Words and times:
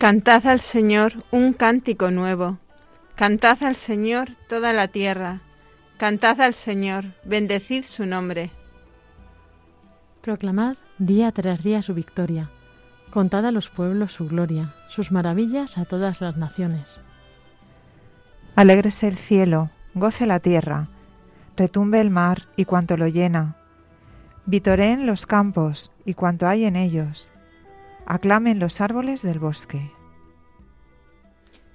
Cantad 0.00 0.46
al 0.46 0.60
Señor 0.60 1.24
un 1.30 1.52
cántico 1.52 2.10
nuevo. 2.10 2.56
Cantad 3.16 3.62
al 3.62 3.76
Señor 3.76 4.30
toda 4.48 4.72
la 4.72 4.88
tierra. 4.88 5.42
Cantad 5.98 6.40
al 6.40 6.54
Señor, 6.54 7.12
bendecid 7.26 7.84
su 7.84 8.06
nombre. 8.06 8.50
Proclamad 10.22 10.78
día 10.96 11.30
tras 11.32 11.62
día 11.62 11.82
su 11.82 11.92
victoria. 11.92 12.48
Contad 13.10 13.44
a 13.44 13.50
los 13.50 13.68
pueblos 13.68 14.14
su 14.14 14.26
gloria, 14.26 14.72
sus 14.88 15.12
maravillas 15.12 15.76
a 15.76 15.84
todas 15.84 16.22
las 16.22 16.38
naciones. 16.38 16.98
Alégrese 18.56 19.06
el 19.06 19.18
cielo, 19.18 19.68
goce 19.92 20.24
la 20.24 20.40
tierra, 20.40 20.88
retumbe 21.58 22.00
el 22.00 22.08
mar 22.08 22.48
y 22.56 22.64
cuanto 22.64 22.96
lo 22.96 23.06
llena. 23.06 23.56
Vitoreen 24.46 25.04
los 25.04 25.26
campos 25.26 25.92
y 26.06 26.14
cuanto 26.14 26.48
hay 26.48 26.64
en 26.64 26.76
ellos 26.76 27.30
aclamen 28.10 28.58
los 28.58 28.80
árboles 28.80 29.22
del 29.22 29.38
bosque. 29.38 29.92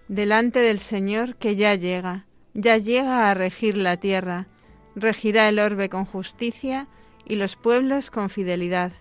Delante 0.10 0.60
del 0.60 0.80
Señor 0.80 1.38
que 1.38 1.56
ya 1.56 1.76
llega, 1.76 2.26
ya 2.54 2.78
llega 2.78 3.32
a 3.32 3.34
regir 3.34 3.78
la 3.78 3.96
tierra, 3.98 4.48
regirá 4.96 5.48
el 5.48 5.60
orbe 5.60 5.88
con 5.88 6.04
justicia 6.04 6.90
y 7.24 7.36
los 7.38 7.56
pueblos 7.56 8.12
con 8.12 8.30
fidelidad. 8.30 8.92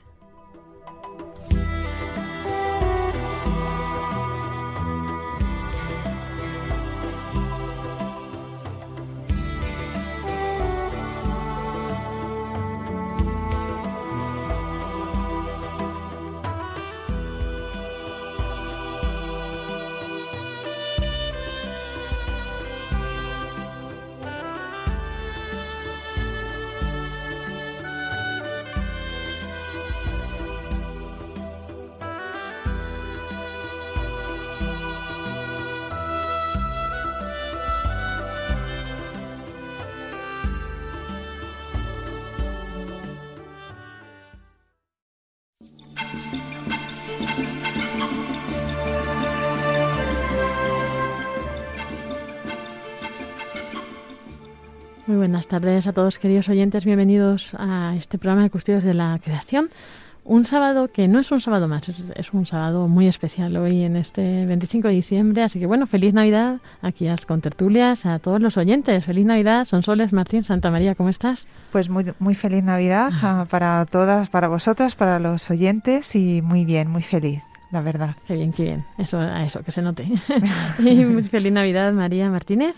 Buenas 55.44 55.62
tardes 55.62 55.86
a 55.86 55.92
todos 55.92 56.18
queridos 56.18 56.48
oyentes, 56.48 56.86
bienvenidos 56.86 57.52
a 57.58 57.94
este 57.98 58.16
programa 58.16 58.44
de 58.44 58.50
Custodios 58.50 58.82
de 58.82 58.94
la 58.94 59.20
Creación. 59.22 59.68
Un 60.24 60.46
sábado 60.46 60.88
que 60.88 61.06
no 61.06 61.18
es 61.18 61.30
un 61.32 61.40
sábado 61.40 61.68
más, 61.68 61.86
es, 62.14 62.32
un 62.32 62.46
sábado 62.46 62.88
muy 62.88 63.08
especial 63.08 63.54
hoy 63.58 63.82
en 63.82 63.96
este 63.96 64.46
25 64.46 64.88
de 64.88 64.94
diciembre, 64.94 65.42
así 65.42 65.60
que 65.60 65.66
bueno, 65.66 65.86
feliz 65.86 66.14
Navidad 66.14 66.60
aquí 66.80 67.08
a 67.08 67.10
las 67.10 67.26
contertulias, 67.26 68.06
a 68.06 68.20
todos 68.20 68.40
los 68.40 68.56
oyentes, 68.56 69.04
feliz 69.04 69.26
Navidad, 69.26 69.66
Sonsoles, 69.66 70.14
Martín, 70.14 70.44
Santa 70.44 70.70
María, 70.70 70.94
¿cómo 70.94 71.10
estás? 71.10 71.46
Pues 71.72 71.90
muy, 71.90 72.06
muy 72.18 72.34
feliz 72.34 72.64
Navidad 72.64 73.10
ah, 73.12 73.46
para 73.50 73.84
todas, 73.84 74.30
para 74.30 74.48
vosotras, 74.48 74.94
para 74.94 75.18
los 75.18 75.50
oyentes 75.50 76.16
y 76.16 76.40
muy 76.40 76.64
bien, 76.64 76.88
muy 76.88 77.02
feliz 77.02 77.42
la 77.70 77.80
verdad. 77.80 78.14
Qué 78.26 78.36
bien, 78.36 78.52
qué 78.52 78.62
bien. 78.62 78.84
Eso, 78.96 79.18
a 79.18 79.44
eso, 79.44 79.64
que 79.64 79.72
se 79.72 79.82
note. 79.82 80.04
y 80.78 81.04
muy 81.04 81.24
feliz 81.24 81.52
Navidad, 81.52 81.92
María 81.92 82.30
Martínez. 82.30 82.76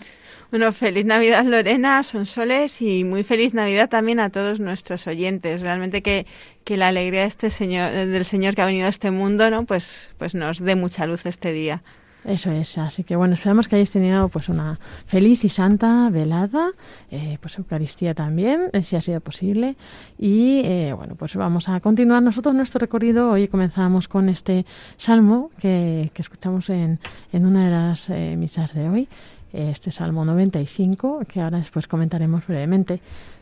Bueno, 0.49 0.71
feliz 0.71 1.05
Navidad 1.05 1.43
Lorena, 1.43 2.01
Sonsoles 2.03 2.81
y 2.81 3.03
muy 3.03 3.25
feliz 3.25 3.53
Navidad 3.53 3.89
también 3.89 4.21
a 4.21 4.29
todos 4.29 4.61
nuestros 4.61 5.05
oyentes. 5.05 5.61
Realmente 5.61 6.01
que, 6.01 6.25
que 6.63 6.77
la 6.77 6.87
alegría 6.87 7.21
de 7.21 7.27
este 7.27 7.49
señor, 7.49 7.91
del 7.91 8.23
Señor 8.23 8.55
que 8.55 8.61
ha 8.61 8.65
venido 8.65 8.85
a 8.85 8.89
este 8.89 9.11
mundo, 9.11 9.49
¿no? 9.49 9.65
Pues, 9.65 10.11
pues 10.17 10.35
nos 10.35 10.59
dé 10.59 10.75
mucha 10.77 11.05
luz 11.05 11.25
este 11.25 11.51
día. 11.51 11.83
Eso 12.23 12.51
es, 12.51 12.77
así 12.77 13.03
que 13.03 13.15
bueno, 13.15 13.35
esperamos 13.35 13.67
que 13.67 13.75
hayáis 13.75 13.91
tenido 13.91 14.27
pues 14.27 14.49
una 14.49 14.79
feliz 15.05 15.45
y 15.45 15.49
santa 15.49 16.09
velada, 16.09 16.71
eh, 17.11 17.37
pues 17.39 17.57
Eucaristía 17.57 18.13
también, 18.13 18.69
eh, 18.73 18.83
si 18.83 18.95
ha 18.95 19.01
sido 19.01 19.21
posible. 19.21 19.75
Y 20.17 20.61
eh, 20.65 20.93
bueno, 20.93 21.15
pues 21.15 21.35
vamos 21.35 21.69
a 21.69 21.79
continuar 21.79 22.23
nosotros 22.23 22.55
nuestro 22.55 22.79
recorrido. 22.79 23.31
Hoy 23.31 23.47
comenzamos 23.47 24.07
con 24.07 24.29
este 24.29 24.65
salmo 24.97 25.51
que, 25.59 26.09
que 26.13 26.21
escuchamos 26.21 26.69
en, 26.69 26.99
en 27.31 27.45
una 27.45 27.65
de 27.65 27.71
las 27.71 28.09
misas 28.37 28.73
de 28.73 28.89
hoy 28.89 29.09
este 29.53 29.91
Salmo 29.91 30.25
95, 30.25 31.21
que 31.27 31.41
ahora 31.41 31.59
después 31.59 31.87
comentaremos 31.87 32.45
brevemente. 32.47 32.99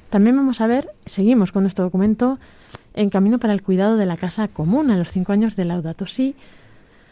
También 0.09 0.35
vamos 0.35 0.61
a 0.61 0.67
ver, 0.67 0.89
seguimos 1.05 1.51
con 1.51 1.63
nuestro 1.63 1.85
documento 1.85 2.39
en 2.93 3.09
camino 3.09 3.39
para 3.39 3.53
el 3.53 3.61
cuidado 3.61 3.97
de 3.97 4.05
la 4.05 4.17
casa 4.17 4.47
común 4.47 4.91
a 4.91 4.97
los 4.97 5.09
cinco 5.09 5.33
años 5.33 5.55
de 5.55 5.65
Laudato 5.65 6.05
Si. 6.05 6.35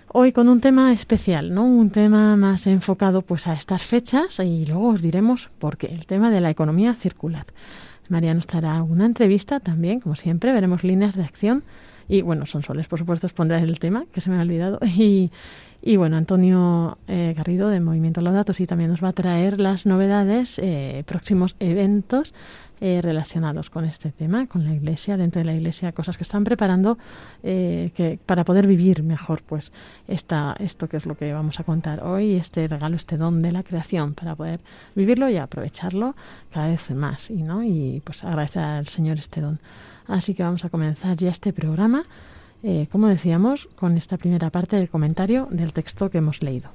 Hoy 0.07 0.31
con 0.31 0.47
un 0.47 0.61
tema 0.61 0.93
especial, 0.93 1.53
¿no? 1.53 1.65
Un 1.65 1.89
tema 1.89 2.35
más 2.37 2.67
enfocado 2.67 3.23
pues 3.23 3.47
a 3.47 3.53
estas 3.53 3.81
fechas 3.81 4.39
y 4.39 4.65
luego 4.65 4.89
os 4.89 5.01
diremos 5.01 5.49
por 5.59 5.77
qué. 5.77 5.87
El 5.87 6.05
tema 6.05 6.29
de 6.29 6.39
la 6.39 6.51
economía 6.51 6.93
circular. 6.93 7.47
María 8.09 8.33
nos 8.33 8.47
dará 8.47 8.83
una 8.83 9.05
entrevista 9.05 9.59
también, 9.59 9.99
como 9.99 10.15
siempre, 10.15 10.53
veremos 10.53 10.83
líneas 10.83 11.15
de 11.15 11.23
acción 11.23 11.63
y 12.07 12.21
bueno, 12.21 12.45
son 12.45 12.63
soles, 12.63 12.87
por 12.87 12.99
supuesto, 12.99 13.27
os 13.27 13.33
pondré 13.33 13.59
el 13.59 13.79
tema, 13.79 14.05
que 14.11 14.21
se 14.21 14.29
me 14.29 14.37
ha 14.37 14.41
olvidado, 14.41 14.79
y, 14.85 15.31
y 15.81 15.97
bueno, 15.97 16.17
Antonio 16.17 16.97
eh, 17.07 17.33
Garrido 17.35 17.69
de 17.69 17.79
Movimiento 17.79 18.21
Los 18.21 18.33
Datos 18.33 18.59
y 18.59 18.67
también 18.67 18.89
nos 18.89 19.03
va 19.03 19.09
a 19.09 19.13
traer 19.13 19.59
las 19.59 19.85
novedades, 19.85 20.55
eh, 20.57 21.03
próximos 21.05 21.55
eventos 21.59 22.33
eh, 22.85 22.99
relacionados 23.01 23.69
con 23.69 23.85
este 23.85 24.11
tema, 24.11 24.45
con 24.45 24.65
la 24.65 24.73
Iglesia, 24.73 25.15
dentro 25.15 25.39
de 25.39 25.45
la 25.45 25.53
Iglesia, 25.53 25.93
cosas 25.93 26.17
que 26.17 26.23
están 26.23 26.43
preparando 26.43 26.97
eh, 27.41 27.91
que, 27.95 28.19
para 28.25 28.43
poder 28.43 28.67
vivir 28.67 29.03
mejor 29.03 29.41
pues 29.41 29.71
esta, 30.05 30.53
esto 30.59 30.89
que 30.89 30.97
es 30.97 31.05
lo 31.05 31.15
que 31.15 31.31
vamos 31.31 31.61
a 31.61 31.63
contar 31.63 32.03
hoy, 32.03 32.35
este 32.35 32.67
regalo, 32.67 32.97
este 32.97 33.15
don 33.15 33.41
de 33.41 33.53
la 33.53 33.63
creación, 33.63 34.15
para 34.15 34.35
poder 34.35 34.59
vivirlo 34.95 35.29
y 35.29 35.37
aprovecharlo 35.37 36.13
cada 36.51 36.67
vez 36.67 36.91
más 36.91 37.29
y, 37.29 37.43
¿no? 37.43 37.63
y 37.63 38.01
pues 38.03 38.21
agradecer 38.25 38.63
al 38.63 38.87
Señor 38.87 39.17
este 39.17 39.39
don. 39.39 39.61
Así 40.07 40.33
que 40.33 40.43
vamos 40.43 40.65
a 40.65 40.69
comenzar 40.69 41.17
ya 41.17 41.29
este 41.29 41.53
programa, 41.53 42.05
eh, 42.63 42.87
como 42.91 43.07
decíamos, 43.07 43.67
con 43.75 43.97
esta 43.97 44.17
primera 44.17 44.49
parte 44.49 44.75
del 44.75 44.89
comentario 44.89 45.47
del 45.51 45.73
texto 45.73 46.09
que 46.09 46.19
hemos 46.19 46.41
leído. 46.41 46.69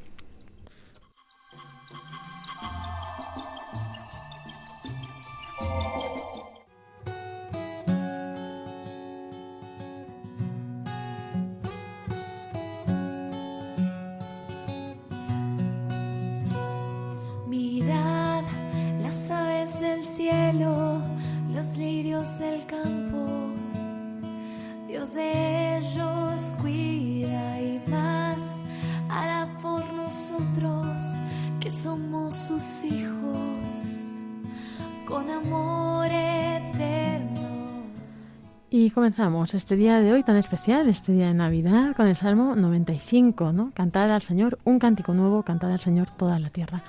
Comenzamos 39.19 39.55
este 39.55 39.75
día 39.75 40.01
de 40.01 40.13
hoy 40.13 40.23
tan 40.23 40.37
especial, 40.37 40.89
este 40.89 41.11
día 41.11 41.27
de 41.27 41.35
Navidad, 41.35 41.97
con 41.97 42.07
el 42.07 42.15
Salmo 42.15 42.55
95, 42.55 43.53
¿no? 43.53 43.73
Cantar 43.75 44.13
al 44.13 44.23
Señor 44.23 44.61
un 44.63 44.79
cántico 44.79 45.13
nuevo, 45.13 45.43
cantar 45.43 45.73
al 45.73 45.81
Señor 45.81 46.07
toda 46.17 46.39
la 46.39 46.51
tierra. 46.51 46.85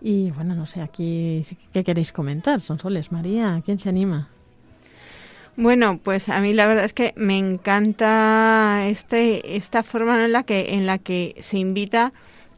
Y 0.00 0.32
bueno, 0.32 0.56
no 0.56 0.66
sé, 0.66 0.82
aquí, 0.82 1.46
¿qué 1.72 1.84
queréis 1.84 2.10
comentar? 2.10 2.60
Son 2.60 2.80
soles, 2.80 3.12
María, 3.12 3.62
¿quién 3.64 3.78
se 3.78 3.88
anima? 3.88 4.26
Bueno, 5.54 6.00
pues 6.02 6.28
a 6.28 6.40
mí 6.40 6.54
la 6.54 6.66
verdad 6.66 6.86
es 6.86 6.92
que 6.92 7.14
me 7.14 7.38
encanta 7.38 8.88
este, 8.88 9.56
esta 9.56 9.84
forma 9.84 10.24
en 10.24 10.32
la 10.32 10.42
que 10.42 10.74
en 10.74 10.86
la 10.86 10.98
que 10.98 11.36
se 11.38 11.58
invita 11.58 12.12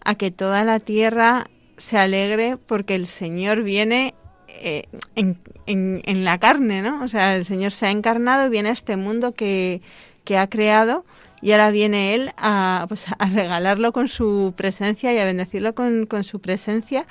a 0.06 0.14
que 0.14 0.30
toda 0.30 0.64
la 0.64 0.80
tierra 0.80 1.48
se 1.76 1.98
alegre 1.98 2.56
porque 2.56 2.94
el 2.94 3.06
Señor 3.06 3.62
viene 3.62 4.14
eh, 4.60 4.84
en, 5.16 5.38
en, 5.66 6.24
la 6.24 6.38
carne, 6.38 6.82
¿no? 6.82 7.02
O 7.02 7.08
sea, 7.08 7.36
el 7.36 7.44
Señor 7.44 7.72
se 7.72 7.86
ha 7.86 7.90
encarnado 7.90 8.46
y 8.46 8.50
viene 8.50 8.68
a 8.68 8.72
este 8.72 8.96
mundo 8.96 9.32
que, 9.32 9.80
que 10.24 10.38
ha 10.38 10.46
creado 10.48 11.04
y 11.40 11.52
ahora 11.52 11.70
viene 11.70 12.14
Él 12.14 12.32
a, 12.36 12.86
pues, 12.88 13.06
a 13.18 13.26
regalarlo 13.26 13.92
con 13.92 14.08
su 14.08 14.54
presencia 14.56 15.12
y 15.12 15.18
a 15.18 15.24
bendecirlo 15.24 15.74
con, 15.74 16.06
con 16.06 16.24
su 16.24 16.40
presencia. 16.40 17.06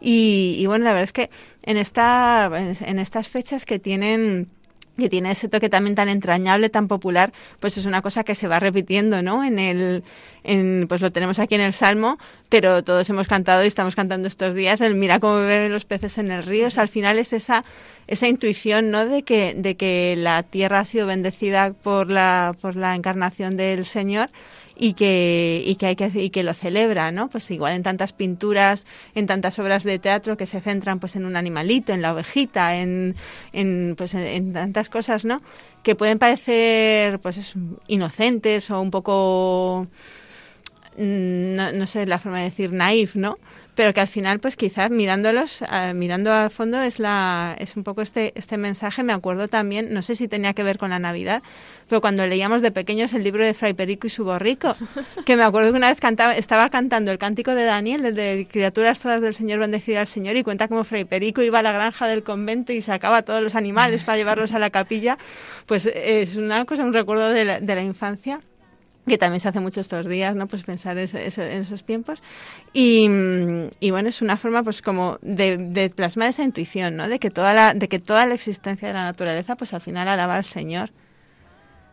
Y, 0.00 0.56
y, 0.58 0.66
bueno, 0.66 0.84
la 0.84 0.92
verdad 0.92 1.04
es 1.04 1.12
que 1.12 1.30
en, 1.62 1.76
esta, 1.76 2.50
en 2.54 2.98
estas 2.98 3.28
fechas 3.28 3.64
que 3.64 3.78
tienen 3.78 4.48
que 4.98 5.08
tiene 5.08 5.30
ese 5.30 5.48
toque 5.48 5.68
también 5.68 5.94
tan 5.94 6.08
entrañable, 6.08 6.68
tan 6.68 6.88
popular, 6.88 7.32
pues 7.60 7.78
es 7.78 7.86
una 7.86 8.02
cosa 8.02 8.24
que 8.24 8.34
se 8.34 8.48
va 8.48 8.58
repitiendo, 8.58 9.22
¿no? 9.22 9.44
En 9.44 9.58
el, 9.58 10.02
en, 10.42 10.86
pues 10.88 11.00
lo 11.00 11.12
tenemos 11.12 11.38
aquí 11.38 11.54
en 11.54 11.60
el 11.60 11.72
Salmo, 11.72 12.18
pero 12.48 12.82
todos 12.82 13.08
hemos 13.10 13.28
cantado 13.28 13.64
y 13.64 13.66
estamos 13.66 13.94
cantando 13.94 14.28
estos 14.28 14.54
días 14.54 14.80
el 14.80 14.94
mira 14.94 15.20
cómo 15.20 15.36
beben 15.36 15.72
los 15.72 15.84
peces 15.84 16.18
en 16.18 16.30
el 16.30 16.42
río. 16.42 16.68
O 16.68 16.70
sea, 16.70 16.82
al 16.82 16.88
final 16.88 17.18
es 17.18 17.32
esa, 17.32 17.64
esa 18.06 18.28
intuición, 18.28 18.90
¿no? 18.90 19.06
De 19.06 19.22
que, 19.22 19.54
de 19.54 19.76
que 19.76 20.14
la 20.16 20.42
tierra 20.42 20.80
ha 20.80 20.84
sido 20.84 21.06
bendecida 21.06 21.72
por 21.72 22.10
la, 22.10 22.54
por 22.60 22.76
la 22.76 22.94
encarnación 22.94 23.56
del 23.56 23.84
Señor 23.84 24.30
y 24.78 24.94
que, 24.94 25.62
y 25.66 25.76
que 25.76 25.86
hay 25.86 25.96
que 25.96 26.10
y 26.14 26.30
que 26.30 26.42
lo 26.44 26.54
celebra, 26.54 27.10
¿no? 27.10 27.28
Pues 27.28 27.50
igual 27.50 27.74
en 27.74 27.82
tantas 27.82 28.12
pinturas, 28.12 28.86
en 29.14 29.26
tantas 29.26 29.58
obras 29.58 29.82
de 29.82 29.98
teatro 29.98 30.36
que 30.36 30.46
se 30.46 30.60
centran 30.60 31.00
pues 31.00 31.16
en 31.16 31.24
un 31.24 31.36
animalito, 31.36 31.92
en 31.92 32.00
la 32.00 32.12
ovejita, 32.12 32.76
en, 32.76 33.16
en 33.52 33.94
pues 33.98 34.14
en, 34.14 34.52
tantas 34.52 34.88
cosas, 34.88 35.24
¿no? 35.24 35.42
Que 35.82 35.96
pueden 35.96 36.18
parecer 36.18 37.18
pues 37.18 37.54
inocentes 37.88 38.70
o 38.70 38.80
un 38.80 38.90
poco 38.90 39.88
no, 40.98 41.72
no 41.72 41.86
sé 41.86 42.06
la 42.06 42.18
forma 42.18 42.38
de 42.38 42.44
decir 42.44 42.72
naif, 42.72 43.14
¿no? 43.16 43.38
pero 43.78 43.94
que 43.94 44.00
al 44.00 44.08
final 44.08 44.40
pues 44.40 44.56
quizás 44.56 44.90
mirándolos 44.90 45.62
uh, 45.62 45.94
mirando 45.94 46.32
al 46.32 46.50
fondo 46.50 46.82
es 46.82 46.98
la 46.98 47.54
es 47.60 47.76
un 47.76 47.84
poco 47.84 48.02
este 48.02 48.32
este 48.34 48.56
mensaje. 48.56 49.04
Me 49.04 49.12
acuerdo 49.12 49.46
también 49.46 49.94
no 49.94 50.02
sé 50.02 50.16
si 50.16 50.26
tenía 50.26 50.52
que 50.52 50.64
ver 50.64 50.78
con 50.78 50.90
la 50.90 50.98
Navidad 50.98 51.44
pero 51.88 52.00
cuando 52.00 52.26
leíamos 52.26 52.60
de 52.60 52.72
pequeños 52.72 53.12
el 53.12 53.22
libro 53.22 53.44
de 53.44 53.54
Fray 53.54 53.74
Perico 53.74 54.08
y 54.08 54.10
su 54.10 54.24
borrico 54.24 54.74
que 55.24 55.36
me 55.36 55.44
acuerdo 55.44 55.70
que 55.70 55.76
una 55.76 55.90
vez 55.90 56.00
cantaba 56.00 56.36
estaba 56.36 56.70
cantando 56.70 57.12
el 57.12 57.18
cántico 57.18 57.54
de 57.54 57.62
Daniel 57.62 58.04
el 58.04 58.16
de 58.16 58.48
criaturas 58.50 58.98
todas 58.98 59.20
del 59.20 59.32
Señor 59.32 59.60
bendecida 59.60 60.00
al 60.00 60.08
Señor 60.08 60.36
y 60.36 60.42
cuenta 60.42 60.66
como 60.66 60.82
Fray 60.82 61.04
Perico 61.04 61.40
iba 61.42 61.60
a 61.60 61.62
la 61.62 61.70
granja 61.70 62.08
del 62.08 62.24
convento 62.24 62.72
y 62.72 62.82
sacaba 62.82 63.22
todos 63.22 63.42
los 63.42 63.54
animales 63.54 64.02
para 64.02 64.18
llevarlos 64.18 64.54
a 64.54 64.58
la 64.58 64.70
capilla. 64.70 65.18
Pues 65.66 65.86
es 65.86 66.34
una 66.34 66.64
cosa 66.64 66.82
un 66.82 66.92
recuerdo 66.92 67.28
de 67.28 67.44
la, 67.44 67.60
de 67.60 67.74
la 67.76 67.82
infancia 67.82 68.40
que 69.08 69.18
también 69.18 69.40
se 69.40 69.48
hace 69.48 69.60
mucho 69.60 69.80
estos 69.80 70.06
días, 70.06 70.36
¿no? 70.36 70.46
Pues 70.46 70.62
pensar 70.62 70.98
en 70.98 71.08
esos 71.08 71.84
tiempos. 71.84 72.22
Y, 72.72 73.08
bueno, 73.90 74.08
es 74.08 74.22
una 74.22 74.36
forma 74.36 74.62
pues 74.62 74.82
como 74.82 75.18
de, 75.22 75.92
plasmar 75.94 76.30
esa 76.30 76.44
intuición, 76.44 76.96
¿no? 76.96 77.08
De 77.08 77.18
que, 77.18 77.30
toda 77.30 77.54
la, 77.54 77.74
de 77.74 77.88
que 77.88 77.98
toda 77.98 78.26
la 78.26 78.34
existencia 78.34 78.88
de 78.88 78.94
la 78.94 79.04
naturaleza 79.04 79.56
pues 79.56 79.72
al 79.72 79.80
final 79.80 80.08
alaba 80.08 80.36
al 80.36 80.44
Señor. 80.44 80.90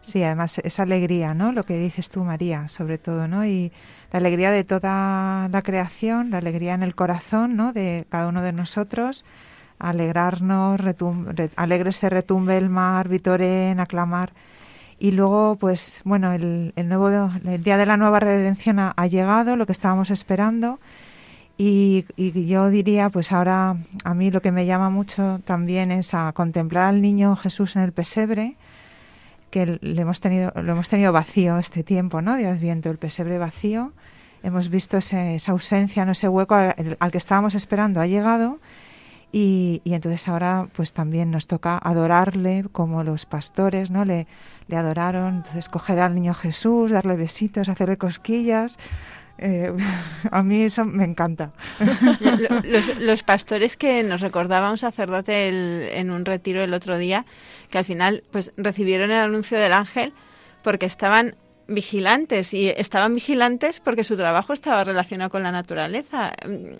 Sí, 0.02 0.22
además 0.22 0.60
esa 0.60 0.84
alegría, 0.84 1.34
¿no? 1.34 1.52
Lo 1.52 1.64
que 1.64 1.80
dices 1.80 2.12
tú, 2.12 2.24
María, 2.24 2.68
sobre 2.68 3.00
todo, 3.00 3.28
¿no? 3.28 3.46
Y 3.46 3.72
la 4.12 4.20
alegría 4.20 4.52
de 4.52 4.64
toda 4.64 5.50
la 5.52 5.62
creación, 5.64 6.30
la 6.30 6.38
alegría 6.38 6.76
en 6.76 6.84
el 6.84 6.96
corazón, 6.96 7.56
¿no? 7.56 7.74
De 7.74 8.06
cada 8.10 8.28
uno 8.28 8.44
de 8.44 8.54
nosotros, 8.54 9.26
alegrarnos, 9.80 10.80
alegre 11.56 11.92
se 11.92 12.10
retumbe 12.10 12.58
el 12.58 12.70
mar, 12.70 13.10
vitoren, 13.10 13.80
aclamar 13.80 14.34
y 15.00 15.12
luego, 15.12 15.58
pues 15.58 16.02
bueno, 16.06 16.32
el, 16.34 16.74
el 16.76 16.88
nuevo, 16.88 17.32
el 17.46 17.64
día 17.64 17.78
de 17.78 17.86
la 17.86 17.98
nueva 17.98 18.20
redención 18.20 18.80
ha, 18.80 19.08
llegado, 19.08 19.58
lo 19.58 19.66
que 19.66 19.74
estábamos 19.74 20.10
esperando. 20.10 20.80
Y, 21.58 22.06
y, 22.16 22.48
yo 22.48 22.70
diría, 22.70 23.10
pues 23.10 23.32
ahora 23.32 23.78
a 24.04 24.14
mí 24.14 24.32
lo 24.32 24.42
que 24.42 24.52
me 24.52 24.66
llama 24.66 24.90
mucho 24.90 25.40
también 25.46 25.92
es 25.92 26.14
a 26.14 26.32
contemplar 26.34 26.86
al 26.86 27.02
niño 27.02 27.36
Jesús 27.36 27.76
en 27.76 27.82
el 27.82 27.92
pesebre, 27.92 28.56
que 29.52 29.80
le 29.82 30.02
hemos 30.02 30.22
tenido, 30.22 30.52
lo 30.56 30.74
hemos 30.74 30.90
tenido 30.90 31.14
vacío 31.14 31.58
este 31.58 31.84
tiempo, 31.84 32.22
¿no? 32.22 32.36
De 32.36 32.48
Adviento, 32.48 32.90
el 32.90 32.98
pesebre 32.98 33.38
vacío. 33.38 33.94
Hemos 34.44 34.70
visto 34.70 34.98
ese, 34.98 35.36
esa 35.36 35.52
ausencia, 35.54 36.06
no 36.06 36.12
ese 36.12 36.28
hueco 36.30 36.56
al, 36.56 36.98
al 37.00 37.12
que 37.12 37.18
estábamos 37.18 37.56
esperando 37.56 38.00
ha 38.00 38.08
llegado 38.08 38.60
y, 39.38 39.82
entonces 39.84 40.30
ahora 40.30 40.70
pues 40.74 40.94
también 40.94 41.30
nos 41.30 41.46
toca 41.46 41.78
adorarle 41.78 42.64
como 42.72 43.04
los 43.04 43.26
pastores, 43.26 43.92
¿no? 43.92 44.06
Le, 44.06 44.28
le 44.68 44.78
adoraron, 44.78 45.38
entonces 45.38 45.70
coger 45.70 46.00
al 46.00 46.16
niño 46.16 46.34
Jesús, 46.34 46.92
darle 46.92 47.16
besitos, 47.16 47.70
hacerle 47.70 47.98
cosquillas. 47.98 48.78
Eh, 49.38 49.74
a 50.32 50.44
mí 50.44 50.64
eso 50.64 50.86
me 50.86 51.04
encanta. 51.04 51.52
Los, 53.00 53.24
pastores 53.24 53.78
que 53.78 54.04
nos 54.04 54.22
recordaba 54.22 54.72
un 54.72 54.78
sacerdote 54.78 56.00
en 56.00 56.10
un 56.10 56.26
retiro 56.26 56.64
el 56.64 56.74
otro 56.74 56.98
día, 56.98 57.26
que 57.70 57.78
al 57.78 57.86
final 57.86 58.24
pues 58.32 58.52
recibieron 58.58 59.12
el 59.12 59.18
anuncio 59.18 59.60
del 59.60 59.74
ángel 59.74 60.14
porque 60.64 60.86
estaban 60.86 61.36
vigilantes 61.68 62.54
y 62.54 62.70
estaban 62.70 63.16
vigilantes 63.16 63.80
porque 63.80 64.04
su 64.04 64.16
trabajo 64.16 64.54
estaba 64.54 64.84
relacionado 64.84 65.30
con 65.30 65.44
la 65.44 65.52
naturaleza. 65.52 66.34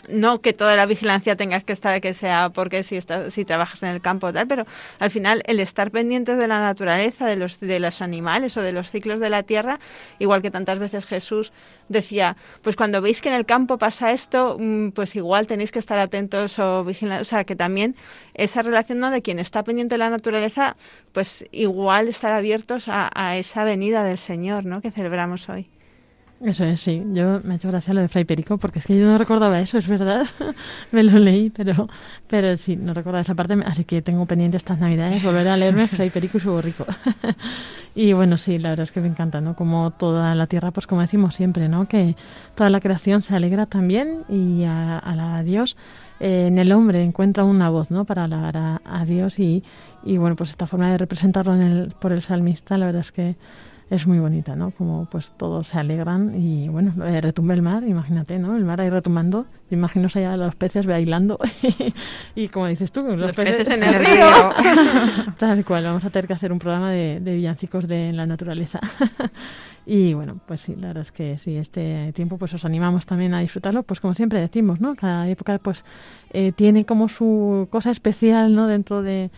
No 0.10 0.42
que 0.42 0.54
toda 0.54 0.76
la 0.76 0.86
vigilancia 0.86 1.36
tengas 1.36 1.64
que 1.64 1.74
estar 1.74 2.00
que 2.02 2.14
sea 2.14 2.50
porque 2.50 2.84
si 2.84 2.96
estás, 2.96 3.34
si 3.34 3.46
trabajas 3.46 3.82
en 3.84 3.90
el 3.90 4.02
campo 4.02 4.32
tal, 4.32 4.48
pero 4.48 4.66
al 5.00 5.12
final 5.12 5.42
el 5.46 5.60
estar 5.60 5.92
pendientes 5.92 6.38
de 6.38 6.48
la 6.48 6.60
naturaleza, 6.60 7.26
de 7.26 7.36
los 7.36 7.60
de 7.60 7.80
los 7.80 8.02
animales 8.02 8.58
o 8.58 8.62
de 8.62 8.74
los 8.74 8.92
ciclos 8.92 9.20
de 9.20 9.30
la 9.30 9.44
tierra, 9.44 9.80
igual 10.20 10.42
que 10.42 10.52
tantas 10.52 10.80
veces 10.80 11.06
Jesús 11.06 11.52
decía, 11.90 12.36
pues 12.62 12.76
cuando 12.76 13.02
veis 13.02 13.22
que 13.22 13.30
en 13.30 13.36
el 13.36 13.46
campo 13.46 13.78
pasa 13.78 14.12
esto, 14.12 14.58
mm, 14.60 14.90
pues 14.90 15.16
igual 15.16 15.48
tenéis 15.48 15.72
que 15.72 15.80
estar 15.80 16.00
atentos 16.00 16.60
o 16.60 16.84
vigilantes, 16.84 17.28
o 17.28 17.30
sea, 17.30 17.44
que 17.44 17.56
también 17.56 17.96
esa 18.34 18.62
relación 18.62 19.00
¿no? 19.00 19.12
de 19.12 19.22
quien 19.22 19.40
está 19.40 19.64
pendiente 19.64 19.96
de 19.96 20.00
la 20.00 20.10
naturaleza, 20.10 20.76
pues 21.12 21.46
igual 21.52 22.08
estar 22.08 22.34
abiertos 22.34 22.88
a, 22.88 23.10
a 23.14 23.38
esa 23.38 23.64
venida 23.64 24.04
del 24.04 24.18
Señor, 24.18 24.66
¿no? 24.66 24.75
Que 24.82 24.92
celebramos 24.92 25.50
hoy. 25.50 25.68
Eso 26.42 26.66
es, 26.66 26.82
sí. 26.82 27.02
Yo 27.14 27.40
me 27.46 27.54
he 27.54 27.58
hecho 27.58 27.70
gracia 27.70 27.94
lo 27.94 28.02
de 28.02 28.10
Fray 28.10 28.26
Perico 28.26 28.58
porque 28.58 28.80
es 28.80 28.86
que 28.86 28.98
yo 28.98 29.06
no 29.06 29.18
recordaba 29.18 29.60
eso, 29.62 29.78
es 29.78 29.88
verdad. 29.88 30.28
me 30.92 31.02
lo 31.02 31.18
leí, 31.18 31.50
pero 31.50 31.88
pero 32.28 32.58
sí, 32.58 32.76
no 32.76 32.94
recordaba 32.94 33.22
esa 33.22 33.36
parte. 33.36 33.56
Así 33.66 33.86
que 33.86 34.02
tengo 34.02 34.26
pendiente 34.26 34.58
estas 34.58 34.80
navidades 34.80 35.24
volver 35.24 35.48
a 35.48 35.56
leerme 35.56 35.88
Fray 35.88 36.10
Perico 36.10 36.38
y 36.38 36.42
su 36.42 36.52
borrico. 36.52 36.86
y 37.96 38.12
bueno, 38.12 38.38
sí, 38.38 38.60
la 38.60 38.72
verdad 38.72 38.84
es 38.84 38.92
que 38.92 39.00
me 39.00 39.08
encanta, 39.08 39.40
¿no? 39.40 39.56
Como 39.56 39.92
toda 39.92 40.36
la 40.36 40.48
tierra, 40.48 40.72
pues 40.72 40.88
como 40.88 41.02
decimos 41.02 41.36
siempre, 41.36 41.70
¿no? 41.70 41.88
Que 41.88 42.16
toda 42.54 42.70
la 42.70 42.82
creación 42.82 43.22
se 43.22 43.34
alegra 43.34 43.66
también 43.66 44.24
y 44.28 44.66
a, 44.66 45.38
a, 45.38 45.44
Dios 45.44 45.78
eh, 46.20 46.48
en 46.48 46.58
el 46.60 46.74
hombre 46.74 47.02
encuentra 47.02 47.46
una 47.46 47.70
voz, 47.70 47.92
¿no? 47.92 48.04
Para 48.04 48.26
alabar 48.26 48.82
a, 48.84 49.06
Dios 49.06 49.40
y, 49.40 49.64
y 50.04 50.18
bueno, 50.18 50.36
pues 50.36 50.50
esta 50.50 50.68
forma 50.68 50.92
de 50.92 50.98
representarlo 50.98 51.56
en 51.56 51.62
el, 51.62 51.94
por 52.00 52.12
el 52.12 52.22
salmista, 52.22 52.78
la 52.78 52.88
verdad 52.88 53.02
es 53.02 53.14
que 53.14 53.36
es 53.90 54.08
muy 54.08 54.18
bonita, 54.18 54.56
¿no? 54.56 54.72
Como 54.72 55.08
pues 55.12 55.32
todos 55.38 55.68
se 55.68 55.78
alegran 55.78 56.42
y 56.42 56.70
bueno, 56.70 57.06
eh, 57.06 57.22
retumba 57.22 57.54
el 57.54 57.62
mar, 57.62 57.84
imagínate, 57.84 58.40
¿no? 58.40 58.56
El 58.56 58.66
mar 58.66 58.82
ahí 58.82 58.90
retumbando, 58.90 59.46
imagino 59.70 60.08
allá 60.14 60.36
los 60.38 60.56
peces 60.56 60.88
bailando 60.88 61.40
y 62.36 62.48
como 62.48 62.66
dices 62.68 62.92
tú, 62.92 63.02
los, 63.16 63.32
peces, 63.34 63.70
en 63.70 63.84
el 63.84 63.94
río. 63.94 64.26
Tal 65.38 65.64
cual, 65.64 65.84
vamos 65.84 66.04
a 66.04 66.10
tener 66.10 66.26
que 66.26 66.34
hacer 66.34 66.52
un 66.52 66.58
programa 66.58 66.90
de, 66.90 67.20
villancicos 67.24 67.88
de 67.88 68.12
la 68.12 68.26
naturaleza. 68.26 68.80
y 69.86 70.16
bueno, 70.16 70.40
pues 70.48 70.62
sí, 70.62 70.76
la 70.76 70.88
verdad 70.88 71.04
es 71.04 71.12
que 71.12 71.38
sí, 71.38 71.56
este 71.56 72.12
tiempo 72.14 72.40
pues 72.40 72.56
os 72.56 72.66
animamos 72.66 73.06
también 73.06 73.36
a 73.36 73.40
disfrutarlo, 73.40 73.84
pues 73.84 74.00
como 74.00 74.16
siempre 74.16 74.40
decimos, 74.40 74.82
¿no? 74.82 74.96
Cada 74.96 75.30
época 75.30 75.60
pues 75.60 75.86
eh, 76.32 76.54
tiene 76.54 76.86
como 76.86 77.08
su 77.08 77.68
cosa 77.70 77.92
especial, 77.92 78.56
¿no? 78.56 78.66
Dentro 78.66 79.04
de, 79.04 79.30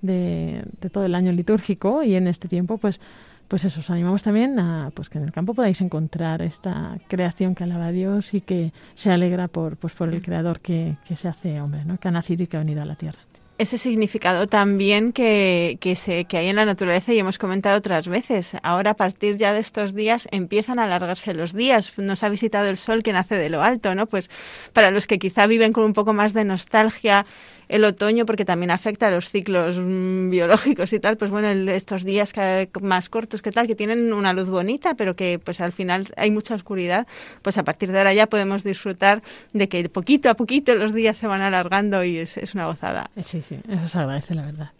de, 0.00 0.62
de 0.80 0.90
todo 0.90 1.04
el 1.04 1.16
año 1.16 1.32
litúrgico 1.32 2.04
y 2.04 2.14
en 2.14 2.28
este 2.28 2.46
tiempo 2.46 2.78
pues 2.78 3.00
pues 3.48 3.64
eso, 3.64 3.80
os 3.80 3.90
animamos 3.90 4.22
también 4.22 4.58
a 4.58 4.90
pues 4.94 5.08
que 5.08 5.18
en 5.18 5.24
el 5.24 5.32
campo 5.32 5.54
podáis 5.54 5.80
encontrar 5.80 6.42
esta 6.42 6.98
creación 7.08 7.54
que 7.54 7.64
alaba 7.64 7.86
a 7.86 7.92
Dios 7.92 8.34
y 8.34 8.40
que 8.40 8.72
se 8.94 9.10
alegra 9.10 9.48
por, 9.48 9.76
pues, 9.76 9.92
por 9.94 10.12
el 10.12 10.22
creador 10.22 10.60
que, 10.60 10.96
que 11.06 11.16
se 11.16 11.28
hace 11.28 11.60
hombre, 11.60 11.84
¿no? 11.84 11.98
que 11.98 12.08
ha 12.08 12.10
nacido 12.10 12.42
y 12.42 12.46
que 12.46 12.56
ha 12.56 12.60
venido 12.60 12.82
a 12.82 12.84
la 12.84 12.96
tierra 12.96 13.18
ese 13.58 13.78
significado 13.78 14.46
también 14.46 15.12
que, 15.12 15.78
que, 15.80 15.96
se, 15.96 16.26
que 16.26 16.36
hay 16.36 16.48
en 16.48 16.56
la 16.56 16.66
naturaleza 16.66 17.12
y 17.12 17.18
hemos 17.18 17.38
comentado 17.38 17.78
otras 17.78 18.06
veces. 18.08 18.52
Ahora, 18.62 18.90
a 18.92 18.94
partir 18.94 19.36
ya 19.36 19.54
de 19.54 19.60
estos 19.60 19.94
días, 19.94 20.28
empiezan 20.30 20.78
a 20.78 20.84
alargarse 20.84 21.32
los 21.32 21.52
días. 21.54 21.92
Nos 21.98 22.22
ha 22.22 22.28
visitado 22.28 22.68
el 22.68 22.76
sol 22.76 23.02
que 23.02 23.12
nace 23.12 23.36
de 23.36 23.48
lo 23.48 23.62
alto, 23.62 23.94
¿no? 23.94 24.06
Pues 24.06 24.30
para 24.72 24.90
los 24.90 25.06
que 25.06 25.18
quizá 25.18 25.46
viven 25.46 25.72
con 25.72 25.84
un 25.84 25.92
poco 25.94 26.12
más 26.12 26.34
de 26.34 26.44
nostalgia 26.44 27.24
el 27.68 27.84
otoño 27.84 28.26
porque 28.26 28.44
también 28.44 28.70
afecta 28.70 29.08
a 29.08 29.10
los 29.10 29.30
ciclos 29.30 29.76
mm, 29.78 30.30
biológicos 30.30 30.92
y 30.92 31.00
tal, 31.00 31.16
pues 31.16 31.30
bueno, 31.30 31.48
estos 31.48 32.04
días 32.04 32.32
más 32.80 33.08
cortos 33.08 33.42
que 33.42 33.50
tal, 33.50 33.66
que 33.66 33.74
tienen 33.74 34.12
una 34.12 34.32
luz 34.32 34.48
bonita, 34.48 34.94
pero 34.94 35.16
que 35.16 35.40
pues 35.42 35.60
al 35.60 35.72
final 35.72 36.06
hay 36.16 36.30
mucha 36.30 36.54
oscuridad, 36.54 37.06
pues 37.42 37.58
a 37.58 37.64
partir 37.64 37.92
de 37.92 37.98
ahora 37.98 38.14
ya 38.14 38.26
podemos 38.26 38.64
disfrutar 38.64 39.22
de 39.52 39.68
que 39.68 39.88
poquito 39.88 40.30
a 40.30 40.34
poquito 40.34 40.74
los 40.74 40.92
días 40.92 41.16
se 41.16 41.26
van 41.26 41.42
alargando 41.42 42.04
y 42.04 42.18
es, 42.18 42.36
es 42.36 42.54
una 42.54 42.66
gozada. 42.66 43.10
Sí, 43.24 43.42
sí, 43.42 43.58
eso 43.68 43.88
se 43.88 43.98
agradece, 43.98 44.34
la 44.34 44.42
verdad. 44.42 44.70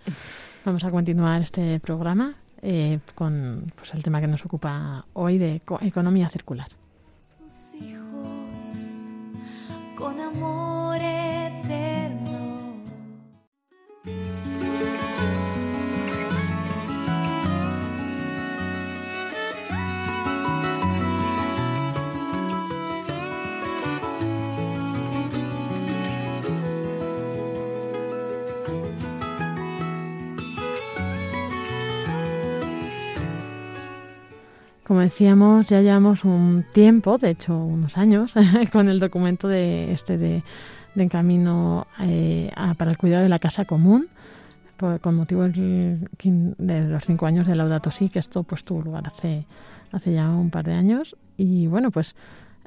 Vamos 0.65 0.85
a 0.85 0.91
continuar 0.91 1.43
este 1.43 1.79
programa 1.81 2.35
eh, 2.63 2.99
con 3.15 3.73
pues, 3.77 3.95
el 3.95 4.03
tema 4.03 4.21
que 4.21 4.27
nos 4.27 4.45
ocupa 4.45 5.05
hoy 5.13 5.39
de 5.39 5.63
economía 5.83 6.29
circular. 6.29 6.69
Sus 7.21 7.81
hijos 7.81 8.27
con 9.97 10.21
amor 10.21 10.56
Como 34.87 35.01
decíamos, 35.01 35.69
ya 35.69 35.81
llevamos 35.81 36.25
un 36.25 36.65
tiempo, 36.73 37.19
de 37.19 37.31
hecho 37.31 37.59
unos 37.59 37.99
años, 37.99 38.35
con 38.73 38.89
el 38.89 39.01
documento 39.01 39.49
de 39.49 39.93
este 39.93 40.17
de, 40.17 40.45
de 40.95 41.09
Camino 41.09 41.89
eh, 41.99 42.53
para 42.79 42.93
el 42.93 42.97
cuidado 42.97 43.25
de 43.25 43.29
la 43.29 43.41
casa 43.41 43.65
común, 43.65 44.07
con 45.01 45.17
motivo 45.17 45.43
de 45.49 46.89
los 46.89 47.05
cinco 47.05 47.27
años 47.27 47.49
de 47.49 47.57
Laudato 47.57 47.91
Si, 47.91 48.11
que 48.11 48.21
esto 48.21 48.45
pues 48.45 48.63
tuvo 48.63 48.83
lugar 48.83 49.09
hace, 49.09 49.45
hace 49.91 50.13
ya 50.13 50.29
un 50.29 50.51
par 50.51 50.67
de 50.67 50.75
años. 50.75 51.17
Y 51.37 51.67
bueno, 51.67 51.91
pues 51.91 52.15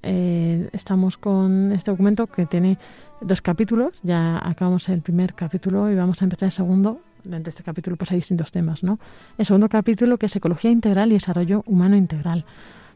eh, 0.02 0.70
estamos 0.74 1.18
con 1.18 1.72
este 1.72 1.92
documento 1.92 2.28
que 2.28 2.46
tiene 2.46 2.78
dos 3.22 3.42
capítulos. 3.42 3.98
Ya 4.04 4.46
acabamos 4.46 4.90
el 4.90 5.02
primer 5.02 5.36
capítulo 5.36 5.90
y 5.90 5.96
vamos 5.96 6.22
a 6.22 6.26
empezar 6.26 6.48
el 6.48 6.52
segundo 6.52 7.00
dentro 7.24 7.46
de 7.46 7.50
este 7.50 7.64
capítulo 7.64 7.96
pues 7.98 8.12
hay 8.12 8.18
distintos 8.18 8.52
temas, 8.52 8.84
¿no? 8.84 9.00
El 9.38 9.46
segundo 9.46 9.70
capítulo 9.70 10.18
que 10.18 10.28
es 10.28 10.36
ecología 10.36 10.72
integral 10.72 11.12
y 11.12 11.14
desarrollo 11.14 11.64
humano 11.66 11.96
integral. 11.96 12.46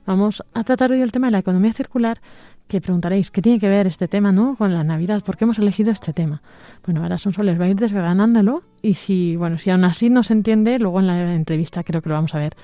Vamos 0.06 0.44
a 0.54 0.64
tratar 0.64 0.92
hoy 0.92 1.02
el 1.02 1.12
tema 1.12 1.28
de 1.28 1.32
la 1.32 1.40
economía 1.40 1.72
circular, 1.72 2.20
que 2.68 2.82
preguntaréis, 2.82 3.30
¿qué 3.32 3.42
tiene 3.42 3.60
que 3.60 3.70
ver 3.70 3.88
este 3.88 4.08
tema, 4.08 4.32
no? 4.32 4.56
Con 4.56 4.74
la 4.74 4.84
Navidad, 4.84 5.24
¿por 5.24 5.38
qué 5.38 5.46
hemos 5.46 5.60
elegido 5.60 5.92
este 5.92 6.14
tema? 6.14 6.42
Bueno, 6.86 7.04
ahora 7.04 7.18
Sonsoles 7.18 7.60
va 7.60 7.66
a 7.66 7.70
ir 7.70 7.76
desgranándolo 7.76 8.64
y 8.82 8.96
si, 8.96 9.36
bueno, 9.36 9.58
si 9.58 9.70
aún 9.70 9.84
así 9.84 10.10
no 10.10 10.24
se 10.24 10.34
entiende, 10.34 10.80
luego 10.80 11.00
en 11.00 11.08
la 11.08 11.36
entrevista 11.36 11.84
creo 11.84 12.02
que 12.02 12.10
lo 12.10 12.16
vamos 12.16 12.34
a 12.34 12.40
ver 12.40 12.56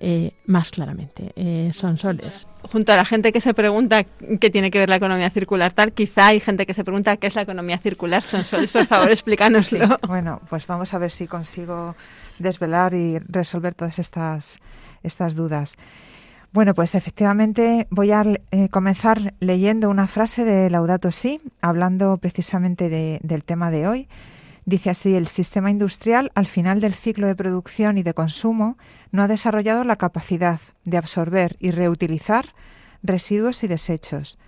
eh, 0.00 0.32
más 0.46 0.70
claramente. 0.70 1.32
Eh, 1.34 1.72
son 1.74 1.98
soles. 1.98 2.46
Junto 2.62 2.92
a 2.92 2.96
la 2.96 3.04
gente 3.04 3.32
que 3.32 3.40
se 3.40 3.52
pregunta 3.52 4.04
qué 4.04 4.48
tiene 4.48 4.70
que 4.70 4.78
ver 4.78 4.88
la 4.88 4.96
economía 4.96 5.28
circular 5.28 5.72
tal, 5.72 5.92
quizá 5.92 6.28
hay 6.28 6.38
gente 6.38 6.66
que 6.66 6.74
se 6.74 6.84
pregunta 6.84 7.16
qué 7.16 7.26
es 7.26 7.34
la 7.34 7.42
economía 7.42 7.78
circular. 7.78 8.22
Son 8.22 8.44
soles, 8.44 8.70
por 8.70 8.86
favor, 8.86 9.10
explícanoslo. 9.10 9.98
bueno, 10.06 10.40
pues 10.48 10.66
vamos 10.68 10.94
a 10.94 10.98
ver 10.98 11.10
si 11.10 11.26
consigo 11.26 11.96
desvelar 12.38 12.94
y 12.94 13.18
resolver 13.18 13.74
todas 13.74 13.98
estas, 13.98 14.60
estas 15.02 15.34
dudas. 15.34 15.74
Bueno, 16.50 16.72
pues 16.72 16.94
efectivamente 16.94 17.86
voy 17.90 18.10
a 18.10 18.24
eh, 18.52 18.70
comenzar 18.70 19.34
leyendo 19.38 19.90
una 19.90 20.06
frase 20.06 20.46
de 20.46 20.70
Laudato 20.70 21.12
Si, 21.12 21.42
hablando 21.60 22.16
precisamente 22.16 22.88
del 23.22 23.44
tema 23.44 23.70
de 23.70 23.86
hoy. 23.86 24.08
Dice 24.64 24.88
así, 24.88 25.14
el 25.14 25.26
sistema 25.26 25.70
industrial 25.70 26.32
al 26.34 26.46
final 26.46 26.80
del 26.80 26.94
ciclo 26.94 27.26
de 27.26 27.36
producción 27.36 27.98
y 27.98 28.02
de 28.02 28.14
consumo 28.14 28.78
no 29.12 29.22
ha 29.22 29.28
desarrollado 29.28 29.84
la 29.84 29.96
capacidad 29.96 30.58
de 30.84 30.96
absorber 30.96 31.56
y 31.58 31.70
reutilizar 31.70 32.54
residuos 33.02 33.62
y 33.62 33.68
desechos. 33.68 34.38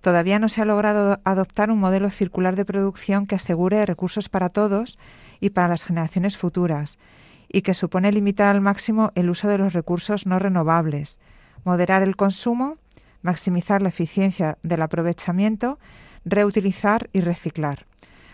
Todavía 0.00 0.38
no 0.38 0.48
se 0.48 0.62
ha 0.62 0.64
logrado 0.64 1.20
adoptar 1.24 1.70
un 1.70 1.78
modelo 1.78 2.08
circular 2.08 2.56
de 2.56 2.64
producción 2.64 3.26
que 3.26 3.34
asegure 3.34 3.84
recursos 3.84 4.30
para 4.30 4.48
todos 4.48 4.98
y 5.40 5.50
para 5.50 5.68
las 5.68 5.84
generaciones 5.84 6.38
futuras, 6.38 6.98
y 7.48 7.60
que 7.60 7.74
supone 7.74 8.12
limitar 8.12 8.48
al 8.48 8.62
máximo 8.62 9.12
el 9.14 9.28
uso 9.28 9.46
de 9.48 9.58
los 9.58 9.74
recursos 9.74 10.24
no 10.24 10.38
renovables, 10.38 11.20
moderar 11.64 12.02
el 12.02 12.16
consumo, 12.16 12.76
maximizar 13.22 13.82
la 13.82 13.88
eficiencia 13.88 14.58
del 14.62 14.82
aprovechamiento, 14.82 15.78
reutilizar 16.24 17.08
y 17.12 17.20
reciclar. 17.20 17.86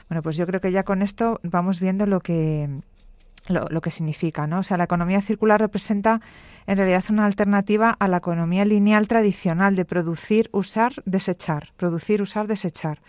Bueno, 0.09 0.23
pues 0.23 0.37
yo 0.37 0.47
creo 0.47 0.61
que 0.61 0.73
ya 0.73 0.85
con 0.85 1.03
esto 1.03 1.41
vamos 1.43 1.81
viendo 1.81 2.07
lo 2.07 2.21
que, 2.21 2.69
lo, 3.49 3.81
que 3.81 3.91
significa, 3.91 4.47
¿no? 4.47 4.61
O 4.61 4.63
sea, 4.63 4.77
la 4.77 4.85
economía 4.85 5.21
circular 5.21 5.61
representa 5.61 6.21
en 6.67 6.77
realidad 6.77 7.05
una 7.11 7.27
alternativa 7.27 7.97
a 7.99 8.09
la 8.09 8.19
economía 8.19 8.65
lineal 8.65 9.09
tradicional 9.09 9.77
de 9.77 9.85
producir, 9.85 10.49
usar, 10.53 10.95
desechar, 11.05 11.73
producir, 11.77 12.23
usar, 12.23 12.47
desechar. 12.47 13.01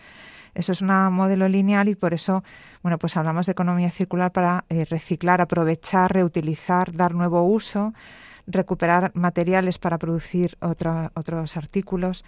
Eso 0.54 0.72
es 0.72 0.82
un 0.82 0.88
modelo 1.12 1.46
lineal 1.48 1.88
y 1.88 1.94
por 1.94 2.14
eso, 2.14 2.42
bueno, 2.82 2.98
pues 2.98 3.16
hablamos 3.16 3.46
de 3.46 3.52
economía 3.52 3.90
circular 3.90 4.32
para 4.32 4.64
eh, 4.68 4.84
reciclar, 4.84 5.40
aprovechar, 5.40 6.12
reutilizar, 6.12 6.92
dar 6.96 7.14
nuevo 7.14 7.42
uso, 7.42 7.94
recuperar 8.48 9.12
materiales 9.14 9.78
para 9.78 9.98
producir 9.98 10.56
otros 10.60 11.56
artículos. 11.56 12.24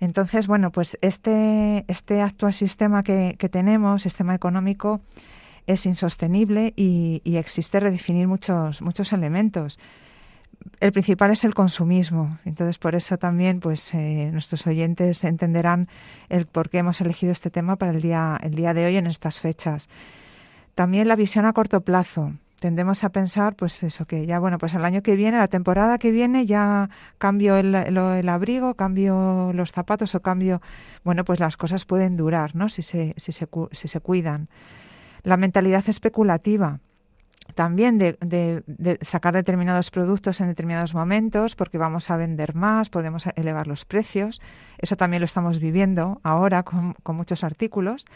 Entonces, 0.00 0.46
bueno, 0.46 0.72
pues 0.72 0.98
este, 1.00 1.84
este 1.88 2.22
actual 2.22 2.52
sistema 2.52 3.02
que, 3.02 3.36
tenemos, 3.50 4.02
sistema 4.02 4.34
económico, 4.34 5.00
es 5.66 5.86
insostenible 5.86 6.72
y, 6.74 7.20
existe 7.24 7.78
redefinir 7.78 8.26
muchos, 8.26 8.82
muchos 8.82 9.12
elementos. 9.12 9.78
El 10.80 10.92
principal 10.92 11.30
es 11.32 11.44
el 11.44 11.54
consumismo. 11.54 12.38
Entonces, 12.44 12.78
por 12.78 12.94
eso 12.94 13.16
también, 13.16 13.60
pues, 13.60 13.94
eh, 13.94 14.30
nuestros 14.32 14.66
oyentes 14.66 15.22
entenderán 15.24 15.88
el 16.28 16.46
por 16.46 16.68
qué 16.68 16.78
hemos 16.78 17.00
elegido 17.00 17.32
este 17.32 17.50
tema 17.50 17.76
para 17.76 17.92
el 17.92 18.02
día, 18.02 18.38
el 18.42 18.54
día 18.54 18.74
de 18.74 18.86
hoy 18.86 18.96
en 18.96 19.06
estas 19.06 19.40
fechas. 19.40 19.88
También 20.74 21.06
la 21.06 21.16
visión 21.16 21.46
a 21.46 21.52
corto 21.52 21.82
plazo 21.82 22.32
tendemos 22.62 23.02
a 23.02 23.10
pensar, 23.10 23.56
pues 23.56 23.82
eso, 23.82 24.06
que 24.06 24.24
ya, 24.24 24.38
bueno, 24.38 24.56
pues 24.56 24.72
el 24.74 24.84
año 24.84 25.02
que 25.02 25.16
viene, 25.16 25.36
la 25.36 25.48
temporada 25.48 25.98
que 25.98 26.12
viene, 26.12 26.46
ya 26.46 26.90
cambio 27.18 27.56
el, 27.56 27.74
el, 27.74 28.28
abrigo, 28.28 28.76
cambio 28.76 29.50
los 29.52 29.72
zapatos 29.72 30.14
o 30.14 30.22
cambio, 30.22 30.62
bueno, 31.02 31.24
pues 31.24 31.40
las 31.40 31.56
cosas 31.56 31.84
pueden 31.84 32.16
durar, 32.16 32.54
¿no? 32.54 32.68
Si 32.68 32.82
se, 32.82 33.14
si 33.16 33.32
se, 33.32 33.48
si 33.72 33.88
se 33.88 34.00
cuidan. 34.00 34.48
La 35.24 35.36
mentalidad 35.36 35.82
especulativa. 35.88 36.78
también 37.56 37.98
de, 37.98 38.98
sacar 39.02 39.34
determinados 39.34 39.90
productos 39.90 40.40
en 40.40 40.46
determinados 40.46 40.94
momentos 40.94 41.56
porque 41.56 41.78
vamos 41.78 42.10
a 42.10 42.16
vender 42.16 42.54
más, 42.54 42.90
podemos 42.90 43.26
elevar 43.34 43.66
los 43.66 43.84
precios. 43.84 44.40
Eso 44.78 44.96
también 44.96 45.20
lo 45.20 45.24
estamos 45.24 45.58
viviendo 45.58 46.20
ahora 46.22 46.62
con, 46.62 46.94
muchos 47.16 47.42
artículos. 47.42 48.06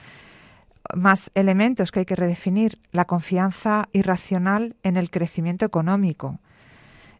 Más 0.94 1.30
elementos 1.34 1.90
que 1.90 2.00
hay 2.00 2.04
que 2.04 2.16
redefinir, 2.16 2.78
la 2.92 3.04
confianza 3.04 3.88
irracional 3.92 4.76
en 4.82 4.96
el 4.96 5.10
crecimiento 5.10 5.64
económico. 5.64 6.40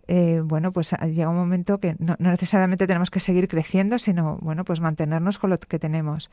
Eh, 0.08 0.40
bueno, 0.44 0.70
pues 0.70 0.92
llega 0.92 1.28
un 1.28 1.37
momento 1.37 1.78
que 1.78 1.96
no, 1.99 2.14
no, 2.18 2.30
necesariamente 2.30 2.87
tenemos 2.87 3.11
que 3.11 3.18
seguir 3.18 3.49
creciendo, 3.49 3.99
sino 3.99 4.38
bueno, 4.40 4.64
pues 4.64 4.80
mantenernos 4.80 5.38
con 5.38 5.50
lo 5.50 5.58
que 5.58 5.78
tenemos 5.78 6.30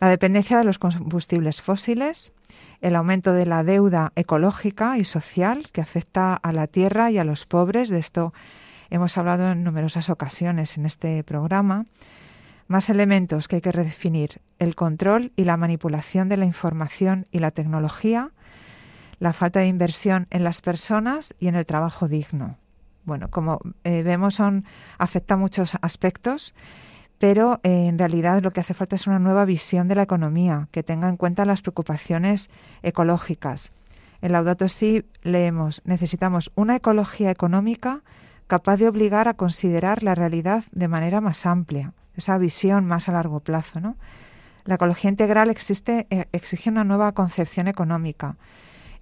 la 0.00 0.08
dependencia 0.08 0.58
de 0.58 0.64
los 0.64 0.78
combustibles 0.78 1.62
fósiles, 1.62 2.32
el 2.80 2.96
aumento 2.96 3.32
de 3.32 3.46
la 3.46 3.64
deuda 3.64 4.12
ecológica 4.14 4.98
y 4.98 5.04
social 5.04 5.66
que 5.72 5.80
afecta 5.80 6.34
a 6.34 6.52
la 6.52 6.66
tierra 6.66 7.10
y 7.10 7.18
a 7.18 7.24
los 7.24 7.46
pobres. 7.46 7.88
De 7.88 7.98
esto 7.98 8.34
hemos 8.90 9.16
hablado 9.16 9.50
en 9.50 9.64
numerosas 9.64 10.10
ocasiones 10.10 10.76
en 10.76 10.86
este 10.86 11.24
programa. 11.24 11.86
Más 12.68 12.90
elementos 12.90 13.48
que 13.48 13.56
hay 13.56 13.62
que 13.62 13.72
redefinir, 13.72 14.40
el 14.58 14.74
control 14.74 15.32
y 15.36 15.44
la 15.44 15.56
manipulación 15.56 16.28
de 16.28 16.36
la 16.36 16.46
información 16.46 17.26
y 17.30 17.38
la 17.38 17.50
tecnología, 17.50 18.32
la 19.18 19.32
falta 19.32 19.60
de 19.60 19.66
inversión 19.66 20.26
en 20.30 20.44
las 20.44 20.60
personas 20.60 21.34
y 21.38 21.48
en 21.48 21.54
el 21.54 21.64
trabajo 21.64 22.08
digno. 22.08 22.58
Bueno, 23.04 23.30
como 23.30 23.60
eh, 23.84 24.02
vemos, 24.02 24.34
son, 24.34 24.64
afecta 24.98 25.36
muchos 25.36 25.76
aspectos 25.80 26.54
pero 27.18 27.60
eh, 27.62 27.86
en 27.86 27.98
realidad 27.98 28.42
lo 28.42 28.52
que 28.52 28.60
hace 28.60 28.74
falta 28.74 28.96
es 28.96 29.06
una 29.06 29.18
nueva 29.18 29.44
visión 29.44 29.88
de 29.88 29.94
la 29.94 30.02
economía 30.02 30.68
que 30.70 30.82
tenga 30.82 31.08
en 31.08 31.16
cuenta 31.16 31.44
las 31.44 31.62
preocupaciones 31.62 32.50
ecológicas. 32.82 33.72
En 34.20 34.32
Laudato 34.32 34.68
Si 34.68 35.04
leemos, 35.22 35.82
necesitamos 35.84 36.52
una 36.54 36.76
ecología 36.76 37.30
económica 37.30 38.02
capaz 38.46 38.76
de 38.76 38.88
obligar 38.88 39.28
a 39.28 39.34
considerar 39.34 40.02
la 40.02 40.14
realidad 40.14 40.64
de 40.72 40.88
manera 40.88 41.20
más 41.20 41.46
amplia, 41.46 41.94
esa 42.16 42.38
visión 42.38 42.86
más 42.86 43.08
a 43.08 43.12
largo 43.12 43.40
plazo. 43.40 43.80
¿no? 43.80 43.96
La 44.64 44.76
ecología 44.76 45.10
integral 45.10 45.50
existe, 45.50 46.06
eh, 46.10 46.26
exige 46.32 46.70
una 46.70 46.84
nueva 46.84 47.12
concepción 47.12 47.68
económica 47.68 48.36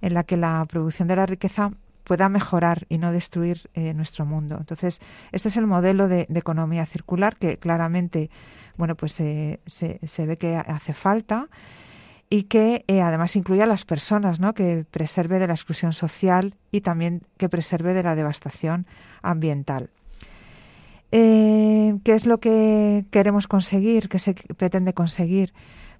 en 0.01 0.15
la 0.15 0.25
que 0.25 0.37
la 0.37 0.65
producción 0.67 1.09
de 1.09 1.17
la 1.17 1.27
riqueza 1.27 1.71
pueda 2.05 2.29
mejorar 2.29 2.87
y 2.89 2.99
no 2.99 3.13
destruir 3.13 3.63
eh, 3.73 3.95
nuestro 3.95 4.27
mundo. 4.27 4.57
Entonces, 4.59 5.01
este 5.33 5.49
es 5.49 5.57
el 5.57 5.67
modelo 5.67 6.07
de, 6.07 6.27
economía 6.35 6.85
circular 6.85 7.37
que 7.37 7.57
claramente, 7.57 8.31
bueno, 8.77 8.95
pues 8.95 9.13
se, 9.13 9.61
se, 9.67 10.27
ve 10.27 10.37
que 10.37 10.57
hace 10.57 10.93
falta 10.93 11.49
y 12.29 12.45
que 12.45 12.85
eh, 12.89 13.01
además 13.01 13.37
incluye 13.37 13.63
a 13.63 13.67
las 13.67 13.85
personas, 13.87 14.41
¿no? 14.41 14.53
Que 14.55 14.85
preserve 14.91 15.39
de 15.39 15.47
la 15.47 15.55
exclusión 15.55 15.95
social 15.95 16.57
y 16.71 16.83
también 16.83 17.23
que 17.39 17.49
preserve 17.49 17.95
de 17.95 18.03
la 18.03 18.15
devastación 18.15 18.87
ambiental. 19.23 19.91
¿Qué 22.05 22.13
es 22.13 22.27
lo 22.27 22.39
que 22.39 23.05
queremos 23.11 23.47
conseguir? 23.47 24.09
¿Qué 24.09 24.19
se 24.19 24.35
pretende 24.35 24.93
conseguir? 24.93 25.53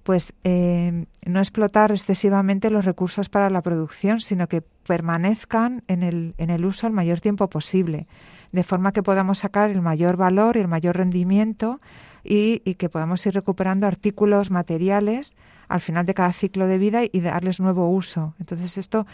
pues 0.05 0.35
eh, 0.43 1.07
no 1.25 1.39
explotar 1.39 1.91
excesivamente 1.91 2.69
los 2.69 2.85
recursos 2.85 3.27
para 3.27 3.49
la 3.49 3.63
producción, 3.63 4.21
sino 4.21 4.47
que 4.47 4.61
permanezcan 4.61 5.83
en 5.87 6.03
el, 6.03 6.35
en 6.37 6.51
el 6.51 6.63
uso 6.63 6.85
el 6.85 6.93
mayor 6.93 7.21
tiempo 7.21 7.49
posible, 7.49 8.05
de 8.51 8.63
forma 8.63 8.91
que 8.91 9.01
podamos 9.01 9.39
sacar 9.39 9.71
el 9.71 9.81
mayor 9.81 10.15
valor 10.15 10.57
y 10.57 10.59
el 10.59 10.67
mayor 10.67 10.97
rendimiento 10.97 11.81
y, 12.23 12.59
que 12.75 12.87
podamos 12.87 13.25
ir 13.25 13.33
recuperando 13.33 13.87
artículos 13.87 14.51
materiales 14.51 15.35
al 15.67 15.81
final 15.81 16.05
de 16.05 16.13
cada 16.13 16.33
ciclo 16.33 16.67
de 16.67 16.77
vida 16.77 17.01
y 17.11 17.19
darles 17.21 17.59
nuevo 17.59 17.89
uso. 17.89 18.35
Entonces 18.39 18.77
esto 18.77 19.07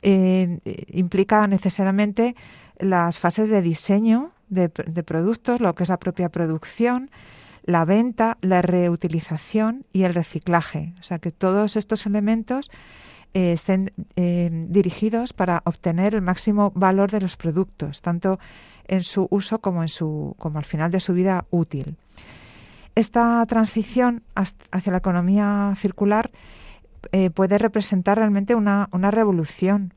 eh, 0.00 0.58
implica 0.88 1.46
necesariamente 1.46 2.34
las 2.78 3.18
fases 3.18 3.48
de 3.48 3.62
diseño 3.62 4.32
de, 4.48 4.68
productos, 4.68 5.60
lo 5.60 5.74
que 5.74 5.82
es 5.82 5.88
la 5.88 5.98
propia 5.98 6.28
producción, 6.28 7.10
la 7.64 7.84
venta, 7.84 8.38
la 8.40 8.62
reutilización 8.62 9.86
y 9.92 10.02
el 10.02 10.14
reciclaje. 10.14 10.94
O 11.00 11.02
sea, 11.02 11.18
que 11.18 11.32
todos 11.32 11.76
estos 11.76 12.06
elementos 12.06 12.70
eh, 13.32 13.52
estén 13.52 13.92
eh, 14.16 14.50
dirigidos 14.68 15.32
para 15.32 15.62
obtener 15.64 16.14
el 16.14 16.22
máximo 16.22 16.72
valor 16.74 17.10
de 17.10 17.20
los 17.20 17.36
productos, 17.36 18.00
tanto 18.02 18.38
en 18.86 19.02
su 19.02 19.26
uso 19.30 19.60
como, 19.60 19.82
en 19.82 19.88
su, 19.88 20.36
como 20.38 20.58
al 20.58 20.64
final 20.64 20.90
de 20.90 21.00
su 21.00 21.14
vida 21.14 21.46
útil. 21.50 21.96
Esta 22.94 23.44
transición 23.46 24.22
hacia 24.34 24.92
la 24.92 24.98
economía 24.98 25.74
circular 25.76 26.30
eh, 27.12 27.30
puede 27.30 27.58
representar 27.58 28.18
realmente 28.18 28.54
una, 28.54 28.88
una 28.92 29.10
revolución 29.10 29.94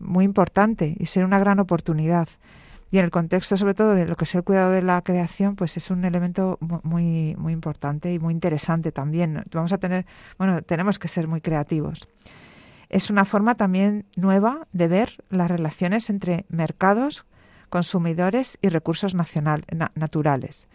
muy 0.00 0.24
importante 0.24 0.96
y 0.98 1.06
ser 1.06 1.24
una 1.24 1.38
gran 1.38 1.60
oportunidad. 1.60 2.28
Y 2.90 2.98
en 2.98 3.04
el 3.04 3.10
contexto 3.10 3.56
sobre 3.56 3.74
todo 3.74 3.94
de 3.94 4.06
lo 4.06 4.16
que 4.16 4.24
es 4.24 4.34
el 4.34 4.44
cuidado 4.44 4.70
de 4.70 4.82
la 4.82 5.02
creación 5.02 5.56
pues 5.56 5.76
es 5.76 5.90
un 5.90 6.04
elemento 6.04 6.58
muy 6.60 7.34
muy 7.36 7.52
importante 7.52 8.12
y 8.12 8.18
muy 8.18 8.32
interesante 8.32 8.92
también. 8.92 9.44
Vamos 9.52 9.72
a 9.72 9.78
tener 9.78 10.06
bueno 10.38 10.62
tenemos 10.62 10.98
que 10.98 11.08
ser 11.08 11.26
muy 11.28 11.40
creativos. 11.40 12.08
Es 12.88 13.10
una 13.10 13.24
forma 13.24 13.56
también 13.56 14.06
nueva 14.14 14.68
de 14.72 14.88
ver 14.88 15.24
las 15.28 15.50
relaciones 15.50 16.10
entre 16.10 16.44
mercados 16.48 17.26
consumidores 17.68 18.58
y 18.62 18.68
recursos 18.68 19.16
nacional, 19.16 19.64
naturales 19.94 20.68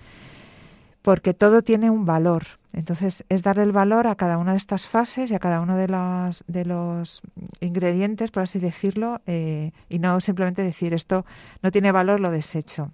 porque 1.02 1.34
todo 1.34 1.62
tiene 1.62 1.90
un 1.90 2.06
valor. 2.06 2.44
Entonces, 2.74 3.26
es 3.28 3.44
darle 3.44 3.64
el 3.64 3.72
valor 3.72 4.08
a 4.08 4.16
cada 4.16 4.38
una 4.38 4.52
de 4.52 4.58
estas 4.58 4.88
fases 4.88 5.32
y 5.32 5.36
a 5.36 5.40
cada 5.40 5.60
uno 5.60 5.76
de 5.76 5.88
los, 5.88 6.44
de 6.48 6.66
los 6.66 7.22
ingredientes, 7.60 8.32
por 8.32 8.44
así 8.44 8.60
decirlo, 8.60 9.22
eh, 9.26 9.72
y 9.90 10.00
no 10.00 10.22
simplemente 10.22 10.62
decir 10.62 10.94
esto 10.94 11.26
no 11.62 11.72
tiene 11.72 11.92
valor, 11.92 12.20
lo 12.20 12.32
desecho. 12.32 12.92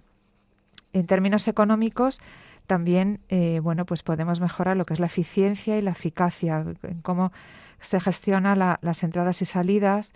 En 0.92 1.06
términos 1.06 1.46
económicos, 1.46 2.18
también, 2.66 3.20
eh, 3.28 3.60
bueno, 3.62 3.86
pues 3.86 4.02
podemos 4.02 4.40
mejorar 4.40 4.76
lo 4.76 4.84
que 4.84 4.94
es 4.94 5.00
la 5.00 5.06
eficiencia 5.06 5.78
y 5.78 5.82
la 5.82 5.92
eficacia, 5.92 6.64
en 6.82 7.00
cómo 7.02 7.32
se 7.80 8.00
gestiona 8.00 8.78
las 8.80 9.02
entradas 9.04 9.40
y 9.42 9.44
salidas 9.44 10.12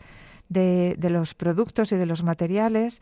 de, 0.49 0.97
de 0.99 1.11
los 1.11 1.35
productos 1.35 1.93
y 1.93 1.97
de 1.97 2.07
los 2.07 2.25
materiales, 2.25 3.01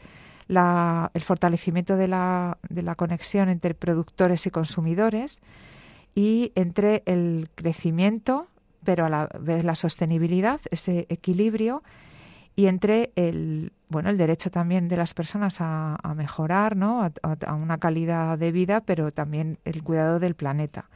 el 0.50 1.22
fortalecimiento 1.22 1.96
de 1.96 2.08
la, 2.08 2.58
de 2.68 2.82
la 2.82 2.94
conexión 2.94 3.48
entre 3.48 3.74
productores 3.74 4.46
y 4.46 4.50
consumidores 4.50 5.40
y 6.14 6.52
entre 6.54 7.02
el 7.06 7.48
crecimiento, 7.54 8.48
pero 8.84 9.06
a 9.06 9.08
la 9.08 9.28
vez 9.38 9.64
la 9.64 9.74
sostenibilidad, 9.74 10.60
ese 10.70 11.06
equilibrio, 11.08 11.82
y 12.56 12.66
entre 12.66 13.12
el, 13.14 13.72
bueno, 13.88 14.10
el 14.10 14.18
derecho 14.18 14.50
también 14.50 14.88
de 14.88 14.96
las 14.96 15.14
personas 15.14 15.58
a, 15.60 15.96
mejorar, 16.16 16.76
¿no? 16.76 17.08
A, 17.22 17.54
una 17.54 17.78
calidad 17.78 18.36
de 18.36 18.52
vida, 18.52 18.80
pero 18.80 19.12
también 19.12 19.58
el 19.64 19.82
cuidado 19.82 20.18
del 20.18 20.34
planeta. 20.34 20.90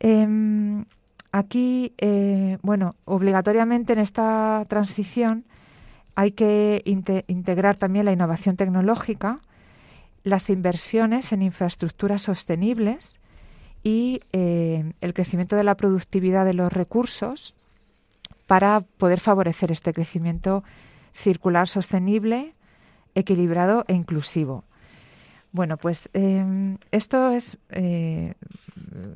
Em, 0.00 0.84
aquí, 1.32 1.94
eh, 1.98 2.58
bueno, 2.62 2.96
obligatoriamente 3.04 3.92
en 3.92 4.00
esta 4.00 4.64
transición 4.68 5.44
hay 6.14 6.32
que 6.32 6.82
integrar 6.84 7.76
también 7.76 8.04
la 8.04 8.12
innovación 8.12 8.56
tecnológica, 8.56 9.40
las 10.22 10.50
inversiones 10.50 11.32
en 11.32 11.42
infraestructuras 11.42 12.22
sostenibles 12.22 13.20
y 13.82 14.20
eh, 14.32 14.92
el 15.00 15.14
crecimiento 15.14 15.56
de 15.56 15.64
la 15.64 15.76
productividad 15.76 16.44
de 16.44 16.54
los 16.54 16.72
recursos 16.72 17.54
para 18.46 18.80
poder 18.80 19.20
favorecer 19.20 19.70
este 19.70 19.92
crecimiento 19.92 20.64
circular 21.12 21.68
sostenible, 21.68 22.54
equilibrado 23.14 23.84
e 23.88 23.94
inclusivo. 23.94 24.64
Bueno, 25.52 25.76
pues 25.76 26.08
em, 26.12 26.76
esto 26.92 27.32
eh, 27.32 28.34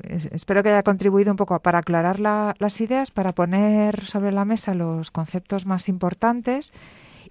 es, 0.03 0.25
espero 0.25 0.63
que 0.63 0.69
haya 0.69 0.83
contribuido 0.83 1.31
un 1.31 1.37
poco 1.37 1.57
para 1.61 1.79
aclarar 1.79 2.19
las 2.19 2.81
ideas, 2.81 3.09
para 3.09 3.33
poner 3.33 4.03
sobre 4.03 4.33
la 4.33 4.43
mesa 4.43 4.73
los 4.73 5.11
conceptos 5.11 5.65
más 5.65 5.87
importantes 5.87 6.73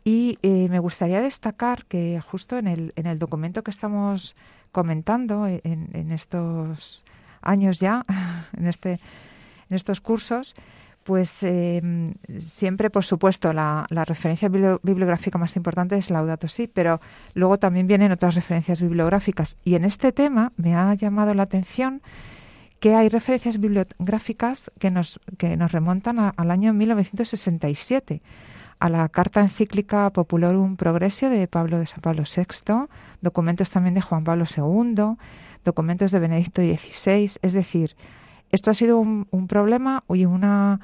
y 0.04 0.38
eh, 0.42 0.68
me 0.70 0.78
gustaría 0.78 1.20
destacar 1.20 1.84
que 1.84 2.20
justo 2.20 2.56
en 2.56 2.66
el, 2.66 2.92
en 2.96 3.06
el 3.06 3.18
documento 3.18 3.62
que 3.62 3.70
estamos 3.70 4.36
comentando 4.72 5.46
en, 5.46 5.60
en 5.92 6.10
estos 6.10 7.04
años 7.42 7.80
ya, 7.80 8.02
en, 8.56 8.66
este, 8.66 8.92
en 9.68 9.76
estos 9.76 10.00
cursos, 10.00 10.54
pues 11.04 11.42
em, 11.42 12.14
siempre, 12.38 12.88
por 12.90 13.04
supuesto, 13.04 13.52
la, 13.52 13.86
referencia 14.06 14.48
bibliográfica 14.48 15.38
más 15.38 15.54
importante 15.54 15.96
es 15.96 16.10
Laudato 16.10 16.48
Si, 16.48 16.66
pero 16.66 17.00
luego 17.34 17.58
también 17.58 17.86
vienen 17.86 18.10
otras 18.10 18.34
referencias 18.34 18.80
bibliográficas. 18.80 19.58
Y 19.64 19.74
en 19.74 19.84
este 19.84 20.12
tema 20.12 20.52
me 20.56 20.74
ha 20.74 20.92
llamado 20.94 21.34
la 21.34 21.44
atención 21.44 22.02
que 22.80 22.94
hay 22.94 23.08
referencias 23.08 23.60
bibliográficas 23.60 24.70
que 24.78 24.90
nos, 24.90 25.20
que 25.38 25.56
nos 25.56 25.72
remontan 25.72 26.18
al 26.18 26.50
año 26.50 26.72
1967, 26.72 28.22
a 28.78 28.88
la 28.88 29.08
Carta 29.08 29.40
Encíclica 29.40 30.10
Populorum 30.10 30.76
Progressio 30.76 31.30
de 31.30 31.46
Pablo 31.48 31.78
de 31.78 31.86
San 31.86 32.00
Pablo 32.00 32.24
VI, 32.24 32.86
documentos 33.20 33.70
también 33.70 33.94
de 33.94 34.00
Juan 34.00 34.24
Pablo 34.24 34.44
II, 34.44 35.16
documentos 35.64 36.12
de 36.12 36.18
Benedicto 36.18 36.62
XVI, 36.62 37.30
es 37.40 37.52
decir, 37.52 37.94
esto 38.54 38.70
ha 38.70 38.74
sido 38.74 38.98
un, 38.98 39.46
problema 39.48 40.04
y 40.08 40.24
una 40.24 40.80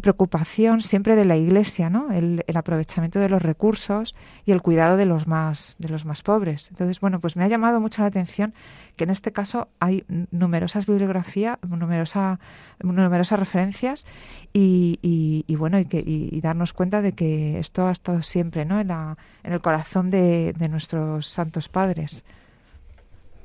preocupación 0.00 0.80
siempre 0.80 1.16
de 1.16 1.24
la 1.24 1.36
Iglesia, 1.36 1.90
¿no? 1.90 2.12
El, 2.12 2.44
aprovechamiento 2.54 3.18
de 3.18 3.28
los 3.28 3.42
recursos 3.42 4.14
y 4.46 4.52
el 4.52 4.62
cuidado 4.62 4.96
de 4.96 5.04
los 5.04 5.26
más 5.26 5.74
de 5.80 5.88
los 5.88 6.04
más 6.04 6.22
pobres. 6.22 6.68
Entonces, 6.70 7.00
bueno, 7.00 7.18
pues 7.18 7.36
me 7.36 7.42
ha 7.44 7.48
llamado 7.48 7.80
mucho 7.80 8.02
la 8.02 8.08
atención 8.08 8.54
que 8.96 9.04
en 9.04 9.10
este 9.10 9.32
caso 9.32 9.68
hay 9.80 10.04
numerosas 10.30 10.86
bibliografías, 10.86 11.58
numerosa, 11.68 12.38
numerosas 12.80 13.38
referencias 13.38 14.06
y, 14.52 15.44
bueno 15.58 15.80
y, 15.80 15.86
que, 15.86 16.02
y, 16.06 16.40
darnos 16.40 16.72
cuenta 16.72 17.02
de 17.02 17.12
que 17.12 17.58
esto 17.58 17.88
ha 17.88 17.92
estado 17.92 18.22
siempre, 18.22 18.64
¿no? 18.64 18.78
En, 18.80 18.90
el 19.42 19.60
corazón 19.60 20.10
de 20.10 20.68
nuestros 20.70 21.26
santos 21.26 21.68
padres. 21.68 22.24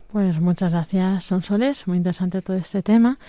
Pues 0.08 0.40
muchas 0.40 0.72
gracias, 0.72 1.26
Sonsoles. 1.26 1.88
Muy 1.88 1.98
interesante 1.98 2.42
todo 2.42 2.56
este 2.58 2.82
tema. 2.82 3.20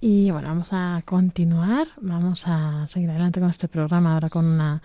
Y 0.00 0.30
bueno, 0.30 0.48
vamos 0.48 0.68
a 0.72 1.00
continuar, 1.04 1.88
vamos 2.00 2.42
a 2.46 2.86
seguir 2.88 3.10
adelante 3.10 3.40
con 3.40 3.48
este 3.48 3.66
programa 3.66 4.14
ahora 4.14 4.28
con 4.28 4.44
una 4.44 4.82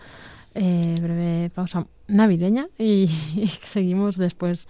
eh, 0.55 0.95
breve 1.01 1.49
pausa 1.49 1.85
navideña 2.07 2.67
y, 2.77 3.07
seguimos 3.73 4.17
después 4.17 4.67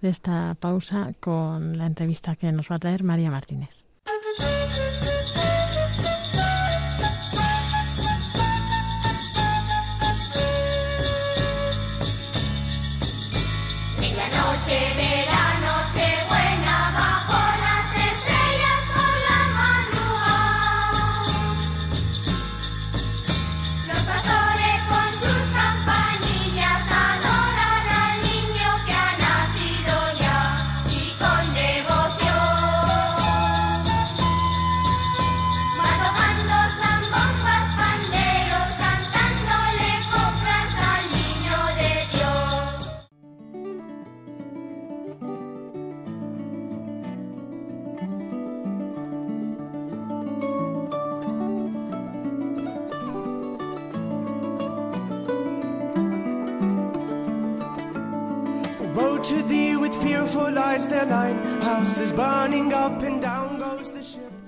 de 0.00 0.08
esta 0.08 0.56
pausa 0.58 1.12
con 1.20 1.78
la 1.78 1.86
entrevista 1.86 2.34
que 2.34 2.50
nos 2.50 2.70
va 2.70 2.76
a 2.76 2.80
traer 2.80 3.04
María 3.04 3.30
Martínez. 3.30 3.70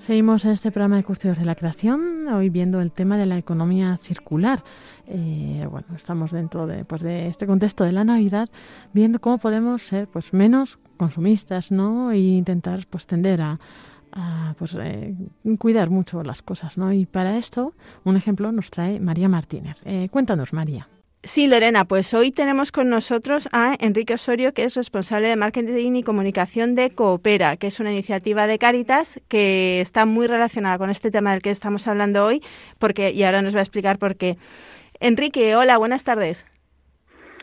Seguimos 0.07 0.45
en 0.45 0.51
este 0.51 0.71
programa 0.71 0.95
de 0.95 1.03
Custodios 1.03 1.37
de 1.37 1.43
la 1.43 1.55
Creación, 1.55 2.29
hoy 2.29 2.47
viendo 2.47 2.79
el 2.79 2.93
tema 2.93 3.17
de 3.17 3.25
la 3.25 3.37
economía 3.37 3.97
circular. 3.97 4.63
Eh, 5.05 5.67
bueno, 5.69 5.87
estamos 5.97 6.31
dentro 6.31 6.65
de, 6.65 6.85
pues, 6.85 7.01
de 7.01 7.27
este 7.27 7.45
contexto 7.45 7.83
de 7.83 7.91
la 7.91 8.05
Navidad, 8.05 8.47
viendo 8.93 9.19
cómo 9.19 9.37
podemos 9.37 9.85
ser 9.85 10.07
pues, 10.07 10.31
menos 10.31 10.79
consumistas 10.95 11.71
¿no? 11.71 12.11
e 12.11 12.19
intentar 12.19 12.87
pues, 12.89 13.05
tender 13.05 13.41
a, 13.41 13.59
pues, 14.57 14.77
eh, 14.79 15.13
cuidar 15.59 15.89
mucho 15.89 16.23
las 16.23 16.41
cosas. 16.41 16.77
¿no? 16.77 16.93
Y 16.93 17.05
para 17.05 17.37
esto, 17.37 17.73
un 18.05 18.15
ejemplo 18.15 18.53
nos 18.53 18.71
trae 18.71 19.01
María 19.01 19.27
Martínez. 19.27 19.81
Eh, 19.83 20.07
cuéntanos, 20.09 20.53
María. 20.53 20.87
Sí, 21.27 21.45
Lorena, 21.47 21.83
pues 21.83 22.13
hoy 22.13 22.31
tenemos 22.31 22.71
con 22.71 22.87
nosotros 22.87 23.49
a 23.51 23.75
Enrique 23.81 24.13
Osorio, 24.13 24.53
que 24.53 24.63
es 24.63 24.75
responsable 24.75 25.27
de 25.27 25.35
marketing 25.35 25.95
y 25.97 26.01
comunicación 26.03 26.73
de 26.73 26.91
Coopera, 26.91 27.57
que 27.57 27.67
es 27.67 27.81
una 27.81 27.91
iniciativa 27.91 28.47
de 28.47 28.57
Caritas 28.57 29.19
que 29.27 29.81
está 29.81 30.05
muy 30.05 30.27
relacionada 30.27 30.77
con 30.77 30.89
este 30.89 31.11
tema 31.11 31.33
del 31.33 31.41
que 31.41 31.49
estamos 31.49 31.85
hablando 31.85 32.25
hoy, 32.25 32.41
porque 32.79 33.11
y 33.11 33.23
ahora 33.23 33.41
nos 33.41 33.53
va 33.53 33.59
a 33.59 33.63
explicar 33.63 33.99
por 33.99 34.15
qué. 34.15 34.37
Enrique, 35.01 35.53
hola, 35.57 35.77
buenas 35.77 36.05
tardes. 36.05 36.45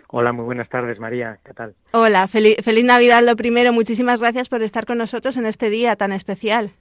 Hola, 0.09 0.33
muy 0.33 0.47
buenas 0.47 0.70
tardes, 0.70 0.99
María. 0.99 1.38
¿Qué 1.44 1.53
tal? 1.53 1.75
Hola, 1.92 2.27
feliz, 2.27 2.57
feliz 2.64 2.87
Navidad 2.87 3.23
lo 3.23 3.37
primero. 3.37 3.70
Muchísimas 3.75 4.18
gracias 4.18 4.49
por 4.49 4.62
estar 4.62 4.87
con 4.87 4.97
nosotros 4.97 5.37
en 5.37 5.44
este 5.44 5.68
día 5.68 5.94
tan 5.94 6.12
especial. 6.12 6.73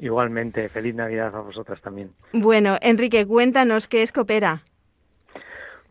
Igualmente, 0.00 0.68
feliz 0.70 0.96
Navidad 0.96 1.36
a 1.36 1.40
vosotras 1.40 1.80
también. 1.80 2.10
Bueno, 2.32 2.78
Enrique, 2.80 3.24
cuéntanos 3.28 3.86
qué 3.86 4.02
es 4.02 4.10
Coopera. 4.10 4.64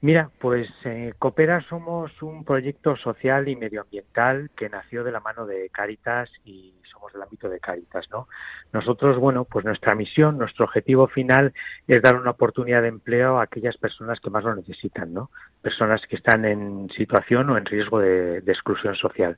Mira, 0.04 0.32
pues 0.40 0.68
eh, 0.84 1.14
Coopera 1.20 1.62
somos 1.70 2.24
un 2.24 2.44
proyecto 2.44 2.96
social 2.96 3.48
y 3.48 3.56
medioambiental 3.56 4.50
que 4.56 4.68
nació 4.68 5.04
de 5.04 5.12
la 5.12 5.20
mano 5.20 5.46
de 5.46 5.70
Caritas 5.70 6.28
y 6.44 6.74
somos 6.92 7.14
del 7.14 7.22
ámbito 7.22 7.48
de 7.48 7.60
Caritas, 7.60 8.10
¿no? 8.10 8.28
Nosotros, 8.74 9.20
bueno, 9.20 9.46
pues 9.46 9.64
nuestra 9.64 9.94
misión, 9.94 10.40
nuestro 10.40 10.66
objetivo 10.66 11.06
final 11.06 11.54
es 11.88 12.02
dar 12.02 12.16
una 12.16 12.32
oportunidad 12.32 12.82
de 12.82 12.88
empleo 12.88 13.38
a 13.38 13.44
aquellas 13.44 13.78
personas 13.78 14.20
que 14.20 14.32
más 14.32 14.44
lo 14.44 14.56
necesitan, 14.56 15.14
¿no? 15.14 15.30
Personas 15.62 16.02
que 16.08 16.16
están 16.16 16.46
en 16.46 16.90
situación 16.98 17.52
o 17.52 17.58
en 17.58 17.66
riesgo 17.66 18.00
de 18.00 18.40
exclusión 18.40 18.96
social. 18.96 19.38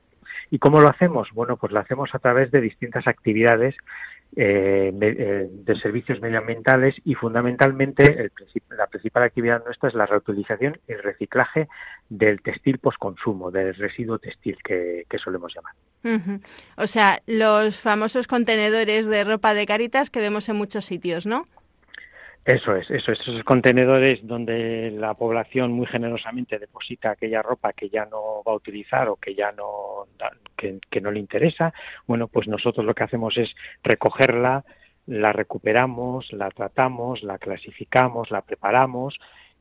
¿Y 0.50 0.58
cómo 0.58 0.80
lo 0.80 0.88
hacemos? 0.88 1.28
Bueno, 1.32 1.56
pues 1.56 1.72
lo 1.72 1.80
hacemos 1.80 2.14
a 2.14 2.18
través 2.18 2.50
de 2.50 2.60
distintas 2.60 3.06
actividades 3.06 3.74
eh, 4.36 4.92
eh, 5.00 5.48
de 5.48 5.80
servicios 5.80 6.20
medioambientales 6.20 6.96
y 7.04 7.14
fundamentalmente 7.14 8.30
la 8.76 8.86
principal 8.88 9.22
actividad 9.22 9.64
nuestra 9.64 9.88
es 9.88 9.94
la 9.94 10.06
reutilización 10.06 10.78
y 10.88 10.94
reciclaje 10.94 11.68
del 12.08 12.40
textil 12.42 12.78
postconsumo, 12.78 13.52
del 13.52 13.74
residuo 13.74 14.18
textil 14.18 14.58
que, 14.62 15.06
solemos 15.22 15.54
llamar. 15.54 15.74
O 16.76 16.86
sea, 16.86 17.22
los 17.26 17.78
famosos 17.78 18.26
contenedores 18.26 19.06
de 19.06 19.22
ropa 19.24 19.54
de 19.54 19.66
caritas 19.66 20.10
que 20.10 20.20
vemos 20.20 20.48
en 20.48 20.56
muchos 20.56 20.84
sitios, 20.84 21.26
¿no? 21.26 21.44
Eso 22.44 22.76
es, 22.76 22.90
eso 22.90 23.10
es, 23.10 23.20
esos 23.20 23.42
contenedores 23.42 24.20
donde 24.26 24.90
la 24.90 25.14
población 25.14 25.72
muy 25.72 25.86
generosamente 25.86 26.58
deposita 26.58 27.12
aquella 27.12 27.40
ropa 27.40 27.72
que 27.72 27.88
ya 27.88 28.04
no 28.04 28.42
va 28.46 28.52
a 28.52 28.56
utilizar 28.56 29.08
o 29.08 29.16
que 29.16 29.34
ya 29.34 29.50
no 29.52 30.06
que, 30.56 31.00
no 31.00 31.10
le 31.10 31.20
interesa. 31.20 31.72
Bueno, 32.06 32.28
pues 32.28 32.46
nosotros 32.46 32.84
lo 32.84 32.94
que 32.94 33.04
hacemos 33.04 33.38
es 33.38 33.54
recogerla, 33.82 34.62
la 35.06 35.32
recuperamos, 35.32 36.30
la 36.34 36.50
tratamos, 36.50 37.22
la 37.22 37.38
clasificamos, 37.38 38.30
la 38.30 38.42
preparamos 38.42 39.18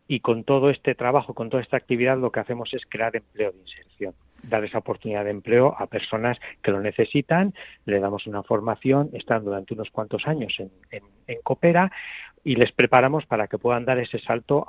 y 0.09 0.19
con 0.19 0.43
todo 0.43 0.69
este 0.69 0.93
trabajo, 0.93 1.33
con 1.33 1.49
toda 1.49 1.63
esta 1.63 1.77
actividad, 1.77 2.17
lo 2.17 2.31
que 2.33 2.41
hacemos 2.41 2.73
es 2.73 2.85
crear 2.85 3.15
empleo 3.15 3.53
de 3.53 3.59
inserción, 3.59 4.13
dar 4.43 4.63
esa 4.63 4.79
oportunidad 4.79 5.23
de 5.23 5.31
empleo 5.31 5.75
a 5.77 5.87
personas 5.87 6.37
que 6.61 6.71
lo 6.71 6.81
necesitan, 6.81 7.53
le 7.85 7.99
damos 7.99 8.27
una 8.27 8.43
formación, 8.43 9.09
están 9.13 9.43
durante 9.43 9.73
unos 9.73 9.89
cuantos 9.89 10.27
años 10.27 10.53
en, 10.59 10.69
en, 10.91 11.03
en 11.27 11.41
Coopera, 11.41 11.91
y 12.43 12.55
les 12.55 12.71
preparamos 12.71 13.25
para 13.25 13.47
que 13.47 13.57
puedan 13.57 13.85
dar 13.85 13.99
ese 13.99 14.19
salto 14.19 14.67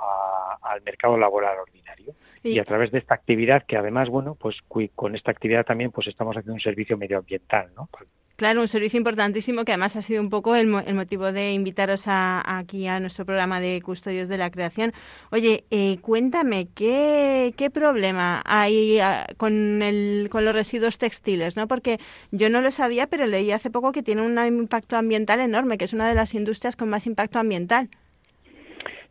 al 0.63 0.83
mercado 0.83 1.17
laboral 1.19 1.59
ordinario. 1.59 2.15
Y, 2.43 2.59
a 2.59 2.65
través 2.65 2.91
de 2.93 2.99
esta 2.99 3.15
actividad, 3.15 3.65
que 3.67 3.77
además, 3.77 4.09
bueno, 4.09 4.35
pues 4.35 4.57
con 4.95 5.15
esta 5.17 5.31
actividad 5.31 5.65
también 5.65 5.91
pues 5.91 6.07
estamos 6.07 6.37
haciendo 6.37 6.55
un 6.55 6.61
servicio 6.61 6.97
medioambiental, 6.99 7.71
¿no? 7.75 7.89
Claro, 8.37 8.63
un 8.63 8.69
servicio 8.69 8.99
importantísimo 8.99 9.65
que 9.65 9.71
además 9.71 9.95
ha 9.95 10.03
sido 10.03 10.21
un 10.21 10.29
poco 10.29 10.57
el, 10.57 10.67
motivo 10.67 11.31
de 11.31 11.53
invitaros 11.53 12.05
aquí 12.07 12.89
a 12.89 12.99
nuestro 12.99 13.25
programa 13.25 13.61
de 13.61 13.81
Custodios 13.81 14.29
de 14.29 14.39
la 14.39 14.51
Creación. 14.51 14.91
Oye, 15.31 15.63
eh, 15.71 15.99
cuéntame, 16.01 16.67
¿qué, 16.75 17.55
¿qué 17.57 17.71
problema 17.71 18.43
hay 18.45 18.99
ah, 18.99 19.25
con, 19.37 19.83
el, 19.83 20.29
con 20.33 20.45
los 20.45 20.53
residuos 20.53 20.99
textiles? 20.99 21.57
¿no? 21.57 21.69
Porque 21.69 21.99
yo 22.33 22.51
no 22.51 22.61
lo 22.61 22.73
sabía, 22.73 23.07
pero 23.07 23.27
leí 23.27 23.53
hace 23.53 23.71
poco 23.71 23.93
que 23.93 24.03
tiene 24.03 24.23
un 24.23 24.37
impacto 24.45 24.97
ambiental 24.97 25.39
enorme, 25.39 25.79
que 25.79 25.85
es 25.85 25.93
una 25.93 26.09
de 26.09 26.15
las 26.15 26.35
industrias 26.35 26.75
con 26.75 26.89
más 26.89 27.07
impacto 27.07 27.39
ambiental. 27.39 27.89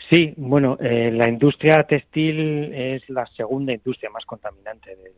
Sí, 0.09 0.33
bueno, 0.35 0.77
eh, 0.81 1.11
la 1.13 1.29
industria 1.29 1.83
textil 1.83 2.73
es 2.73 3.09
la 3.09 3.25
segunda 3.27 3.71
industria 3.71 4.09
más 4.09 4.25
contaminante 4.25 4.97
del 4.97 5.13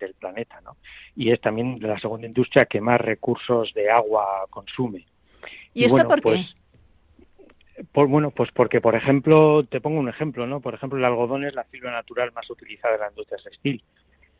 del 0.00 0.14
planeta, 0.14 0.60
¿no? 0.62 0.76
Y 1.14 1.30
es 1.30 1.40
también 1.40 1.78
la 1.80 1.98
segunda 1.98 2.26
industria 2.26 2.64
que 2.64 2.80
más 2.80 3.00
recursos 3.00 3.72
de 3.74 3.90
agua 3.90 4.46
consume. 4.50 5.06
¿Y, 5.74 5.84
esto 5.84 6.06
por 6.08 6.20
qué? 6.20 6.46
Pues, 7.92 8.10
bueno, 8.10 8.30
pues 8.30 8.50
porque, 8.52 8.80
por 8.80 8.94
ejemplo, 8.94 9.64
te 9.64 9.80
pongo 9.80 10.00
un 10.00 10.08
ejemplo, 10.08 10.46
¿no? 10.46 10.60
Por 10.60 10.74
ejemplo, 10.74 10.98
el 10.98 11.04
algodón 11.04 11.44
es 11.44 11.54
la 11.54 11.64
fibra 11.64 11.92
natural 11.92 12.32
más 12.32 12.48
utilizada 12.50 12.94
en 12.94 13.00
la 13.00 13.08
industria 13.08 13.38
textil. 13.42 13.82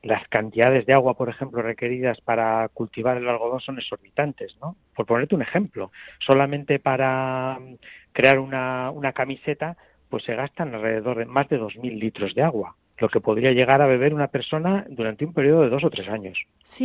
Las 0.03 0.27
cantidades 0.29 0.87
de 0.87 0.95
agua, 0.95 1.15
por 1.15 1.29
ejemplo, 1.29 1.63
requeridas 1.63 2.21
para 2.21 2.69
cultivar 2.69 3.17
el 3.17 3.29
algodón 3.29 3.61
son 3.61 3.79
exorbitantes, 3.79 4.57
¿no? 4.61 4.77
Por 4.95 5.07
ponerte 5.07 5.35
un 5.35 5.43
ejemplo, 5.43 5.91
solamente 6.19 6.79
para 6.79 7.59
mm, 7.61 7.75
crear 8.13 8.39
una, 8.39 8.91
una 8.91 9.13
camiseta, 9.13 9.77
pues 10.09 10.25
se 10.25 10.35
gastan 10.35 10.75
alrededor 10.75 11.19
de 11.19 11.27
más 11.27 11.49
de 11.49 11.61
2.000 11.61 11.99
litros 11.99 12.35
de 12.35 12.43
agua 12.43 12.77
lo 13.01 13.09
que 13.09 13.21
podría 13.21 13.53
llegar 13.53 13.83
a 13.83 13.87
beber 13.87 14.15
una 14.15 14.29
persona 14.29 14.85
durante 14.89 15.25
un 15.25 15.33
periodo 15.33 15.63
de 15.63 15.71
dos 15.71 15.83
o 15.85 15.91
tres 15.91 16.09
años 16.09 16.39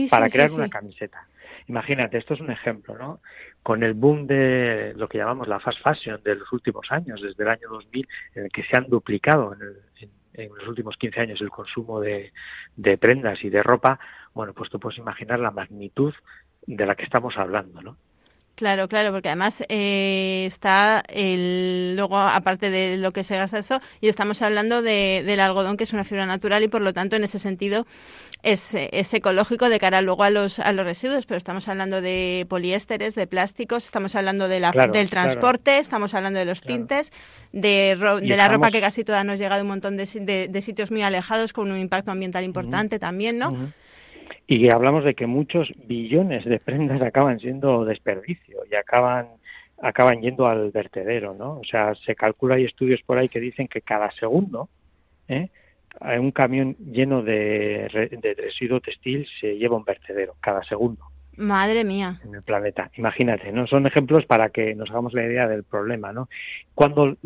para 0.09 0.29
crear 0.29 0.49
una 0.51 0.69
camiseta. 0.69 1.27
Imagínate, 1.67 2.17
esto 2.17 2.35
es 2.35 2.39
un 2.39 2.51
ejemplo, 2.51 2.97
¿no? 2.97 3.19
Con 3.61 3.83
el 3.83 3.93
boom 3.93 4.25
de 4.27 4.93
lo 4.95 5.07
que 5.07 5.17
llamamos 5.17 5.47
la 5.47 5.59
fast 5.59 5.79
fashion 5.83 6.21
de 6.23 6.35
los 6.35 6.51
últimos 6.53 6.87
años, 6.89 7.21
desde 7.21 7.43
el 7.43 7.49
año 7.49 7.67
2000, 7.69 8.07
en 8.35 8.43
el 8.45 8.51
que 8.51 8.63
se 8.63 8.77
han 8.77 8.87
duplicado 8.87 9.53
en, 9.53 10.09
en, 10.33 10.55
los 10.55 10.67
últimos 10.67 10.95
15 10.97 11.19
años 11.19 11.41
el 11.41 11.49
consumo 11.49 11.99
de, 11.99 12.31
de 12.75 12.97
prendas 12.97 13.43
y 13.43 13.49
de 13.49 13.63
ropa, 13.63 13.99
bueno, 14.33 14.53
pues 14.53 14.69
tú 14.69 14.79
puedes 14.79 14.99
imaginar 14.99 15.39
la 15.39 15.51
magnitud 15.51 16.13
de 16.67 16.85
la 16.85 16.95
que 16.95 17.03
estamos 17.03 17.35
hablando, 17.37 17.81
¿no? 17.81 17.97
Claro, 18.55 18.87
claro, 18.87 19.11
porque 19.11 19.27
además 19.27 19.63
eh, 19.67 20.45
está 20.47 21.03
el, 21.09 21.95
luego, 21.97 22.17
aparte 22.17 22.69
de 22.69 22.95
lo 22.95 23.11
que 23.11 23.25
se 23.25 23.35
gasta 23.35 23.59
eso, 23.59 23.81
y 23.99 24.07
estamos 24.07 24.41
hablando 24.41 24.81
de, 24.81 25.23
del 25.25 25.41
algodón, 25.41 25.75
que 25.75 25.83
es 25.83 25.91
una 25.91 26.05
fibra 26.05 26.25
natural 26.25 26.63
y 26.63 26.69
por 26.69 26.81
lo 26.81 26.93
tanto, 26.93 27.17
en 27.17 27.25
ese 27.25 27.37
sentido, 27.37 27.85
es, 28.43 28.73
es 28.73 29.13
ecológico 29.13 29.67
de 29.67 29.77
cara 29.77 30.01
luego 30.01 30.23
a 30.23 30.29
los, 30.29 30.59
a 30.59 30.71
los 30.71 30.85
residuos, 30.85 31.25
pero 31.25 31.37
estamos 31.37 31.67
hablando 31.67 31.99
de 31.99 32.45
poliésteres, 32.47 33.13
de 33.13 33.27
plásticos, 33.27 33.83
estamos 33.83 34.15
hablando 34.15 34.47
de 34.47 34.61
la, 34.61 34.71
del 34.71 35.09
transporte, 35.09 35.79
estamos 35.79 36.13
hablando 36.13 36.39
de 36.39 36.45
los 36.45 36.61
tintes, 36.61 37.11
de, 37.51 37.97
de 38.21 38.37
la 38.37 38.47
ropa 38.47 38.71
que 38.71 38.79
casi 38.79 39.03
toda 39.03 39.25
nos 39.25 39.37
llega 39.37 39.57
de 39.57 39.63
un 39.63 39.67
montón 39.67 39.97
de, 39.97 40.47
de, 40.49 40.61
sitios 40.61 40.91
muy 40.91 41.01
alejados 41.01 41.51
con 41.51 41.69
un 41.69 41.77
impacto 41.77 42.11
ambiental 42.11 42.45
importante 42.45 42.99
también, 42.99 43.37
¿no? 43.37 43.51
Y 44.47 44.69
hablamos 44.69 45.03
de 45.03 45.15
que 45.15 45.27
muchos 45.27 45.71
billones 45.87 46.45
de 46.45 46.59
prendas 46.59 47.01
acaban 47.01 47.39
siendo 47.39 47.85
desperdicio 47.85 48.59
y 48.69 48.75
acaban 48.75 49.27
acaban 49.81 50.21
yendo 50.21 50.47
al 50.47 50.71
vertedero, 50.71 51.33
¿no? 51.33 51.59
O 51.59 51.63
sea, 51.63 51.93
se 51.95 52.15
calcula, 52.15 52.55
hay 52.55 52.63
estudios 52.63 53.01
por 53.05 53.17
ahí 53.17 53.27
que 53.27 53.39
dicen 53.39 53.67
que 53.67 53.81
cada 53.81 54.09
segundo, 54.11 54.69
¿eh? 55.27 55.49
un 56.19 56.31
camión 56.31 56.75
lleno 56.77 57.21
de, 57.21 58.09
de 58.21 58.33
residuo 58.33 58.81
textil 58.81 59.27
se 59.39 59.57
lleva 59.57 59.77
un 59.77 59.83
vertedero, 59.83 60.35
cada 60.39 60.63
segundo. 60.63 61.03
Madre 61.37 61.83
mía. 61.83 62.21
En 62.23 62.35
el 62.35 62.43
planeta. 62.43 62.89
Imagínate, 62.95 63.51
¿no? 63.51 63.67
Son 63.67 63.85
ejemplos 63.85 64.25
para 64.25 64.49
que 64.49 64.73
nos 64.75 64.89
hagamos 64.89 65.13
la 65.13 65.25
idea 65.25 65.47
del 65.47 65.63
problema, 65.63 66.13
¿no? 66.13 66.29
Cuando, 66.73 67.17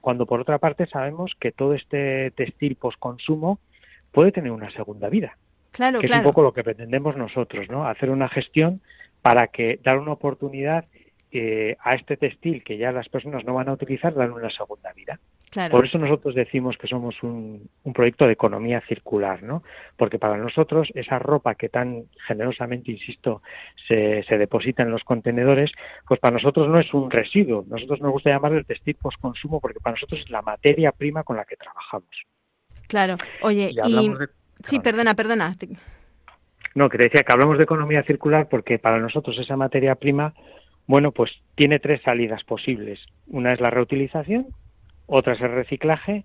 cuando 0.00 0.26
por 0.26 0.40
otra 0.40 0.58
parte 0.58 0.86
sabemos 0.86 1.32
que 1.40 1.52
todo 1.52 1.74
este 1.74 2.30
textil 2.32 2.76
post-consumo 2.76 3.58
puede 4.12 4.32
tener 4.32 4.52
una 4.52 4.70
segunda 4.70 5.08
vida. 5.08 5.36
Claro, 5.74 5.98
que 5.98 6.06
es 6.06 6.16
un 6.16 6.22
poco 6.22 6.42
lo 6.42 6.52
que 6.52 6.62
pretendemos 6.62 7.16
nosotros, 7.16 7.68
¿no? 7.68 7.88
Hacer 7.88 8.08
una 8.08 8.28
gestión 8.28 8.80
para 9.22 9.48
que 9.48 9.80
dar 9.82 9.98
una 9.98 10.12
oportunidad 10.12 10.84
eh, 11.32 11.76
a 11.82 11.96
este 11.96 12.16
textil 12.16 12.62
que 12.62 12.78
ya 12.78 12.92
las 12.92 13.08
personas 13.08 13.44
no 13.44 13.54
van 13.54 13.68
a 13.68 13.72
utilizar, 13.72 14.14
darle 14.14 14.34
una 14.34 14.50
segunda 14.50 14.92
vida. 14.92 15.18
Por 15.70 15.84
eso 15.84 15.98
nosotros 15.98 16.36
decimos 16.36 16.76
que 16.78 16.86
somos 16.86 17.20
un, 17.24 17.68
un, 17.82 17.92
proyecto 17.92 18.24
de 18.26 18.34
economía 18.34 18.82
circular, 18.82 19.42
¿no? 19.42 19.64
Porque 19.96 20.20
para 20.20 20.36
nosotros 20.36 20.90
esa 20.94 21.18
ropa 21.18 21.56
que 21.56 21.68
tan 21.68 22.04
generosamente, 22.28 22.92
insisto, 22.92 23.42
se, 23.88 24.22
se 24.28 24.38
deposita 24.38 24.84
en 24.84 24.92
los 24.92 25.02
contenedores, 25.02 25.72
pues 26.06 26.20
para 26.20 26.34
nosotros 26.34 26.68
no 26.68 26.78
es 26.78 26.94
un 26.94 27.10
residuo. 27.10 27.64
Nosotros 27.68 28.00
nos 28.00 28.12
gusta 28.12 28.30
llamarlo 28.30 28.58
el 28.58 28.66
textil 28.66 28.94
postconsumo 28.94 29.60
porque 29.60 29.80
para 29.80 29.94
nosotros 29.94 30.20
es 30.20 30.30
la 30.30 30.42
materia 30.42 30.92
prima 30.92 31.24
con 31.24 31.36
la 31.36 31.44
que 31.44 31.56
trabajamos. 31.56 32.10
Claro. 32.86 33.16
Oye, 33.42 33.70
y, 33.72 34.18
Sí, 34.64 34.80
perdona, 34.80 35.14
perdona. 35.14 35.56
No, 36.74 36.88
que 36.88 36.98
te 36.98 37.04
decía 37.04 37.22
que 37.22 37.32
hablamos 37.32 37.58
de 37.58 37.64
economía 37.64 38.02
circular 38.02 38.48
porque 38.48 38.78
para 38.78 38.98
nosotros 38.98 39.38
esa 39.38 39.56
materia 39.56 39.94
prima, 39.94 40.34
bueno, 40.86 41.12
pues 41.12 41.30
tiene 41.54 41.78
tres 41.78 42.02
salidas 42.02 42.42
posibles. 42.44 43.00
Una 43.26 43.52
es 43.52 43.60
la 43.60 43.70
reutilización, 43.70 44.48
otra 45.06 45.34
es 45.34 45.40
el 45.40 45.52
reciclaje 45.52 46.24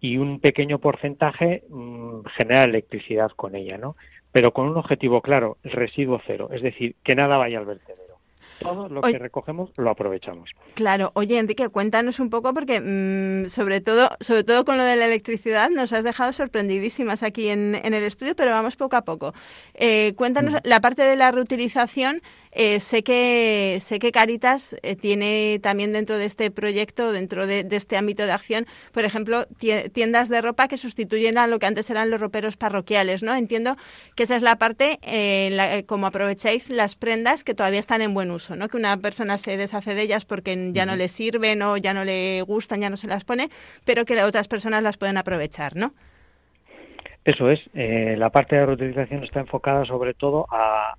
y 0.00 0.16
un 0.16 0.40
pequeño 0.40 0.78
porcentaje 0.78 1.64
mm, 1.68 2.22
genera 2.38 2.62
electricidad 2.62 3.30
con 3.36 3.54
ella, 3.54 3.78
¿no? 3.78 3.94
Pero 4.32 4.52
con 4.52 4.68
un 4.68 4.76
objetivo 4.76 5.20
claro, 5.20 5.58
el 5.62 5.72
residuo 5.72 6.20
cero, 6.26 6.48
es 6.52 6.62
decir, 6.62 6.96
que 7.04 7.14
nada 7.14 7.36
vaya 7.36 7.58
al 7.58 7.66
vertedero 7.66 8.11
todo 8.60 8.88
lo 8.88 9.00
que 9.00 9.18
recogemos 9.18 9.70
lo 9.76 9.90
aprovechamos. 9.90 10.50
Claro, 10.74 11.10
oye 11.14 11.38
Enrique, 11.38 11.68
cuéntanos 11.68 12.20
un 12.20 12.30
poco 12.30 12.54
porque 12.54 12.80
mm, 12.80 13.48
sobre 13.48 13.80
todo, 13.80 14.10
sobre 14.20 14.44
todo 14.44 14.64
con 14.64 14.76
lo 14.76 14.84
de 14.84 14.96
la 14.96 15.06
electricidad 15.06 15.70
nos 15.70 15.92
has 15.92 16.04
dejado 16.04 16.32
sorprendidísimas 16.32 17.22
aquí 17.22 17.48
en, 17.48 17.74
en 17.74 17.94
el 17.94 18.04
estudio, 18.04 18.34
pero 18.36 18.50
vamos 18.52 18.76
poco 18.76 18.96
a 18.96 19.02
poco. 19.02 19.34
Eh, 19.74 20.14
cuéntanos 20.16 20.54
la 20.64 20.80
parte 20.80 21.02
de 21.02 21.16
la 21.16 21.30
reutilización. 21.30 22.20
Eh, 22.54 22.80
sé 22.80 23.02
que 23.02 23.78
sé 23.80 23.98
que 23.98 24.12
Caritas 24.12 24.76
eh, 24.82 24.94
tiene 24.94 25.58
también 25.62 25.92
dentro 25.92 26.18
de 26.18 26.26
este 26.26 26.50
proyecto, 26.50 27.10
dentro 27.10 27.46
de, 27.46 27.66
este 27.70 27.96
ámbito 27.96 28.26
de 28.26 28.32
acción, 28.32 28.66
por 28.92 29.04
ejemplo, 29.04 29.46
tiendas 29.92 30.28
de 30.28 30.42
ropa 30.42 30.68
que 30.68 30.76
sustituyen 30.76 31.38
a 31.38 31.46
lo 31.46 31.58
que 31.58 31.64
antes 31.64 31.88
eran 31.88 32.10
los 32.10 32.20
roperos 32.20 32.58
parroquiales, 32.58 33.22
¿no? 33.22 33.34
Entiendo 33.34 33.76
que 34.14 34.24
esa 34.24 34.36
es 34.36 34.42
la 34.42 34.56
parte 34.56 34.98
en 35.02 35.56
la, 35.56 35.82
como 35.84 36.06
aprovecháis 36.06 36.68
las 36.68 36.94
prendas 36.94 37.42
que 37.42 37.54
todavía 37.54 37.80
están 37.80 38.02
en 38.02 38.12
buen 38.12 38.30
uso, 38.30 38.54
¿no? 38.54 38.68
Que 38.68 38.76
una 38.76 38.98
persona 38.98 39.38
se 39.38 39.56
deshace 39.56 39.94
de 39.94 40.02
ellas 40.02 40.26
porque 40.26 40.70
ya 40.72 40.84
no 40.84 40.94
le 40.94 41.08
sirven 41.08 41.62
o 41.62 41.78
ya 41.78 41.94
no 41.94 42.04
le 42.04 42.42
gustan, 42.42 42.82
ya 42.82 42.90
no 42.90 42.98
se 42.98 43.06
las 43.06 43.24
pone, 43.24 43.48
pero 43.86 44.04
que 44.04 44.22
otras 44.22 44.46
personas 44.46 44.82
las 44.82 44.98
pueden 44.98 45.16
aprovechar, 45.16 45.74
¿no? 45.74 45.94
Eso 47.24 47.50
es, 47.50 47.60
eh, 47.74 48.16
la 48.18 48.30
parte 48.30 48.56
de 48.56 48.66
reutilización 48.66 49.22
está 49.22 49.38
enfocada 49.40 49.84
sobre 49.84 50.12
todo 50.12 50.46
a, 50.50 50.96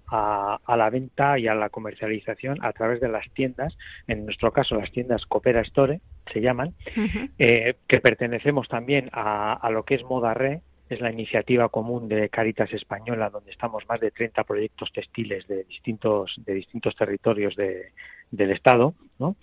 a, 0.65 0.77
la 0.77 0.89
venta 0.89 1.37
y 1.37 1.47
a 1.47 1.55
la 1.55 1.69
comercialización 1.69 2.59
a 2.61 2.71
través 2.71 3.01
de 3.01 3.09
las 3.09 3.29
tiendas, 3.33 3.77
en 4.07 4.25
nuestro 4.25 4.53
caso 4.53 4.75
las 4.75 4.91
tiendas 4.91 5.25
Coopera 5.25 5.61
Store 5.61 5.99
se 6.31 6.39
llaman, 6.39 6.73
eh, 7.37 7.75
que 7.87 7.99
pertenecemos 7.99 8.69
también 8.69 9.09
a, 9.11 9.53
a, 9.53 9.69
lo 9.69 9.83
que 9.83 9.95
es 9.95 10.03
Moda 10.03 10.33
Re, 10.33 10.61
es 10.89 11.01
la 11.01 11.11
iniciativa 11.11 11.67
común 11.69 12.07
de 12.07 12.29
Caritas 12.29 12.71
Española, 12.71 13.29
donde 13.29 13.51
estamos 13.51 13.83
más 13.89 13.99
de 13.99 14.11
30 14.11 14.43
proyectos 14.45 14.91
textiles 14.93 15.45
de 15.47 15.65
distintos, 15.65 16.35
de 16.45 16.53
distintos 16.53 16.95
territorios 16.95 17.55
de, 17.55 17.91
del 18.31 18.51
Estado, 18.51 18.93
¿no? 19.19 19.35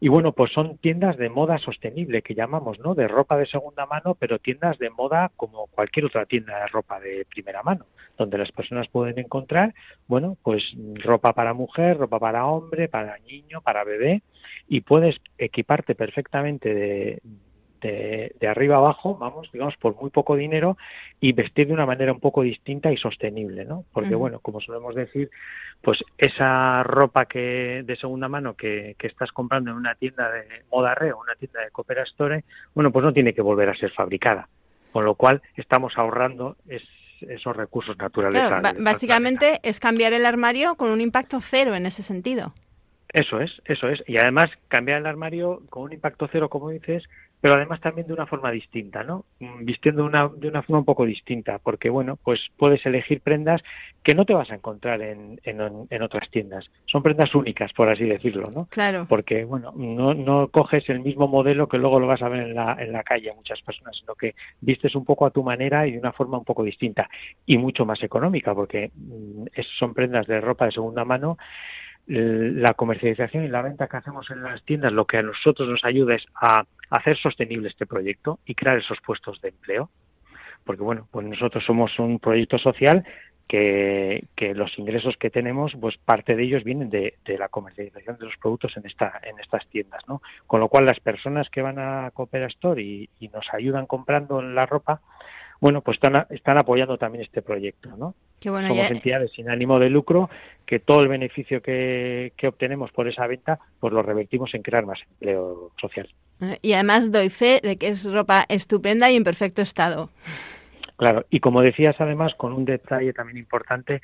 Y 0.00 0.08
bueno, 0.08 0.32
pues 0.32 0.52
son 0.52 0.78
tiendas 0.78 1.16
de 1.16 1.28
moda 1.28 1.58
sostenible 1.58 2.22
que 2.22 2.34
llamamos, 2.34 2.78
¿no? 2.78 2.94
De 2.94 3.08
ropa 3.08 3.36
de 3.36 3.46
segunda 3.46 3.86
mano, 3.86 4.14
pero 4.14 4.38
tiendas 4.38 4.78
de 4.78 4.90
moda 4.90 5.30
como 5.36 5.66
cualquier 5.68 6.06
otra 6.06 6.26
tienda 6.26 6.58
de 6.60 6.66
ropa 6.68 7.00
de 7.00 7.26
primera 7.28 7.62
mano, 7.62 7.86
donde 8.18 8.38
las 8.38 8.52
personas 8.52 8.88
pueden 8.88 9.18
encontrar, 9.18 9.74
bueno, 10.06 10.36
pues 10.42 10.62
ropa 10.94 11.32
para 11.32 11.54
mujer, 11.54 11.98
ropa 11.98 12.18
para 12.18 12.46
hombre, 12.46 12.88
para 12.88 13.18
niño, 13.18 13.60
para 13.62 13.84
bebé, 13.84 14.22
y 14.68 14.80
puedes 14.80 15.16
equiparte 15.38 15.94
perfectamente 15.94 16.74
de, 16.74 17.20
de, 17.88 18.48
arriba 18.48 18.76
abajo, 18.76 19.16
vamos, 19.16 19.50
digamos, 19.52 19.76
por 19.76 19.94
muy 19.96 20.10
poco 20.10 20.36
dinero 20.36 20.76
y 21.20 21.32
vestir 21.32 21.66
de 21.66 21.74
una 21.74 21.86
manera 21.86 22.12
un 22.12 22.20
poco 22.20 22.42
distinta 22.42 22.92
y 22.92 22.96
sostenible, 22.96 23.64
¿no? 23.64 23.84
Porque, 23.92 24.14
bueno, 24.14 24.40
como 24.40 24.60
solemos 24.60 24.94
decir, 24.94 25.30
pues 25.82 25.98
esa 26.18 26.82
ropa 26.82 27.26
que 27.26 27.82
de 27.84 27.96
segunda 27.96 28.28
mano 28.28 28.54
que, 28.54 28.96
que 28.98 29.06
estás 29.06 29.32
comprando 29.32 29.70
en 29.70 29.76
una 29.76 29.94
tienda 29.94 30.30
de 30.30 30.44
moda 30.70 30.94
re 30.94 31.12
o 31.12 31.20
una 31.20 31.34
tienda 31.34 31.60
de 31.60 31.70
Coopera 31.70 32.02
Store, 32.04 32.44
bueno, 32.74 32.90
pues 32.90 33.04
no 33.04 33.12
tiene 33.12 33.34
que 33.34 33.42
volver 33.42 33.68
a 33.68 33.76
ser 33.76 33.90
fabricada. 33.92 34.48
Con 34.92 35.04
lo 35.04 35.16
cual 35.16 35.42
estamos 35.56 35.92
ahorrando 35.96 36.56
esos 37.20 37.56
recursos 37.56 37.98
naturales. 37.98 38.42
básicamente 38.78 39.60
es 39.62 39.80
cambiar 39.80 40.12
el 40.12 40.24
armario 40.24 40.76
con 40.76 40.90
un 40.90 41.00
impacto 41.00 41.40
cero 41.40 41.74
en 41.74 41.86
ese 41.86 42.02
sentido. 42.02 42.54
Eso 43.14 43.40
es, 43.40 43.62
eso 43.64 43.88
es. 43.88 44.02
Y 44.08 44.18
además 44.18 44.50
cambiar 44.66 44.98
el 44.98 45.06
armario 45.06 45.62
con 45.70 45.84
un 45.84 45.92
impacto 45.92 46.28
cero, 46.32 46.48
como 46.48 46.70
dices, 46.70 47.04
pero 47.44 47.56
además 47.56 47.78
también 47.82 48.06
de 48.06 48.14
una 48.14 48.24
forma 48.24 48.50
distinta, 48.50 49.04
¿no? 49.04 49.26
Mm, 49.38 49.66
vistiendo 49.66 50.02
una, 50.06 50.30
de 50.34 50.48
una 50.48 50.62
forma 50.62 50.78
un 50.78 50.86
poco 50.86 51.04
distinta, 51.04 51.58
porque 51.58 51.90
bueno, 51.90 52.16
pues 52.16 52.40
puedes 52.56 52.86
elegir 52.86 53.20
prendas 53.20 53.60
que 54.02 54.14
no 54.14 54.24
te 54.24 54.32
vas 54.32 54.50
a 54.50 54.54
encontrar 54.54 55.02
en, 55.02 55.38
en, 55.44 56.02
otras 56.02 56.30
tiendas. 56.30 56.70
Son 56.86 57.02
prendas 57.02 57.34
únicas, 57.34 57.70
por 57.74 57.90
así 57.90 58.04
decirlo, 58.04 58.48
¿no? 58.50 58.64
Claro. 58.70 59.04
Porque 59.10 59.44
bueno, 59.44 59.74
no, 59.76 60.14
no 60.14 60.48
coges 60.48 60.88
el 60.88 61.00
mismo 61.00 61.28
modelo 61.28 61.68
que 61.68 61.76
luego 61.76 62.00
lo 62.00 62.06
vas 62.06 62.22
a 62.22 62.30
ver 62.30 62.44
en 62.44 62.54
la, 62.54 62.78
en 62.80 62.92
la 62.92 63.02
calle 63.02 63.30
a 63.30 63.34
muchas 63.34 63.60
personas, 63.60 63.94
sino 64.00 64.14
que 64.14 64.34
vistes 64.62 64.94
un 64.94 65.04
poco 65.04 65.26
a 65.26 65.30
tu 65.30 65.42
manera 65.42 65.86
y 65.86 65.92
de 65.92 65.98
una 65.98 66.12
forma 66.12 66.38
un 66.38 66.44
poco 66.46 66.62
distinta 66.62 67.10
y 67.44 67.58
mucho 67.58 67.84
más 67.84 68.02
económica, 68.02 68.54
porque 68.54 68.90
mm, 68.94 69.48
son 69.78 69.92
prendas 69.92 70.26
de 70.26 70.40
ropa 70.40 70.64
de 70.64 70.72
segunda 70.72 71.04
mano 71.04 71.36
la 72.06 72.74
comercialización 72.74 73.44
y 73.44 73.48
la 73.48 73.62
venta 73.62 73.88
que 73.88 73.96
hacemos 73.96 74.30
en 74.30 74.42
las 74.42 74.62
tiendas 74.64 74.92
lo 74.92 75.06
que 75.06 75.18
a 75.18 75.22
nosotros 75.22 75.68
nos 75.68 75.84
ayuda 75.84 76.14
es 76.14 76.26
a 76.34 76.64
hacer 76.96 77.18
sostenible 77.18 77.68
este 77.68 77.86
proyecto 77.86 78.38
y 78.46 78.54
crear 78.54 78.78
esos 78.78 78.98
puestos 79.04 79.40
de 79.40 79.48
empleo. 79.48 79.90
Porque 80.64 80.82
bueno, 80.82 81.08
pues 81.10 81.26
nosotros 81.26 81.64
somos 81.64 81.98
un 81.98 82.18
proyecto 82.18 82.58
social 82.58 83.04
que, 83.48 84.24
que 84.34 84.54
los 84.54 84.78
ingresos 84.78 85.16
que 85.18 85.28
tenemos, 85.28 85.72
pues 85.78 85.98
parte 85.98 86.34
de 86.34 86.44
ellos 86.44 86.64
vienen 86.64 86.88
de, 86.88 87.14
de, 87.24 87.36
la 87.36 87.48
comercialización 87.48 88.16
de 88.18 88.26
los 88.26 88.36
productos 88.38 88.76
en 88.76 88.86
esta, 88.86 89.20
en 89.22 89.38
estas 89.38 89.66
tiendas, 89.68 90.02
¿no? 90.08 90.22
Con 90.46 90.60
lo 90.60 90.68
cual 90.68 90.86
las 90.86 91.00
personas 91.00 91.50
que 91.50 91.60
van 91.60 91.78
a 91.78 92.10
Coopera 92.12 92.46
Store 92.46 92.82
y, 92.82 93.10
y 93.20 93.28
nos 93.28 93.44
ayudan 93.52 93.86
comprando 93.86 94.40
la 94.40 94.64
ropa, 94.64 95.02
bueno, 95.60 95.82
pues 95.82 95.96
están, 95.96 96.26
están 96.30 96.58
apoyando 96.58 96.96
también 96.96 97.24
este 97.24 97.42
proyecto, 97.42 97.94
¿no? 97.96 98.14
Somos 98.40 98.90
entidades 98.90 99.32
sin 99.32 99.48
ánimo 99.48 99.78
de 99.78 99.88
lucro 99.88 100.28
que 100.66 100.78
todo 100.78 101.00
el 101.00 101.08
beneficio 101.08 101.62
que, 101.62 102.32
que 102.36 102.48
obtenemos 102.48 102.92
por 102.92 103.08
esa 103.08 103.26
venta, 103.26 103.58
pues 103.80 103.92
lo 103.92 104.02
revertimos 104.02 104.54
en 104.54 104.62
crear 104.62 104.84
más 104.84 105.00
empleo 105.12 105.70
social. 105.80 106.08
Y 106.62 106.72
además 106.72 107.10
doy 107.10 107.30
fe 107.30 107.60
de 107.62 107.76
que 107.76 107.88
es 107.88 108.04
ropa 108.10 108.44
estupenda 108.48 109.10
y 109.10 109.16
en 109.16 109.24
perfecto 109.24 109.62
estado. 109.62 110.10
Claro, 110.96 111.26
y 111.30 111.40
como 111.40 111.60
decías 111.60 111.96
además, 111.98 112.34
con 112.36 112.52
un 112.52 112.64
detalle 112.64 113.12
también 113.12 113.38
importante, 113.38 114.00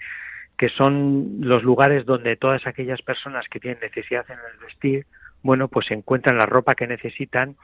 que 0.59 0.69
son 0.69 1.39
los 1.41 1.63
lugares 1.63 2.05
donde 2.05 2.37
todas 2.37 2.67
aquellas 2.67 3.01
personas 3.03 3.47
que 3.51 3.61
tienen 3.61 3.81
necesidad 3.81 4.27
en 4.29 4.39
el 4.39 4.67
vestir, 4.67 5.07
bueno, 5.43 5.69
pues 5.69 5.91
encuentran 5.91 6.37
la 6.37 6.47
ropa 6.47 6.75
que 6.75 6.87
necesitan 6.87 7.57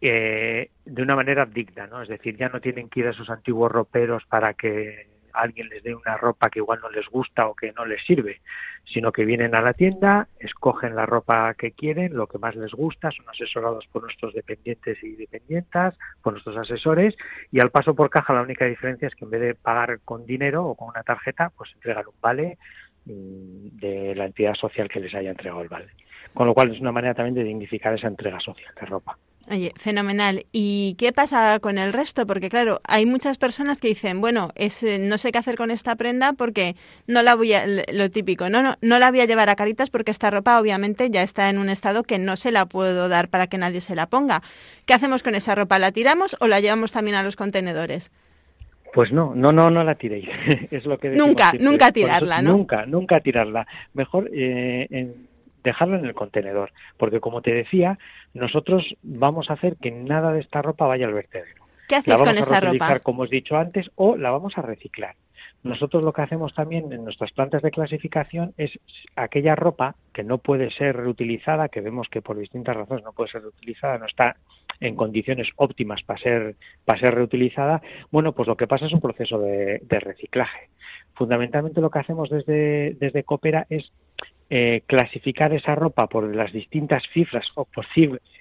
eh, 0.00 0.70
de 0.84 1.02
una 1.02 1.14
manera 1.14 1.46
digna, 1.46 1.86
¿no? 1.86 2.02
Es 2.02 2.08
decir, 2.08 2.36
ya 2.36 2.48
no 2.48 2.60
tienen 2.60 2.88
que 2.88 3.00
ir 3.00 3.06
a 3.06 3.10
esos 3.10 3.30
antiguos 3.30 3.70
roperos 3.70 4.24
para 4.24 4.54
que 4.54 5.06
alguien 5.32 5.68
les 5.68 5.82
dé 5.82 5.94
una 5.94 6.16
ropa 6.16 6.50
que 6.50 6.58
igual 6.58 6.80
no 6.80 6.90
les 6.90 7.06
gusta 7.08 7.46
o 7.46 7.54
que 7.54 7.72
no 7.72 7.84
les 7.84 8.04
sirve, 8.04 8.40
sino 8.84 9.12
que 9.12 9.24
vienen 9.24 9.54
a 9.54 9.60
la 9.60 9.72
tienda, 9.72 10.28
escogen 10.38 10.96
la 10.96 11.06
ropa 11.06 11.54
que 11.54 11.72
quieren, 11.72 12.16
lo 12.16 12.26
que 12.26 12.38
más 12.38 12.56
les 12.56 12.72
gusta, 12.72 13.10
son 13.10 13.28
asesorados 13.28 13.86
por 13.92 14.02
nuestros 14.02 14.34
dependientes 14.34 15.02
y 15.02 15.16
dependientas, 15.16 15.96
por 16.22 16.32
nuestros 16.32 16.56
asesores, 16.56 17.14
y 17.50 17.60
al 17.60 17.70
paso 17.70 17.94
por 17.94 18.10
caja 18.10 18.34
la 18.34 18.42
única 18.42 18.64
diferencia 18.64 19.08
es 19.08 19.14
que 19.14 19.24
en 19.24 19.30
vez 19.30 19.40
de 19.40 19.54
pagar 19.54 20.00
con 20.04 20.26
dinero 20.26 20.64
o 20.66 20.74
con 20.74 20.88
una 20.88 21.02
tarjeta, 21.02 21.50
pues 21.56 21.70
entregan 21.74 22.06
un 22.06 22.20
vale 22.20 22.58
mm, 23.06 23.78
de 23.78 24.14
la 24.14 24.26
entidad 24.26 24.54
social 24.54 24.88
que 24.88 25.00
les 25.00 25.14
haya 25.14 25.30
entregado 25.30 25.62
el 25.62 25.68
vale. 25.68 25.88
Con 26.34 26.46
lo 26.46 26.54
cual 26.54 26.72
es 26.72 26.80
una 26.80 26.92
manera 26.92 27.14
también 27.14 27.34
de 27.34 27.44
dignificar 27.44 27.94
esa 27.94 28.08
entrega 28.08 28.40
social 28.40 28.72
de 28.78 28.86
ropa. 28.86 29.18
Oye, 29.50 29.72
fenomenal. 29.76 30.46
¿Y 30.52 30.94
qué 30.98 31.12
pasa 31.12 31.58
con 31.58 31.76
el 31.76 31.92
resto? 31.92 32.26
Porque 32.26 32.48
claro, 32.48 32.80
hay 32.84 33.06
muchas 33.06 33.38
personas 33.38 33.80
que 33.80 33.88
dicen, 33.88 34.20
bueno, 34.20 34.50
es, 34.54 34.82
eh, 34.82 34.98
no 35.00 35.18
sé 35.18 35.32
qué 35.32 35.38
hacer 35.38 35.56
con 35.56 35.70
esta 35.70 35.96
prenda 35.96 36.32
porque 36.32 36.76
no 37.08 37.22
la 37.22 37.34
voy 37.34 37.52
a, 37.52 37.64
lo 37.66 38.10
típico, 38.10 38.48
no, 38.48 38.62
no, 38.62 38.76
no 38.80 38.98
la 39.00 39.10
voy 39.10 39.20
a 39.20 39.24
llevar 39.24 39.48
a 39.48 39.56
caritas 39.56 39.90
porque 39.90 40.12
esta 40.12 40.30
ropa 40.30 40.60
obviamente 40.60 41.10
ya 41.10 41.22
está 41.22 41.50
en 41.50 41.58
un 41.58 41.68
estado 41.68 42.04
que 42.04 42.18
no 42.18 42.36
se 42.36 42.52
la 42.52 42.66
puedo 42.66 43.08
dar 43.08 43.28
para 43.28 43.48
que 43.48 43.58
nadie 43.58 43.80
se 43.80 43.96
la 43.96 44.06
ponga. 44.06 44.42
¿Qué 44.86 44.94
hacemos 44.94 45.24
con 45.24 45.34
esa 45.34 45.56
ropa? 45.56 45.78
¿La 45.80 45.90
tiramos 45.90 46.36
o 46.38 46.46
la 46.46 46.60
llevamos 46.60 46.92
también 46.92 47.16
a 47.16 47.24
los 47.24 47.34
contenedores? 47.34 48.12
Pues 48.94 49.10
no, 49.10 49.34
no, 49.34 49.50
no, 49.50 49.70
no 49.70 49.82
la 49.82 49.96
tiréis. 49.96 50.28
es 50.70 50.84
lo 50.84 50.98
que 50.98 51.10
nunca, 51.10 51.52
nunca 51.58 51.90
tirarla, 51.90 52.42
¿no? 52.42 52.52
Nunca, 52.52 52.86
nunca 52.86 53.20
tirarla. 53.20 53.66
Mejor 53.94 54.30
eh, 54.32 54.86
en 54.90 55.31
dejarlo 55.62 55.96
en 55.96 56.04
el 56.04 56.14
contenedor, 56.14 56.72
porque 56.96 57.20
como 57.20 57.42
te 57.42 57.52
decía, 57.52 57.98
nosotros 58.34 58.96
vamos 59.02 59.50
a 59.50 59.54
hacer 59.54 59.76
que 59.76 59.90
nada 59.90 60.32
de 60.32 60.40
esta 60.40 60.62
ropa 60.62 60.86
vaya 60.86 61.06
al 61.06 61.14
vertedero. 61.14 61.64
¿Qué 61.88 61.96
haces 61.96 62.20
con 62.20 62.38
esa 62.38 62.60
ropa? 62.60 63.00
Como 63.00 63.22
os 63.22 63.32
he 63.32 63.36
dicho 63.36 63.56
antes, 63.56 63.90
o 63.96 64.16
la 64.16 64.30
vamos 64.30 64.56
a 64.56 64.62
reciclar. 64.62 65.14
Nosotros 65.62 66.02
lo 66.02 66.12
que 66.12 66.22
hacemos 66.22 66.54
también 66.54 66.92
en 66.92 67.04
nuestras 67.04 67.30
plantas 67.30 67.62
de 67.62 67.70
clasificación 67.70 68.52
es 68.56 68.72
aquella 69.14 69.54
ropa 69.54 69.94
que 70.12 70.24
no 70.24 70.38
puede 70.38 70.70
ser 70.72 70.96
reutilizada, 70.96 71.68
que 71.68 71.80
vemos 71.80 72.08
que 72.08 72.20
por 72.20 72.36
distintas 72.36 72.76
razones 72.76 73.04
no 73.04 73.12
puede 73.12 73.30
ser 73.30 73.42
reutilizada, 73.42 73.98
no 73.98 74.06
está 74.06 74.36
en 74.80 74.96
condiciones 74.96 75.48
óptimas 75.56 76.02
para 76.02 76.18
ser, 76.18 76.56
para 76.84 76.98
ser 76.98 77.14
reutilizada, 77.14 77.80
bueno, 78.10 78.32
pues 78.32 78.48
lo 78.48 78.56
que 78.56 78.66
pasa 78.66 78.86
es 78.86 78.92
un 78.92 79.00
proceso 79.00 79.38
de, 79.38 79.80
de 79.84 80.00
reciclaje. 80.00 80.70
Fundamentalmente 81.14 81.80
lo 81.80 81.90
que 81.90 82.00
hacemos 82.00 82.28
desde, 82.30 82.96
desde 82.98 83.22
Coopera 83.22 83.66
es 83.70 83.92
eh, 84.54 84.82
clasificar 84.86 85.54
esa 85.54 85.74
ropa 85.74 86.08
por 86.08 86.36
las 86.36 86.52
distintas 86.52 87.02
cifras 87.14 87.46
o 87.54 87.64
por, 87.64 87.86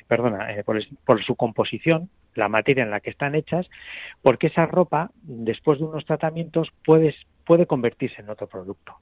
perdona, 0.10 0.52
eh, 0.52 0.66
por, 0.66 1.24
su 1.24 1.38
composición, 1.38 2.10
la 2.36 2.50
materia 2.50 2.84
en 2.84 2.92
la 2.92 3.00
que 3.00 3.12
están 3.12 3.34
hechas, 3.34 3.70
porque 4.22 4.48
esa 4.48 4.66
ropa, 4.66 5.12
después 5.24 5.80
de 5.80 5.86
unos 5.86 6.06
tratamientos, 6.06 6.68
puede, 6.84 7.16
puede 7.46 7.66
convertirse 7.66 8.22
en 8.22 8.30
otro 8.30 8.48
producto. 8.48 8.98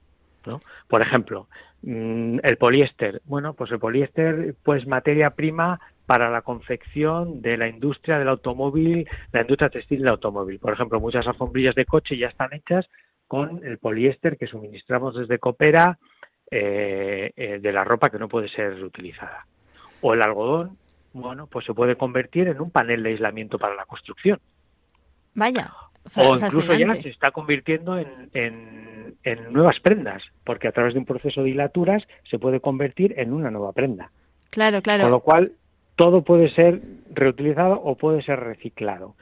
¿no? 0.45 0.61
Por 0.87 1.01
ejemplo, 1.01 1.47
mm, 1.81 2.41
el 2.43 2.57
poliéster. 2.57 3.23
Bueno, 3.25 3.55
pues 3.55 3.71
el 3.71 3.79
poliéster, 3.79 4.53
pues 4.61 4.85
materia 4.85 5.31
prima 5.31 5.79
para 6.05 6.29
la 6.29 6.43
confección 6.43 7.41
de 7.41 7.57
la 7.57 7.67
industria 7.67 8.19
del 8.19 8.29
automóvil, 8.29 9.09
la 9.31 9.41
industria 9.41 9.69
textil 9.69 10.03
del 10.03 10.11
automóvil. 10.11 10.59
Por 10.59 10.73
ejemplo, 10.73 10.99
muchas 10.99 11.25
alfombrillas 11.25 11.73
de 11.73 11.85
coche 11.85 12.19
ya 12.19 12.27
están 12.27 12.53
hechas 12.53 12.87
con 13.27 13.65
el 13.65 13.79
poliéster 13.79 14.37
que 14.37 14.45
suministramos 14.45 15.15
desde 15.15 15.39
Coopera 15.39 15.97
eh, 16.51 17.31
eh, 17.35 17.59
de 17.59 17.71
la 17.71 17.83
ropa 17.83 18.09
que 18.09 18.17
no 18.17 18.27
puede 18.27 18.49
ser 18.49 18.75
reutilizada. 18.75 19.45
O 20.01 20.13
el 20.13 20.21
algodón, 20.21 20.77
bueno, 21.13 21.47
pues 21.47 21.65
se 21.65 21.73
puede 21.73 21.95
convertir 21.95 22.47
en 22.47 22.59
un 22.59 22.71
panel 22.71 23.03
de 23.03 23.09
aislamiento 23.09 23.59
para 23.59 23.75
la 23.75 23.85
construcción. 23.85 24.39
Vaya. 25.35 25.71
O 26.15 26.35
incluso 26.35 26.73
ya 26.73 26.95
se 26.95 27.09
está 27.09 27.31
convirtiendo 27.31 27.99
en, 27.99 28.29
en, 28.33 29.53
nuevas 29.53 29.79
prendas, 29.79 30.23
porque 30.43 30.67
a 30.67 30.71
través 30.71 30.93
de 30.93 30.99
un 30.99 31.05
proceso 31.05 31.43
de 31.43 31.49
hilaturas 31.49 32.03
se 32.29 32.39
puede 32.39 32.59
convertir 32.61 33.13
en 33.19 33.33
una 33.33 33.51
nueva 33.51 33.73
prenda. 33.73 34.11
Claro, 34.49 34.81
claro. 34.81 35.03
Con 35.03 35.11
lo 35.11 35.19
cual, 35.19 35.51
todo 35.95 36.23
puede 36.23 36.49
ser 36.55 36.81
reutilizado 37.11 37.79
o 37.79 37.95
puede 37.95 38.23
ser 38.23 38.39
reciclado. 38.39 39.15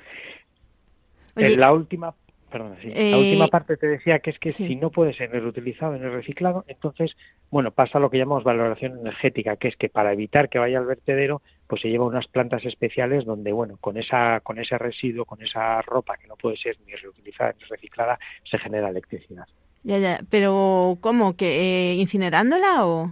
en 1.35 1.59
la 1.59 1.73
última 1.73 2.13
Perdona, 2.49 2.77
sí. 2.81 2.87
la 2.87 3.17
última 3.17 3.45
eh, 3.45 3.49
parte 3.49 3.75
te 3.75 3.87
decía 3.87 4.19
que 4.19 4.29
es 4.29 4.39
que 4.39 4.51
si 4.53 4.77
no 4.77 4.89
puede 4.89 5.13
ser 5.13 5.31
reutilizado 5.31 5.97
ni 5.97 6.07
reciclado, 6.07 6.63
entonces, 6.67 7.17
bueno, 7.51 7.71
pasa 7.71 7.99
lo 7.99 8.09
que 8.09 8.17
llamamos 8.17 8.45
valoración 8.45 8.97
energética, 8.99 9.57
que 9.57 9.67
es 9.67 9.75
que 9.75 9.89
para 9.89 10.13
evitar 10.13 10.47
que 10.47 10.57
vaya 10.57 10.77
al 10.77 10.85
vertedero, 10.85 11.41
pues 11.67 11.81
se 11.81 11.89
lleva 11.89 12.05
unas 12.05 12.25
plantas 12.27 12.63
especiales 12.63 13.25
donde, 13.25 13.51
bueno, 13.51 13.75
con 13.81 13.97
esa 13.97 14.39
con 14.39 14.59
ese 14.59 14.77
residuo, 14.77 15.25
con 15.25 15.43
esa 15.43 15.81
ropa 15.81 16.15
que 16.15 16.27
no 16.27 16.37
puede 16.37 16.55
ser 16.55 16.77
ni 16.85 16.95
reutilizada 16.95 17.53
ni 17.59 17.65
reciclada, 17.65 18.17
se 18.49 18.57
genera 18.57 18.89
electricidad. 18.89 19.45
Ya, 19.83 19.97
ya, 19.97 20.21
pero 20.29 20.97
¿cómo? 21.01 21.35
¿Que 21.35 21.91
eh, 21.91 21.93
incinerándola 21.95 22.85
o...? 22.85 23.11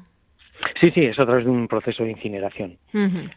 Sí, 0.81 0.91
sí, 0.93 1.01
es 1.01 1.19
a 1.19 1.25
través 1.25 1.45
de 1.45 1.51
un 1.51 1.67
proceso 1.67 2.03
de 2.03 2.11
incineración. 2.11 2.77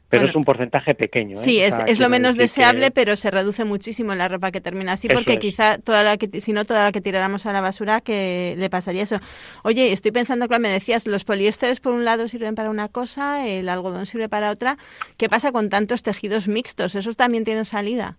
Pero 0.09 0.26
es 0.26 0.35
un 0.35 0.44
porcentaje 0.44 0.94
pequeño. 0.94 1.35
¿eh? 1.35 1.38
Sí, 1.38 1.61
es, 1.61 2.00
lo 2.00 2.09
menos 2.09 2.37
deseable, 2.37 2.90
pero 2.90 3.16
se 3.16 3.31
reduce 3.31 3.64
muchísimo 3.64 4.14
la 4.14 4.28
ropa 4.28 4.50
que 4.50 4.61
termina 4.61 4.92
así, 4.92 5.09
porque 5.09 5.38
quizá 5.38 5.78
toda 5.78 6.02
la 6.02 6.16
que, 6.16 6.40
si 6.40 6.52
no 6.52 6.64
toda 6.64 6.85
la 6.85 6.92
que 6.92 7.00
tiráramos 7.00 7.46
a 7.46 7.52
la 7.52 7.61
basura, 7.61 8.00
que 8.00 8.54
le 8.57 8.70
pasaría 8.70 9.02
eso. 9.02 9.20
Oye, 9.62 9.92
estoy 9.92 10.11
pensando, 10.11 10.48
claro, 10.48 10.62
me 10.62 10.68
decías, 10.68 11.07
los 11.07 11.24
poliésteres 11.24 11.81
por 11.81 11.92
un 11.92 12.04
lado 12.04 12.28
sirven 12.28 12.54
para 12.54 12.70
una 12.70 12.88
cosa, 12.88 13.46
el 13.46 13.68
algodón 13.68 14.07
sirve 14.07 14.28
para 14.28 14.50
otra. 14.50 14.76
¿Qué 15.16 15.28
pasa 15.28 15.52
con 15.52 15.68
tantos 15.68 16.02
tejidos 16.02 16.48
mixtos? 16.48 16.94
¿Esos 16.94 17.16
también 17.16 17.44
tienen 17.44 17.64
salida? 17.64 18.16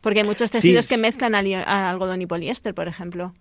Porque 0.00 0.20
hay 0.20 0.26
muchos 0.26 0.50
tejidos 0.50 0.88
que 0.88 0.96
mezclan 0.96 1.34
algodón 1.34 2.22
y 2.22 2.26
poliéster, 2.26 2.74
por 2.74 2.86
ejemplo. 2.86 3.32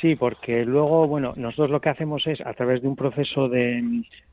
Sí, 0.00 0.14
porque 0.14 0.64
luego, 0.64 1.08
bueno, 1.08 1.32
nosotros 1.36 1.70
lo 1.70 1.80
que 1.80 1.88
hacemos 1.88 2.26
es 2.26 2.40
a 2.42 2.52
través 2.52 2.82
de 2.82 2.88
un 2.88 2.96
proceso 2.96 3.48
de, 3.48 3.82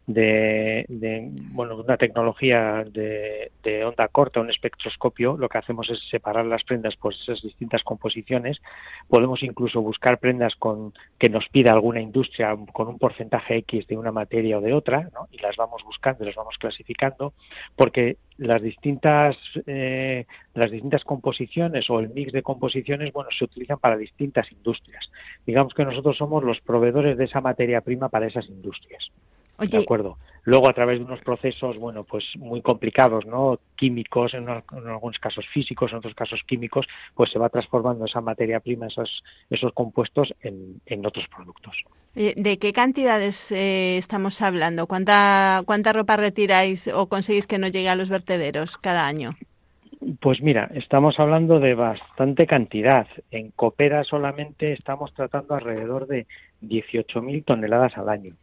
de, 0.07 0.85
de 0.89 1.29
bueno, 1.51 1.77
una 1.77 1.97
tecnología 1.97 2.83
de, 2.83 3.51
de, 3.63 3.85
onda 3.85 4.07
corta, 4.07 4.41
un 4.41 4.49
espectroscopio, 4.49 5.37
lo 5.37 5.49
que 5.49 5.57
hacemos 5.57 5.89
es 5.89 5.99
separar 6.09 6.45
las 6.45 6.63
prendas 6.63 6.95
por 6.95 7.13
esas 7.13 7.41
distintas 7.41 7.83
composiciones. 7.83 8.61
Podemos 9.07 9.43
incluso 9.43 9.81
buscar 9.81 10.19
prendas 10.19 10.55
con 10.55 10.93
que 11.17 11.29
nos 11.29 11.47
pida 11.49 11.71
alguna 11.71 12.01
industria 12.01 12.55
con 12.73 12.87
un 12.87 12.99
porcentaje 12.99 13.57
X 13.57 13.87
de 13.87 13.97
una 13.97 14.11
materia 14.11 14.57
o 14.57 14.61
de 14.61 14.73
otra, 14.73 15.09
¿no? 15.13 15.27
y 15.31 15.37
las 15.39 15.55
vamos 15.55 15.83
buscando, 15.83 16.25
las 16.25 16.35
vamos 16.35 16.57
clasificando, 16.57 17.33
porque 17.75 18.17
las 18.37 18.61
distintas 18.61 19.37
eh, 19.67 20.25
las 20.53 20.71
distintas 20.71 21.03
composiciones 21.03 21.89
o 21.89 21.99
el 21.99 22.09
mix 22.09 22.31
de 22.31 22.41
composiciones, 22.41 23.13
bueno, 23.13 23.29
se 23.37 23.45
utilizan 23.45 23.77
para 23.77 23.95
distintas 23.95 24.51
industrias 24.51 25.09
digamos 25.45 25.73
que 25.73 25.85
nosotros 25.85 26.17
somos 26.17 26.43
los 26.43 26.59
proveedores 26.61 27.17
de 27.17 27.25
esa 27.25 27.41
materia 27.41 27.81
prima 27.81 28.09
para 28.09 28.27
esas 28.27 28.47
industrias. 28.47 29.09
De 29.59 29.77
acuerdo. 29.77 30.17
Luego, 30.45 30.69
a 30.69 30.73
través 30.73 30.99
de 30.99 31.05
unos 31.05 31.21
procesos, 31.21 31.77
bueno, 31.77 32.03
pues 32.03 32.25
muy 32.37 32.61
complicados, 32.61 33.25
¿no? 33.25 33.59
Químicos, 33.77 34.33
en, 34.33 34.49
algunos 34.49 35.17
casos 35.19 35.45
físicos, 35.53 35.91
en 35.91 35.99
otros 35.99 36.15
casos 36.15 36.41
químicos, 36.45 36.85
pues 37.15 37.31
se 37.31 37.39
va 37.39 37.47
transformando 37.47 38.05
esa 38.05 38.19
materia 38.19 38.59
prima, 38.59 38.87
esos, 38.87 39.23
esos 39.49 39.71
compuestos, 39.73 40.33
en, 40.41 40.81
en 40.85 41.05
otros 41.05 41.25
productos. 41.33 41.77
¿De 42.13 42.57
qué 42.59 42.73
cantidades 42.73 43.51
eh, 43.53 43.97
estamos 43.97 44.41
hablando? 44.41 44.85
¿Cuánta, 44.85 45.61
¿Cuánta 45.65 45.93
ropa 45.93 46.17
retiráis 46.17 46.89
o 46.89 47.07
conseguís 47.07 47.47
que 47.47 47.57
no 47.57 47.67
llegue 47.67 47.89
a 47.89 47.95
los 47.95 48.09
vertederos 48.09 48.77
cada 48.77 49.07
año? 49.07 49.35
Pues 50.19 50.41
mira, 50.41 50.69
estamos 50.73 51.17
hablando 51.21 51.61
de 51.61 51.73
bastante 51.73 52.45
cantidad. 52.45 53.07
En 53.31 53.51
Coopera 53.51 54.03
solamente 54.03 54.73
estamos 54.73 55.13
tratando 55.13 55.55
alrededor 55.55 56.07
de 56.07 56.27
18.000 56.61 57.45
toneladas 57.45 57.97
al 57.97 58.09
año 58.09 58.35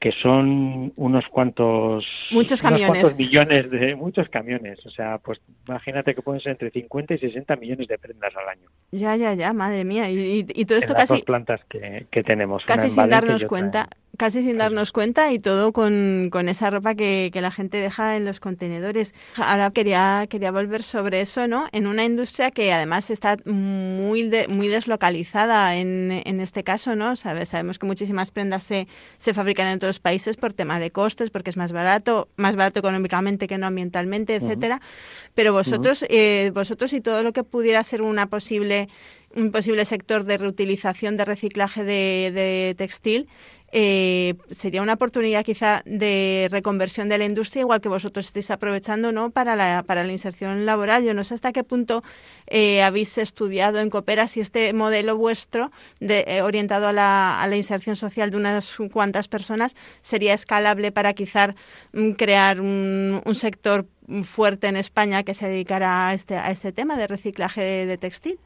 que 0.00 0.12
son 0.22 0.92
unos 0.96 1.24
cuantos 1.28 2.06
muchos 2.30 2.62
camiones. 2.62 3.16
millones 3.16 3.70
de 3.70 3.96
muchos 3.96 4.28
camiones. 4.28 4.84
O 4.86 4.90
sea 4.90 5.18
pues 5.18 5.40
imagínate 5.66 6.14
que 6.14 6.22
pueden 6.22 6.40
ser 6.40 6.52
entre 6.52 6.70
50 6.70 7.14
y 7.14 7.18
60 7.18 7.56
millones 7.56 7.88
de 7.88 7.98
prendas 7.98 8.32
al 8.36 8.48
año. 8.48 8.68
Ya 8.92 9.16
ya 9.16 9.34
ya 9.34 9.52
madre 9.52 9.84
mía. 9.84 10.08
Y, 10.10 10.44
todo 10.64 10.78
esto 10.78 10.92
en 10.92 10.98
casi 10.98 11.12
las 11.14 11.22
plantas 11.22 11.60
que, 11.68 12.06
que 12.10 12.22
tenemos 12.22 12.64
casi 12.64 12.90
sin 12.90 13.08
darnos 13.08 13.44
cuenta 13.44 13.88
casi 14.16 14.42
sin 14.42 14.58
darnos 14.58 14.92
cuenta 14.92 15.32
y 15.32 15.38
todo 15.38 15.72
con, 15.72 16.28
con 16.30 16.48
esa 16.48 16.70
ropa 16.70 16.94
que, 16.94 17.30
que, 17.32 17.40
la 17.40 17.50
gente 17.50 17.76
deja 17.76 18.16
en 18.16 18.24
los 18.24 18.40
contenedores. 18.40 19.14
Ahora 19.36 19.70
quería, 19.70 20.26
quería 20.28 20.50
volver 20.50 20.82
sobre 20.82 21.20
eso, 21.20 21.46
¿no? 21.46 21.68
En 21.72 21.86
una 21.86 22.04
industria 22.04 22.50
que 22.50 22.72
además 22.72 23.10
está 23.10 23.36
muy, 23.44 24.30
muy 24.48 24.68
deslocalizada 24.68 25.76
en, 25.76 26.22
en 26.24 26.40
este 26.40 26.64
caso, 26.64 26.96
¿no? 26.96 27.16
sabemos 27.16 27.78
que 27.78 27.86
muchísimas 27.86 28.30
prendas 28.30 28.64
se, 28.64 28.88
se 29.18 29.34
fabrican 29.34 29.68
en 29.68 29.76
otros 29.76 30.00
países 30.00 30.36
por 30.36 30.52
tema 30.52 30.80
de 30.80 30.90
costes, 30.90 31.30
porque 31.30 31.50
es 31.50 31.56
más 31.56 31.72
barato, 31.72 32.28
más 32.36 32.56
barato 32.56 32.80
económicamente 32.80 33.46
que 33.46 33.58
no 33.58 33.66
ambientalmente, 33.66 34.36
etcétera. 34.36 34.80
Pero 35.34 35.52
vosotros, 35.52 36.04
eh, 36.08 36.50
vosotros 36.54 36.92
y 36.92 37.00
todo 37.00 37.22
lo 37.22 37.32
que 37.32 37.44
pudiera 37.44 37.82
ser 37.82 38.02
una 38.02 38.26
posible 38.26 38.88
un 39.34 39.52
posible 39.52 39.84
sector 39.84 40.24
de 40.24 40.38
reutilización, 40.38 41.16
de 41.16 41.24
reciclaje 41.24 41.84
de, 41.84 42.74
textil, 42.76 43.28
eh, 43.70 44.34
sería 44.50 44.80
una 44.82 44.94
oportunidad 44.94 45.44
quizá 45.44 45.82
de 45.84 46.48
reconversión 46.50 47.08
de 47.08 47.18
la 47.18 47.26
industria, 47.26 47.60
igual 47.60 47.80
que 47.80 47.88
vosotros 47.88 48.26
estáis 48.26 48.50
aprovechando 48.50 49.12
¿no? 49.12 49.30
para, 49.30 49.56
la, 49.56 49.82
para 49.82 50.04
la 50.04 50.12
inserción 50.12 50.64
laboral. 50.64 51.04
Yo 51.04 51.14
no 51.14 51.24
sé 51.24 51.34
hasta 51.34 51.52
qué 51.52 51.64
punto 51.64 52.02
eh, 52.46 52.82
habéis 52.82 53.18
estudiado 53.18 53.78
en 53.80 53.90
Coopera 53.90 54.26
si 54.26 54.40
este 54.40 54.72
modelo 54.72 55.16
vuestro 55.16 55.70
de, 56.00 56.24
eh, 56.26 56.42
orientado 56.42 56.88
a 56.88 56.92
la, 56.92 57.42
a 57.42 57.46
la, 57.46 57.56
inserción 57.56 57.96
social 57.96 58.30
de 58.30 58.36
unas 58.36 58.74
cuantas 58.92 59.28
personas 59.28 59.76
sería 60.00 60.32
escalable 60.32 60.92
para 60.92 61.12
quizá 61.12 61.54
mm, 61.92 62.12
crear 62.12 62.60
un, 62.60 63.22
sector 63.34 63.86
fuerte 64.24 64.66
en 64.66 64.76
España 64.76 65.22
que 65.22 65.34
se 65.34 65.48
dedicara 65.48 66.08
a 66.08 66.14
este, 66.14 66.36
a 66.36 66.50
este 66.50 66.72
tema 66.72 66.96
de 66.96 67.06
reciclaje 67.06 67.86
de 67.86 67.98
textil. 67.98 68.40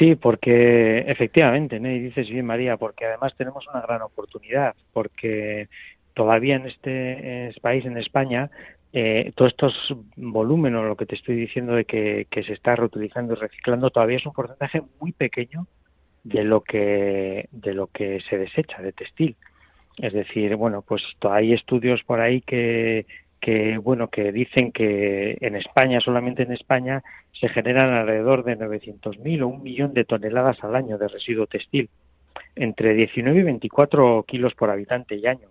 Sí, 0.00 0.14
porque 0.14 1.00
efectivamente, 1.00 1.78
¿no? 1.78 1.90
y 1.90 2.00
dices 2.00 2.26
bien 2.30 2.46
María, 2.46 2.78
porque 2.78 3.04
además 3.04 3.34
tenemos 3.36 3.68
una 3.68 3.82
gran 3.82 4.00
oportunidad, 4.00 4.74
porque 4.94 5.68
todavía 6.14 6.56
en 6.56 6.64
este, 6.64 7.52
país, 7.60 7.84
en 7.84 7.98
España, 7.98 8.50
eh, 8.94 9.30
todos 9.34 9.52
estos 9.52 9.94
volúmenes, 10.16 10.82
lo 10.82 10.96
que 10.96 11.04
te 11.04 11.16
estoy 11.16 11.36
diciendo 11.36 11.74
de 11.74 11.84
que, 11.84 12.26
se 12.30 12.54
está 12.54 12.76
reutilizando 12.76 13.34
y 13.34 13.36
reciclando, 13.36 13.90
todavía 13.90 14.16
es 14.16 14.24
un 14.24 14.32
porcentaje 14.32 14.80
muy 15.00 15.12
pequeño 15.12 15.66
de 16.24 16.44
lo 16.44 16.62
que 16.62 17.46
de 17.52 17.74
lo 17.74 17.88
que 17.88 18.22
se 18.22 18.38
desecha 18.38 18.80
de 18.80 18.92
textil. 18.92 19.36
Es 19.98 20.14
decir, 20.14 20.56
bueno, 20.56 20.80
pues 20.80 21.02
hay 21.28 21.52
estudios 21.52 22.02
por 22.04 22.20
ahí 22.20 22.40
que, 22.40 23.04
que 23.40 23.78
bueno 23.78 24.08
que 24.08 24.32
dicen 24.32 24.70
que 24.70 25.38
en 25.40 25.56
España 25.56 26.00
solamente 26.00 26.42
en 26.42 26.52
España 26.52 27.02
se 27.32 27.48
generan 27.48 27.92
alrededor 27.92 28.44
de 28.44 28.58
900.000 28.58 29.42
o 29.42 29.48
un 29.48 29.62
millón 29.62 29.94
de 29.94 30.04
toneladas 30.04 30.62
al 30.62 30.76
año 30.76 30.98
de 30.98 31.08
residuo 31.08 31.46
textil 31.46 31.88
entre 32.54 32.94
19 32.94 33.40
y 33.40 33.42
24 33.42 34.24
kilos 34.24 34.54
por 34.54 34.70
habitante 34.70 35.16
y 35.16 35.26
año. 35.26 35.48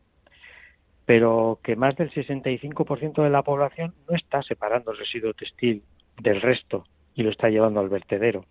Pero 1.05 1.59
que 1.63 1.75
más 1.75 1.95
del 1.95 2.11
65% 2.11 3.23
de 3.23 3.29
la 3.29 3.41
población 3.41 3.95
no 4.07 4.15
está 4.15 4.43
separando 4.43 4.91
el 4.91 4.99
residuo 4.99 5.33
textil 5.33 5.81
del 6.21 6.41
resto 6.41 6.85
y 7.15 7.23
lo 7.23 7.31
está 7.31 7.49
llevando 7.49 7.79
al 7.79 7.89
vertedero 7.89 8.45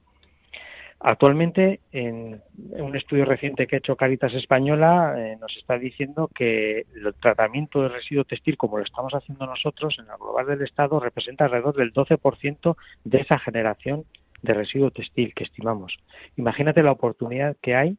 Actualmente, 1.00 1.80
en 1.92 2.42
un 2.72 2.96
estudio 2.96 3.24
reciente 3.24 3.68
que 3.68 3.76
ha 3.76 3.78
hecho 3.78 3.94
Caritas 3.94 4.34
Española, 4.34 5.14
eh, 5.16 5.36
nos 5.40 5.56
está 5.56 5.78
diciendo 5.78 6.28
que 6.34 6.86
el 6.92 7.14
tratamiento 7.20 7.82
de 7.82 7.88
residuo 7.88 8.24
textil, 8.24 8.56
como 8.56 8.78
lo 8.78 8.84
estamos 8.84 9.14
haciendo 9.14 9.46
nosotros 9.46 9.96
en 10.00 10.08
la 10.08 10.16
global 10.16 10.46
del 10.46 10.62
Estado, 10.62 10.98
representa 10.98 11.44
alrededor 11.44 11.76
del 11.76 11.92
12% 11.92 12.76
de 13.04 13.18
esa 13.18 13.38
generación 13.38 14.06
de 14.42 14.54
residuo 14.54 14.90
textil 14.90 15.34
que 15.34 15.44
estimamos. 15.44 15.96
Imagínate 16.36 16.82
la 16.82 16.92
oportunidad 16.92 17.56
que 17.62 17.76
hay 17.76 17.96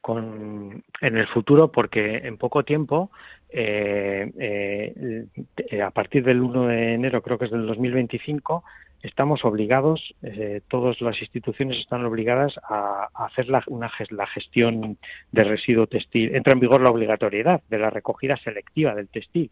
con, 0.00 0.84
en 1.00 1.16
el 1.16 1.26
futuro, 1.28 1.72
porque 1.72 2.18
en 2.18 2.38
poco 2.38 2.62
tiempo, 2.64 3.10
eh, 3.48 4.30
eh, 4.38 5.82
a 5.82 5.90
partir 5.90 6.24
del 6.24 6.40
1 6.40 6.68
de 6.68 6.94
enero, 6.94 7.22
creo 7.22 7.38
que 7.38 7.46
es 7.46 7.50
del 7.50 7.66
2025, 7.66 8.62
estamos 9.02 9.44
obligados, 9.44 10.14
eh, 10.22 10.60
todas 10.68 11.00
las 11.00 11.20
instituciones 11.20 11.78
están 11.78 12.04
obligadas 12.04 12.54
a, 12.68 13.08
hacer 13.14 13.48
la, 13.48 13.62
una, 13.68 13.90
la 14.10 14.26
gestión 14.26 14.98
de 15.32 15.44
residuo 15.44 15.86
textil. 15.86 16.34
Entra 16.34 16.52
en 16.52 16.60
vigor 16.60 16.80
la 16.80 16.90
obligatoriedad 16.90 17.62
de 17.68 17.78
la 17.78 17.90
recogida 17.90 18.36
selectiva 18.36 18.94
del 18.94 19.08
textil, 19.08 19.50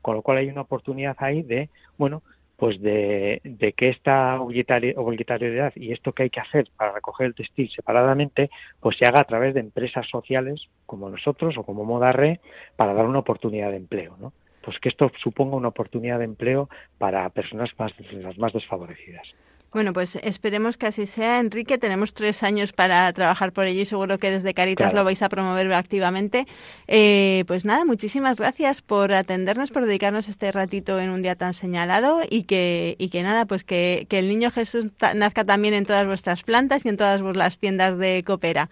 con 0.00 0.16
lo 0.16 0.22
cual 0.22 0.38
hay 0.38 0.48
una 0.48 0.62
oportunidad 0.62 1.16
ahí 1.18 1.42
de, 1.42 1.70
bueno, 1.98 2.22
pues 2.56 2.80
de, 2.80 3.40
que 3.76 3.88
esta 3.88 4.40
obligatoriedad 4.40 5.72
y 5.74 5.92
esto 5.92 6.12
que 6.12 6.24
hay 6.24 6.30
que 6.30 6.40
hacer 6.40 6.68
para 6.76 6.92
recoger 6.92 7.26
el 7.26 7.34
textil 7.34 7.68
separadamente, 7.70 8.48
pues 8.80 8.96
se 8.96 9.06
haga 9.06 9.20
a 9.20 9.24
través 9.24 9.54
de 9.54 9.60
empresas 9.60 10.06
sociales 10.08 10.68
como 10.86 11.10
nosotros 11.10 11.58
o 11.58 11.64
como 11.64 11.84
Modarre 11.84 12.40
para 12.76 12.94
dar 12.94 13.06
una 13.06 13.18
oportunidad 13.18 13.70
de 13.70 13.78
empleo, 13.78 14.16
¿no? 14.20 14.32
Pues 14.64 14.78
que 14.80 14.88
esto 14.88 15.10
suponga 15.22 15.56
una 15.56 15.68
oportunidad 15.68 16.18
de 16.18 16.24
empleo 16.24 16.68
para 16.98 17.28
personas 17.30 17.70
más, 17.78 17.92
las 18.12 18.38
más 18.38 18.52
desfavorecidas. 18.52 19.26
Bueno, 19.74 19.92
pues 19.92 20.14
esperemos 20.22 20.76
que 20.76 20.86
así 20.86 21.08
sea, 21.08 21.40
Enrique. 21.40 21.78
Tenemos 21.78 22.14
tres 22.14 22.44
años 22.44 22.72
para 22.72 23.12
trabajar 23.12 23.52
por 23.52 23.66
ello 23.66 23.82
y 23.82 23.84
seguro 23.84 24.18
que 24.18 24.30
desde 24.30 24.54
Caritas 24.54 24.94
lo 24.94 25.02
vais 25.02 25.20
a 25.20 25.28
promover 25.28 25.72
activamente. 25.72 26.46
Eh, 26.86 27.42
pues 27.48 27.64
nada, 27.64 27.84
muchísimas 27.84 28.36
gracias 28.36 28.82
por 28.82 29.12
atendernos, 29.12 29.72
por 29.72 29.84
dedicarnos 29.84 30.28
este 30.28 30.52
ratito 30.52 31.00
en 31.00 31.10
un 31.10 31.22
día 31.22 31.34
tan 31.34 31.54
señalado 31.54 32.20
y 32.30 32.44
que, 32.44 32.94
y 33.00 33.08
que 33.08 33.24
nada, 33.24 33.46
pues 33.46 33.64
que, 33.64 34.06
que 34.08 34.20
el 34.20 34.28
niño 34.28 34.52
Jesús 34.52 34.86
nazca 35.16 35.44
también 35.44 35.74
en 35.74 35.86
todas 35.86 36.06
vuestras 36.06 36.44
plantas 36.44 36.84
y 36.84 36.90
en 36.90 36.96
todas 36.96 37.20
las 37.20 37.58
tiendas 37.58 37.98
de 37.98 38.22
Coopera. 38.24 38.70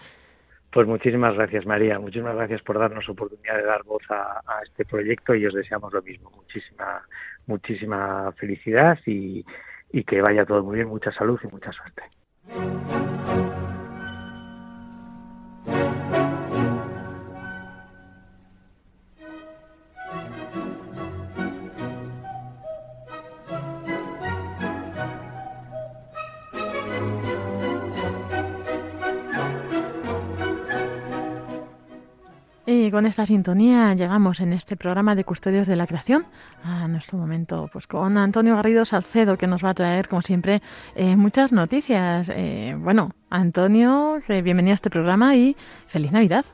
Pues 0.72 0.86
muchísimas 0.86 1.34
gracias, 1.34 1.66
María. 1.66 1.98
Muchísimas 1.98 2.34
gracias 2.34 2.62
por 2.62 2.78
darnos 2.78 3.06
oportunidad 3.06 3.58
de 3.58 3.64
dar 3.64 3.82
voz 3.84 4.02
a, 4.08 4.40
este 4.64 4.86
proyecto 4.86 5.34
y 5.34 5.44
os 5.44 5.52
deseamos 5.52 5.92
lo 5.92 6.00
mismo. 6.00 6.30
Muchísima, 6.30 7.02
muchísima 7.46 8.32
felicidad 8.38 8.98
y, 9.04 9.44
y 9.92 10.04
que 10.04 10.22
vaya 10.22 10.46
todo 10.46 10.62
muy 10.62 10.76
bien, 10.76 10.88
mucha 10.88 11.12
salud 11.12 11.38
y 11.44 11.48
mucha 11.48 11.70
suerte. 11.72 12.02
Y 32.74 32.90
con 32.90 33.04
esta 33.04 33.26
sintonía 33.26 33.92
llegamos 33.92 34.40
en 34.40 34.54
este 34.54 34.78
programa 34.78 35.14
de 35.14 35.24
Custodios 35.24 35.66
de 35.66 35.76
la 35.76 35.86
Creación 35.86 36.24
a 36.64 36.88
nuestro 36.88 37.18
momento 37.18 37.68
pues 37.70 37.86
con 37.86 38.16
Antonio 38.16 38.56
Garrido 38.56 38.86
Salcedo 38.86 39.36
que 39.36 39.46
nos 39.46 39.62
va 39.62 39.70
a 39.70 39.74
traer 39.74 40.08
como 40.08 40.22
siempre 40.22 40.62
eh, 40.94 41.14
muchas 41.14 41.52
noticias. 41.52 42.30
Eh, 42.34 42.74
bueno, 42.78 43.10
Antonio, 43.28 44.22
bienvenido 44.26 44.72
a 44.72 44.74
este 44.76 44.88
programa 44.88 45.36
y 45.36 45.54
feliz 45.86 46.12
Navidad. 46.12 46.46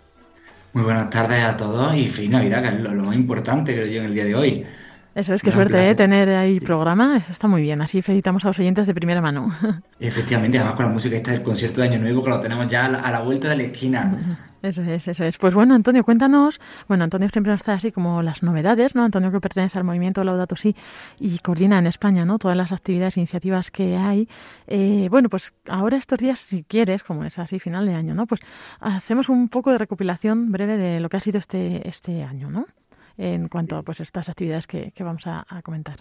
Muy 0.73 0.83
buenas 0.83 1.09
tardes 1.09 1.45
a 1.45 1.57
todos 1.57 1.95
y 1.95 2.09
feliz 2.09 2.31
Navidad, 2.31 2.63
que 2.63 2.69
es 2.69 2.81
lo, 2.81 3.05
más 3.05 3.15
importante 3.15 3.73
creo 3.73 3.87
yo 3.87 4.01
en 4.01 4.07
el 4.07 4.15
día 4.15 4.25
de 4.25 4.35
hoy. 4.35 4.67
Eso 5.19 5.35
es, 5.35 5.43
qué 5.43 5.51
suerte 5.51 5.91
¿eh? 5.91 5.97
tener 5.97 6.29
ahí 6.29 6.61
programa, 6.61 7.17
eso 7.17 7.33
está 7.33 7.49
muy 7.49 7.61
bien, 7.61 7.83
así 7.83 8.03
felicitamos 8.03 8.45
a 8.45 8.49
los 8.51 8.59
oyentes 8.61 8.87
de 8.87 8.95
primera 8.95 9.21
mano. 9.21 9.53
Efectivamente, 9.99 10.59
además 10.59 10.77
con 10.77 10.87
la 10.87 10.93
música 10.93 11.17
esta 11.17 11.33
del 11.33 11.43
concierto 11.43 11.81
de 11.81 11.89
Año 11.89 11.99
Nuevo 11.99 12.23
que 12.23 12.31
lo 12.31 12.39
tenemos 12.39 12.69
ya 12.69 12.87
a 12.87 13.11
la 13.11 13.21
vuelta 13.23 13.49
de 13.49 13.57
la 13.57 13.63
esquina. 13.65 14.47
Eso 14.63 14.83
es, 14.83 15.07
eso 15.07 15.23
es. 15.23 15.39
Pues 15.39 15.55
bueno, 15.55 15.77
Antonio, 15.77 16.03
cuéntanos. 16.03 16.61
Bueno, 16.89 17.05
Antonio 17.05 17.29
siempre 17.29 17.53
nos 17.53 17.63
trae 17.63 17.77
así 17.77 17.93
como 17.93 18.23
las 18.23 18.43
novedades, 18.43 18.97
¿no? 18.97 19.05
Antonio 19.05 19.31
que 19.31 19.39
pertenece 19.39 19.79
al 19.79 19.85
movimiento 19.85 20.25
Laudato 20.25 20.57
Si 20.57 20.75
y 21.21 21.39
coordina 21.39 21.79
en 21.79 21.87
España, 21.87 22.25
¿no? 22.25 22.41
Todas 22.41 22.57
las 22.57 22.73
actividades 22.73 23.17
e 23.17 23.21
iniciativas 23.21 23.71
que 23.71 23.97
hay. 23.97 24.29
Eh, 24.67 25.07
bueno, 25.13 25.29
pues 25.29 25.55
ahora 25.69 25.97
estos 25.97 26.19
días, 26.19 26.41
si 26.41 26.65
quieres, 26.65 27.05
como 27.05 27.25
es 27.25 27.39
así 27.39 27.61
final 27.61 27.87
de 27.87 27.95
año, 27.95 28.15
¿no? 28.15 28.27
Pues 28.27 28.41
hacemos 28.81 29.29
un 29.29 29.49
poco 29.49 29.71
de 29.71 29.79
recopilación 29.79 30.51
breve 30.51 30.77
de 30.77 30.99
lo 30.99 31.09
que 31.09 31.19
ha 31.19 31.21
sido 31.21 31.39
este, 31.39 31.89
este 31.89 32.25
año, 32.25 32.51
¿no? 32.51 32.67
En 33.19 33.49
cuanto 33.49 33.77
a 33.77 33.83
pues 33.83 34.01
estas 34.01 34.29
actividades 34.29 34.67
que, 34.67 34.93
vamos 35.01 35.27
a 35.27 35.45
comentar. 35.63 36.01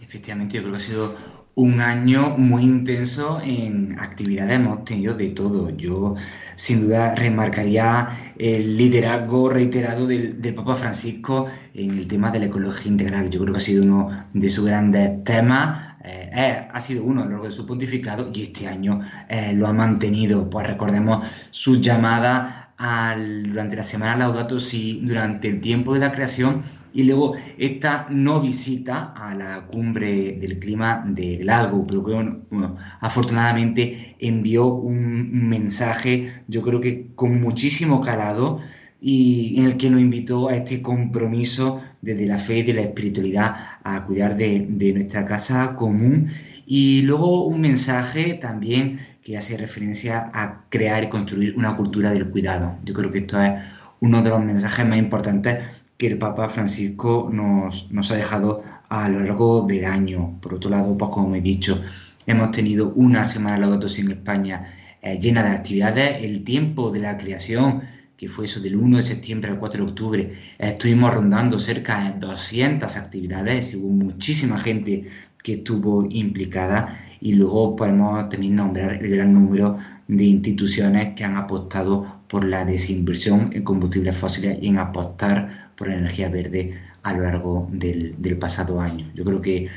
Efectivamente, 0.00 0.56
yo 0.56 0.62
creo 0.62 0.72
que 0.72 0.76
ha 0.76 0.80
sido 0.80 1.14
un 1.56 1.80
año 1.80 2.36
muy 2.38 2.62
intenso 2.62 3.40
en 3.42 3.98
actividades, 3.98 4.54
hemos 4.54 4.84
tenido 4.84 5.14
de 5.14 5.30
todo. 5.30 5.70
Yo 5.70 6.14
sin 6.54 6.82
duda 6.82 7.16
remarcaría 7.16 8.08
el 8.38 8.76
liderazgo 8.76 9.50
reiterado 9.50 10.06
del, 10.06 10.36
Papa 10.54 10.76
Francisco 10.76 11.46
en 11.74 11.94
el 11.94 12.06
tema 12.06 12.30
de 12.30 12.38
la 12.38 12.46
ecología 12.46 12.92
integral. 12.92 13.28
Yo 13.28 13.40
creo 13.40 13.52
que 13.54 13.58
ha 13.58 13.62
sido 13.62 13.82
uno 13.82 14.26
de 14.32 14.48
sus 14.48 14.66
grandes 14.66 15.24
temas, 15.24 15.96
eh, 16.04 16.68
ha 16.72 16.80
sido 16.80 17.02
uno 17.02 17.22
a 17.22 17.24
lo 17.24 17.32
largo 17.32 17.46
de 17.46 17.50
su 17.50 17.66
pontificado 17.66 18.30
y 18.32 18.42
este 18.44 18.68
año 18.68 19.00
eh, 19.28 19.52
lo 19.52 19.66
ha 19.66 19.72
mantenido. 19.72 20.48
Pues 20.48 20.64
recordemos 20.64 21.26
su 21.50 21.80
llamada 21.80 22.67
durante 22.78 23.76
la 23.76 23.82
semana 23.82 24.16
Laudato 24.16 24.60
Si, 24.60 25.00
durante 25.02 25.48
el 25.48 25.60
tiempo 25.60 25.94
de 25.94 26.00
la 26.00 26.12
creación 26.12 26.62
y 26.94 27.04
luego 27.04 27.34
esta 27.58 28.06
no 28.10 28.40
visita 28.40 29.12
a 29.16 29.34
la 29.34 29.66
cumbre 29.66 30.38
del 30.40 30.58
clima 30.58 31.04
de 31.06 31.36
Glasgow, 31.38 31.86
pero 31.86 32.02
bueno, 32.02 32.76
afortunadamente 33.00 34.16
envió 34.18 34.66
un 34.66 35.48
mensaje, 35.48 36.32
yo 36.48 36.62
creo 36.62 36.80
que 36.80 37.08
con 37.14 37.40
muchísimo 37.40 38.00
calado, 38.00 38.60
y 39.00 39.54
en 39.58 39.66
el 39.66 39.76
que 39.76 39.90
nos 39.90 40.00
invitó 40.00 40.48
a 40.48 40.56
este 40.56 40.82
compromiso 40.82 41.80
desde 42.02 42.26
la 42.26 42.38
fe 42.38 42.58
y 42.58 42.62
de 42.64 42.74
la 42.74 42.82
espiritualidad 42.82 43.54
a 43.84 44.04
cuidar 44.04 44.36
de 44.36 44.92
nuestra 44.92 45.24
casa 45.24 45.76
común. 45.76 46.28
Y 46.66 47.02
luego 47.02 47.46
un 47.46 47.60
mensaje 47.60 48.34
también 48.34 48.98
que 49.28 49.36
hace 49.36 49.58
referencia 49.58 50.30
a 50.32 50.64
crear 50.70 51.04
y 51.04 51.10
construir 51.10 51.54
una 51.54 51.76
cultura 51.76 52.12
del 52.12 52.30
cuidado. 52.30 52.78
Yo 52.82 52.94
creo 52.94 53.12
que 53.12 53.18
esto 53.18 53.38
es 53.42 53.60
uno 54.00 54.22
de 54.22 54.30
los 54.30 54.42
mensajes 54.42 54.86
más 54.86 54.96
importantes 54.96 55.58
que 55.98 56.06
el 56.06 56.16
Papa 56.16 56.48
Francisco 56.48 57.28
nos, 57.30 57.92
nos 57.92 58.10
ha 58.10 58.16
dejado 58.16 58.62
a 58.88 59.06
lo 59.10 59.20
largo 59.20 59.66
del 59.68 59.84
año. 59.84 60.38
Por 60.40 60.54
otro 60.54 60.70
lado, 60.70 60.96
pues 60.96 61.10
como 61.10 61.34
he 61.34 61.42
dicho, 61.42 61.78
hemos 62.24 62.52
tenido 62.52 62.94
una 62.94 63.22
semana 63.22 63.58
Laudato 63.58 63.86
en 63.98 64.12
España 64.12 64.64
eh, 65.02 65.18
llena 65.20 65.42
de 65.42 65.50
actividades. 65.50 66.24
El 66.24 66.42
tiempo 66.42 66.90
de 66.90 67.00
la 67.00 67.18
creación, 67.18 67.82
que 68.16 68.28
fue 68.28 68.46
eso 68.46 68.60
del 68.60 68.76
1 68.76 68.96
de 68.96 69.02
septiembre 69.02 69.50
al 69.50 69.58
4 69.58 69.84
de 69.84 69.90
octubre, 69.90 70.32
estuvimos 70.58 71.12
rondando 71.12 71.58
cerca 71.58 72.02
de 72.02 72.18
200 72.18 72.96
actividades 72.96 73.74
y 73.74 73.76
hubo 73.76 73.90
muchísima 73.90 74.58
gente 74.58 75.06
que 75.48 75.54
estuvo 75.54 76.06
implicada 76.10 76.94
y 77.22 77.32
luego 77.32 77.74
podemos 77.74 78.28
también 78.28 78.56
nombrar 78.56 79.02
el 79.02 79.08
gran 79.08 79.32
número 79.32 79.78
de 80.06 80.24
instituciones 80.24 81.14
que 81.14 81.24
han 81.24 81.38
apostado 81.38 82.20
por 82.28 82.44
la 82.44 82.66
desinversión 82.66 83.48
en 83.54 83.62
combustibles 83.62 84.14
fósiles 84.14 84.58
y 84.60 84.68
en 84.68 84.76
apostar 84.76 85.70
por 85.74 85.88
energía 85.88 86.28
verde 86.28 86.74
a 87.02 87.14
lo 87.14 87.22
largo 87.22 87.66
del, 87.72 88.14
del 88.18 88.36
pasado 88.36 88.78
año. 88.78 89.10
Yo 89.14 89.24
creo 89.24 89.40
que 89.40 89.70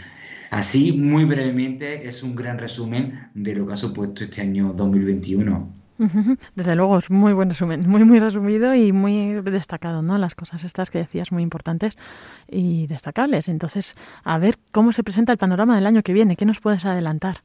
así, 0.49 0.91
muy 0.91 1.23
brevemente, 1.23 2.05
es 2.05 2.21
un 2.21 2.35
gran 2.35 2.57
resumen 2.57 3.29
de 3.33 3.55
lo 3.55 3.65
que 3.65 3.71
ha 3.71 3.77
supuesto 3.77 4.25
este 4.25 4.41
año 4.41 4.73
2021. 4.73 5.80
Desde 6.55 6.75
luego, 6.75 6.97
es 6.97 7.09
muy 7.11 7.33
buen 7.33 7.49
resumen, 7.49 7.81
muy, 7.89 8.03
muy 8.03 8.19
resumido 8.19 8.73
y 8.73 8.91
muy 8.91 9.33
destacado, 9.41 10.01
¿no? 10.01 10.17
Las 10.17 10.35
cosas 10.35 10.63
estas 10.63 10.89
que 10.89 10.99
decías 10.99 11.31
muy 11.31 11.43
importantes 11.43 11.97
y 12.47 12.87
destacables. 12.87 13.47
Entonces, 13.49 13.95
a 14.23 14.37
ver 14.37 14.57
cómo 14.71 14.93
se 14.93 15.03
presenta 15.03 15.31
el 15.31 15.37
panorama 15.37 15.75
del 15.75 15.85
año 15.85 16.03
que 16.03 16.13
viene, 16.13 16.35
¿qué 16.35 16.45
nos 16.45 16.59
puedes 16.59 16.85
adelantar? 16.85 17.43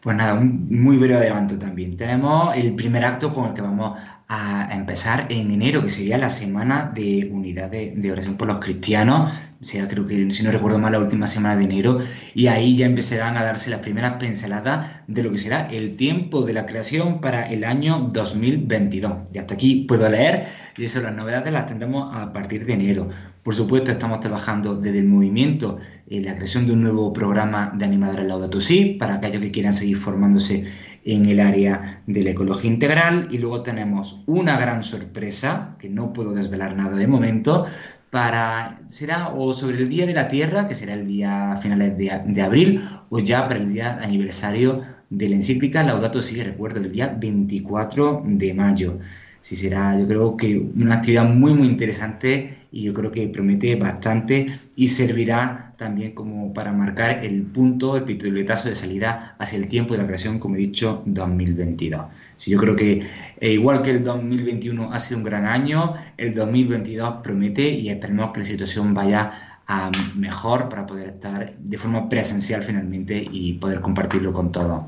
Pues 0.00 0.16
nada, 0.16 0.34
un 0.34 0.68
muy 0.68 0.98
breve 0.98 1.16
adelanto 1.16 1.58
también. 1.58 1.96
Tenemos 1.96 2.54
el 2.56 2.74
primer 2.74 3.04
acto 3.04 3.32
con 3.32 3.48
el 3.48 3.54
que 3.54 3.62
vamos 3.62 3.98
a 4.34 4.74
empezar 4.74 5.26
en 5.28 5.50
enero, 5.50 5.82
que 5.82 5.90
sería 5.90 6.16
la 6.16 6.30
semana 6.30 6.90
de 6.94 7.28
unidad 7.30 7.68
de, 7.68 8.10
oración 8.10 8.38
por 8.38 8.48
los 8.48 8.60
cristianos. 8.60 9.30
Sea, 9.60 9.86
creo 9.88 10.06
que, 10.06 10.30
si 10.32 10.42
no 10.42 10.50
recuerdo 10.50 10.78
mal, 10.78 10.92
la 10.92 11.00
última 11.00 11.26
semana 11.26 11.54
de 11.56 11.64
enero. 11.64 11.98
Y 12.34 12.46
ahí 12.46 12.74
ya 12.74 12.86
empezarán 12.86 13.36
a 13.36 13.44
darse 13.44 13.68
las 13.68 13.80
primeras 13.80 14.14
pinceladas 14.14 15.02
de 15.06 15.22
lo 15.22 15.30
que 15.32 15.38
será 15.38 15.70
el 15.70 15.96
tiempo 15.96 16.46
de 16.46 16.54
la 16.54 16.64
creación 16.64 17.20
para 17.20 17.46
el 17.46 17.62
año 17.64 18.08
2022. 18.10 19.12
Y 19.34 19.38
hasta 19.38 19.52
aquí 19.52 19.84
puedo 19.86 20.08
leer, 20.08 20.46
y 20.78 20.84
eso 20.84 21.02
las 21.02 21.14
novedades 21.14 21.52
las 21.52 21.66
tendremos 21.66 22.16
a 22.16 22.32
partir 22.32 22.64
de 22.64 22.72
enero. 22.72 23.10
Por 23.42 23.54
supuesto, 23.54 23.90
estamos 23.90 24.20
trabajando 24.20 24.76
desde 24.76 25.00
el 25.00 25.08
movimiento 25.08 25.78
en 26.06 26.24
la 26.24 26.34
creación 26.36 26.64
de 26.64 26.72
un 26.72 26.80
nuevo 26.80 27.12
programa 27.12 27.72
de 27.76 27.84
animadores 27.84 28.26
Laudato 28.26 28.60
Si 28.60 28.96
para 28.98 29.16
aquellos 29.16 29.42
que 29.42 29.50
quieran 29.50 29.74
seguir 29.74 29.96
formándose 29.98 30.66
en 31.04 31.26
el 31.26 31.40
área 31.40 32.02
de 32.06 32.22
la 32.22 32.30
ecología 32.30 32.70
integral. 32.70 33.28
Y 33.30 33.38
luego 33.38 33.62
tenemos 33.62 34.22
una 34.26 34.58
gran 34.58 34.82
sorpresa, 34.82 35.76
que 35.78 35.88
no 35.88 36.12
puedo 36.12 36.32
desvelar 36.32 36.76
nada 36.76 36.96
de 36.96 37.06
momento, 37.06 37.66
para 38.10 38.80
será 38.88 39.30
o 39.30 39.54
sobre 39.54 39.78
el 39.78 39.88
Día 39.88 40.06
de 40.06 40.14
la 40.14 40.28
Tierra, 40.28 40.66
que 40.66 40.74
será 40.74 40.94
el 40.94 41.06
día 41.06 41.56
finales 41.56 41.96
de, 41.96 42.20
de 42.26 42.42
abril, 42.42 42.80
o 43.08 43.18
ya 43.18 43.48
para 43.48 43.60
el 43.60 43.72
día 43.72 43.98
aniversario 44.02 44.82
de 45.08 45.28
la 45.28 45.36
encíclica 45.36 45.82
Laudato 45.82 46.22
Si, 46.22 46.42
recuerdo, 46.42 46.80
el 46.80 46.92
día 46.92 47.16
24 47.18 48.22
de 48.26 48.54
mayo 48.54 48.98
sí 49.42 49.56
será, 49.56 49.98
yo 49.98 50.06
creo 50.06 50.36
que 50.36 50.56
una 50.56 50.94
actividad 50.96 51.28
muy, 51.28 51.52
muy 51.52 51.66
interesante 51.66 52.56
y 52.70 52.84
yo 52.84 52.94
creo 52.94 53.10
que 53.10 53.28
promete 53.28 53.76
bastante 53.76 54.46
y 54.76 54.88
servirá 54.88 55.74
también 55.76 56.12
como 56.12 56.54
para 56.54 56.72
marcar 56.72 57.24
el 57.24 57.42
punto, 57.42 57.96
el 57.96 58.04
pistoletazo 58.04 58.68
de 58.68 58.76
salida 58.76 59.34
hacia 59.38 59.58
el 59.58 59.66
tiempo 59.66 59.94
de 59.94 59.98
la 59.98 60.06
creación, 60.06 60.38
como 60.38 60.54
he 60.54 60.58
dicho, 60.58 61.02
2022. 61.06 62.06
Sí, 62.36 62.52
yo 62.52 62.58
creo 62.58 62.76
que 62.76 63.04
eh, 63.40 63.52
igual 63.52 63.82
que 63.82 63.90
el 63.90 64.02
2021 64.04 64.92
ha 64.92 64.98
sido 65.00 65.18
un 65.18 65.24
gran 65.24 65.44
año, 65.44 65.94
el 66.16 66.34
2022 66.34 67.16
promete 67.22 67.68
y 67.68 67.88
esperemos 67.88 68.30
que 68.30 68.40
la 68.40 68.46
situación 68.46 68.94
vaya 68.94 69.32
a 69.66 69.90
mejor 70.14 70.68
para 70.68 70.86
poder 70.86 71.08
estar 71.08 71.56
de 71.58 71.78
forma 71.78 72.08
presencial 72.08 72.62
finalmente 72.62 73.26
y 73.32 73.54
poder 73.54 73.80
compartirlo 73.80 74.32
con 74.32 74.52
todos. 74.52 74.84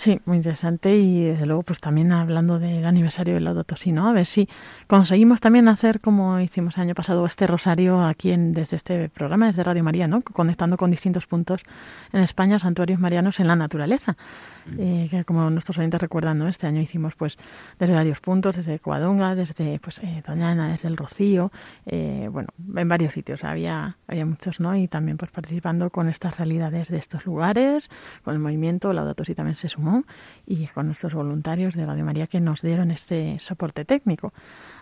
Sí, 0.00 0.18
muy 0.24 0.38
interesante 0.38 0.96
y 0.96 1.24
desde 1.24 1.44
luego 1.44 1.62
pues 1.62 1.78
también 1.78 2.10
hablando 2.10 2.58
del 2.58 2.86
aniversario 2.86 3.34
del 3.34 3.44
Laudato 3.44 3.76
Si, 3.76 3.92
¿no? 3.92 4.08
A 4.08 4.14
ver 4.14 4.24
si 4.24 4.48
conseguimos 4.86 5.40
también 5.40 5.68
hacer 5.68 6.00
como 6.00 6.40
hicimos 6.40 6.78
el 6.78 6.84
año 6.84 6.94
pasado 6.94 7.26
este 7.26 7.46
rosario 7.46 8.00
aquí 8.00 8.30
en, 8.30 8.54
desde 8.54 8.76
este 8.76 9.10
programa, 9.10 9.48
desde 9.48 9.62
Radio 9.62 9.84
María, 9.84 10.06
¿no? 10.06 10.22
Conectando 10.22 10.78
con 10.78 10.90
distintos 10.90 11.26
puntos 11.26 11.64
en 12.14 12.22
España, 12.22 12.58
santuarios 12.58 12.98
marianos 12.98 13.40
en 13.40 13.48
la 13.48 13.56
naturaleza. 13.56 14.16
Eh, 14.78 15.08
que 15.10 15.24
como 15.24 15.50
nuestros 15.50 15.78
oyentes 15.78 16.00
recuerdan, 16.00 16.38
¿no? 16.38 16.48
Este 16.48 16.66
año 16.66 16.80
hicimos 16.80 17.14
pues 17.14 17.36
desde 17.78 17.94
varios 17.94 18.20
puntos, 18.20 18.56
desde 18.56 18.78
Coadonga, 18.78 19.34
desde 19.34 19.78
pues 19.80 19.98
eh, 19.98 20.22
Doñana, 20.26 20.68
desde 20.68 20.88
el 20.88 20.96
Rocío, 20.96 21.50
eh, 21.86 22.28
bueno, 22.30 22.48
en 22.76 22.88
varios 22.88 23.14
sitios 23.14 23.42
había, 23.44 23.96
había 24.06 24.26
muchos, 24.26 24.60
¿no? 24.60 24.76
Y 24.76 24.86
también 24.88 25.16
pues 25.16 25.30
participando 25.30 25.90
con 25.90 26.08
estas 26.08 26.38
realidades 26.38 26.88
de 26.88 26.98
estos 26.98 27.26
lugares, 27.26 27.90
con 28.24 28.34
el 28.34 28.40
movimiento, 28.40 28.92
Laudato 28.92 29.24
Si 29.24 29.34
también 29.34 29.56
se 29.56 29.68
sumó, 29.68 29.89
y 30.46 30.66
con 30.68 30.86
nuestros 30.86 31.14
voluntarios 31.14 31.74
de 31.74 31.86
Radio 31.86 32.04
María 32.04 32.26
que 32.26 32.40
nos 32.40 32.62
dieron 32.62 32.90
este 32.90 33.38
soporte 33.40 33.84
técnico. 33.84 34.32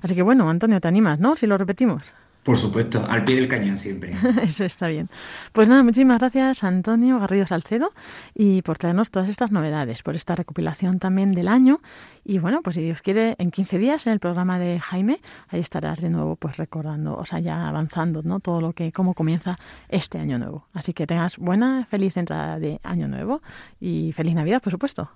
Así 0.02 0.14
que 0.14 0.22
bueno, 0.22 0.48
Antonio, 0.48 0.80
¿te 0.80 0.88
animas, 0.88 1.18
no? 1.18 1.36
Si 1.36 1.46
lo 1.46 1.58
repetimos. 1.58 2.02
Por 2.48 2.56
supuesto, 2.56 3.04
al 3.06 3.24
pie 3.24 3.36
del 3.36 3.46
cañón 3.46 3.76
siempre. 3.76 4.14
Eso 4.42 4.64
está 4.64 4.88
bien. 4.88 5.10
Pues 5.52 5.68
nada, 5.68 5.82
muchísimas 5.82 6.18
gracias 6.18 6.64
Antonio 6.64 7.20
Garrido 7.20 7.46
Salcedo 7.46 7.92
y 8.34 8.62
por 8.62 8.78
traernos 8.78 9.10
todas 9.10 9.28
estas 9.28 9.52
novedades, 9.52 10.02
por 10.02 10.16
esta 10.16 10.34
recopilación 10.34 10.98
también 10.98 11.32
del 11.32 11.46
año. 11.46 11.82
Y 12.24 12.38
bueno, 12.38 12.62
pues 12.62 12.76
si 12.76 12.80
Dios 12.80 13.02
quiere, 13.02 13.36
en 13.38 13.50
15 13.50 13.76
días 13.76 14.06
en 14.06 14.14
el 14.14 14.18
programa 14.18 14.58
de 14.58 14.80
Jaime, 14.80 15.20
ahí 15.48 15.60
estarás 15.60 16.00
de 16.00 16.08
nuevo 16.08 16.36
pues 16.36 16.56
recordando, 16.56 17.18
o 17.18 17.24
sea, 17.24 17.38
ya 17.38 17.68
avanzando, 17.68 18.22
¿no? 18.22 18.40
Todo 18.40 18.62
lo 18.62 18.72
que, 18.72 18.92
cómo 18.92 19.12
comienza 19.12 19.58
este 19.90 20.18
año 20.18 20.38
nuevo. 20.38 20.68
Así 20.72 20.94
que 20.94 21.06
tengas 21.06 21.36
buena, 21.36 21.84
feliz 21.90 22.16
entrada 22.16 22.58
de 22.58 22.80
año 22.82 23.08
nuevo 23.08 23.42
y 23.78 24.12
feliz 24.14 24.34
Navidad, 24.34 24.62
por 24.62 24.70
supuesto. 24.70 25.10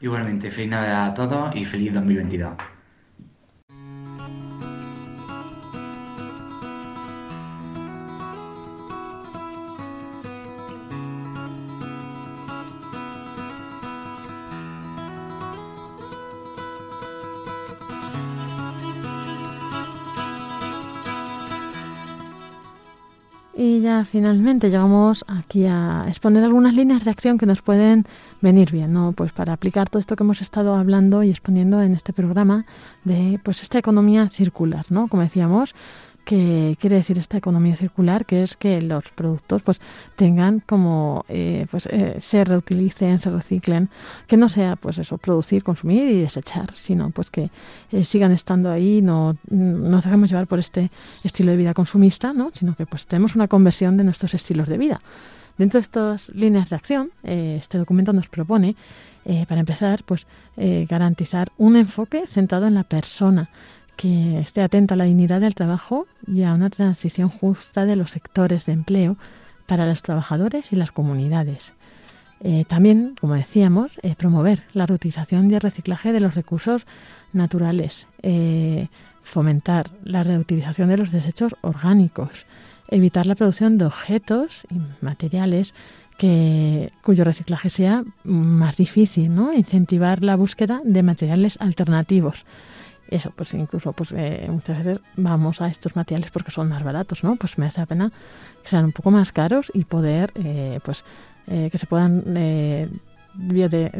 Igualmente, 0.00 0.50
feliz 0.50 0.70
Navidad 0.70 1.04
a 1.04 1.14
todos 1.14 1.54
y 1.54 1.64
feliz 1.64 1.92
2022. 1.92 2.54
Y 23.64 23.80
ya 23.80 24.04
finalmente 24.04 24.70
llegamos 24.70 25.24
aquí 25.28 25.66
a 25.66 26.06
exponer 26.08 26.42
algunas 26.42 26.74
líneas 26.74 27.04
de 27.04 27.12
acción 27.12 27.38
que 27.38 27.46
nos 27.46 27.62
pueden 27.62 28.06
venir 28.40 28.72
bien, 28.72 28.92
¿no? 28.92 29.12
Pues 29.12 29.30
para 29.32 29.52
aplicar 29.52 29.88
todo 29.88 30.00
esto 30.00 30.16
que 30.16 30.24
hemos 30.24 30.42
estado 30.42 30.74
hablando 30.74 31.22
y 31.22 31.30
exponiendo 31.30 31.80
en 31.80 31.94
este 31.94 32.12
programa 32.12 32.66
de 33.04 33.38
pues 33.44 33.62
esta 33.62 33.78
economía 33.78 34.28
circular, 34.30 34.86
¿no? 34.88 35.06
Como 35.06 35.22
decíamos, 35.22 35.76
que 36.24 36.76
quiere 36.80 36.96
decir 36.96 37.18
esta 37.18 37.36
economía 37.36 37.74
circular, 37.76 38.24
que 38.24 38.42
es 38.42 38.56
que 38.56 38.80
los 38.80 39.10
productos 39.10 39.62
pues 39.62 39.80
tengan 40.16 40.60
como 40.60 41.24
eh, 41.28 41.66
pues 41.70 41.86
eh, 41.86 42.16
se 42.20 42.44
reutilicen, 42.44 43.18
se 43.18 43.30
reciclen, 43.30 43.88
que 44.26 44.36
no 44.36 44.48
sea 44.48 44.76
pues 44.76 44.98
eso 44.98 45.18
producir, 45.18 45.64
consumir 45.64 46.08
y 46.08 46.20
desechar, 46.20 46.74
sino 46.74 47.10
pues 47.10 47.30
que 47.30 47.50
eh, 47.90 48.04
sigan 48.04 48.32
estando 48.32 48.70
ahí, 48.70 49.02
no 49.02 49.36
nos 49.50 50.04
dejemos 50.04 50.30
llevar 50.30 50.46
por 50.46 50.58
este 50.58 50.90
estilo 51.24 51.50
de 51.50 51.56
vida 51.56 51.74
consumista, 51.74 52.32
¿no? 52.32 52.50
sino 52.54 52.74
que 52.76 52.86
pues 52.86 53.06
tenemos 53.06 53.34
una 53.34 53.48
conversión 53.48 53.96
de 53.96 54.04
nuestros 54.04 54.34
estilos 54.34 54.68
de 54.68 54.78
vida. 54.78 55.00
Dentro 55.58 55.78
de 55.78 55.82
estas 55.82 56.28
líneas 56.30 56.70
de 56.70 56.76
acción, 56.76 57.10
este 57.22 57.76
documento 57.76 58.14
nos 58.14 58.30
propone, 58.30 58.74
para 59.46 59.60
empezar, 59.60 60.02
pues 60.02 60.26
garantizar 60.56 61.52
un 61.58 61.76
enfoque 61.76 62.26
centrado 62.26 62.66
en 62.66 62.74
la 62.74 62.84
persona, 62.84 63.50
que 63.96 64.40
esté 64.40 64.62
atento 64.62 64.94
a 64.94 64.96
la 64.96 65.04
dignidad 65.04 65.40
del 65.40 65.54
trabajo 65.54 66.06
y 66.26 66.42
a 66.42 66.54
una 66.54 66.70
transición 66.70 67.28
justa 67.28 67.84
de 67.84 67.96
los 67.96 68.10
sectores 68.10 68.66
de 68.66 68.72
empleo 68.72 69.16
para 69.66 69.86
los 69.86 70.02
trabajadores 70.02 70.72
y 70.72 70.76
las 70.76 70.92
comunidades. 70.92 71.74
Eh, 72.44 72.64
también, 72.66 73.14
como 73.20 73.34
decíamos, 73.34 73.92
eh, 74.02 74.16
promover 74.16 74.64
la 74.72 74.86
reutilización 74.86 75.50
y 75.50 75.54
el 75.54 75.60
reciclaje 75.60 76.12
de 76.12 76.18
los 76.18 76.34
recursos 76.34 76.86
naturales, 77.32 78.08
eh, 78.22 78.88
fomentar 79.22 79.90
la 80.02 80.24
reutilización 80.24 80.88
de 80.88 80.98
los 80.98 81.12
desechos 81.12 81.54
orgánicos, 81.60 82.46
evitar 82.88 83.26
la 83.26 83.36
producción 83.36 83.78
de 83.78 83.84
objetos 83.84 84.66
y 84.70 85.04
materiales 85.04 85.74
cuyo 87.02 87.24
reciclaje 87.24 87.68
sea 87.68 88.04
más 88.22 88.76
difícil, 88.76 89.34
¿no? 89.34 89.52
incentivar 89.52 90.22
la 90.22 90.36
búsqueda 90.36 90.80
de 90.84 91.02
materiales 91.02 91.56
alternativos 91.60 92.44
eso, 93.14 93.30
pues 93.30 93.52
incluso 93.54 93.92
pues 93.92 94.12
eh, 94.12 94.46
muchas 94.50 94.78
veces 94.78 95.00
vamos 95.16 95.60
a 95.60 95.68
estos 95.68 95.96
materiales 95.96 96.30
porque 96.30 96.50
son 96.50 96.68
más 96.68 96.82
baratos, 96.82 97.24
¿no? 97.24 97.36
Pues 97.36 97.58
me 97.58 97.66
hace 97.66 97.80
la 97.80 97.86
pena 97.86 98.12
que 98.62 98.68
sean 98.68 98.86
un 98.86 98.92
poco 98.92 99.10
más 99.10 99.32
caros 99.32 99.70
y 99.74 99.84
poder, 99.84 100.32
eh, 100.34 100.80
pues, 100.84 101.04
eh, 101.46 101.68
que 101.70 101.78
se 101.78 101.86
puedan, 101.86 102.24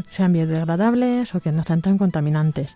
sean 0.08 0.32
biodegradables 0.32 1.34
o 1.34 1.40
que 1.40 1.52
no 1.52 1.62
sean 1.62 1.82
tan 1.82 1.98
contaminantes. 1.98 2.74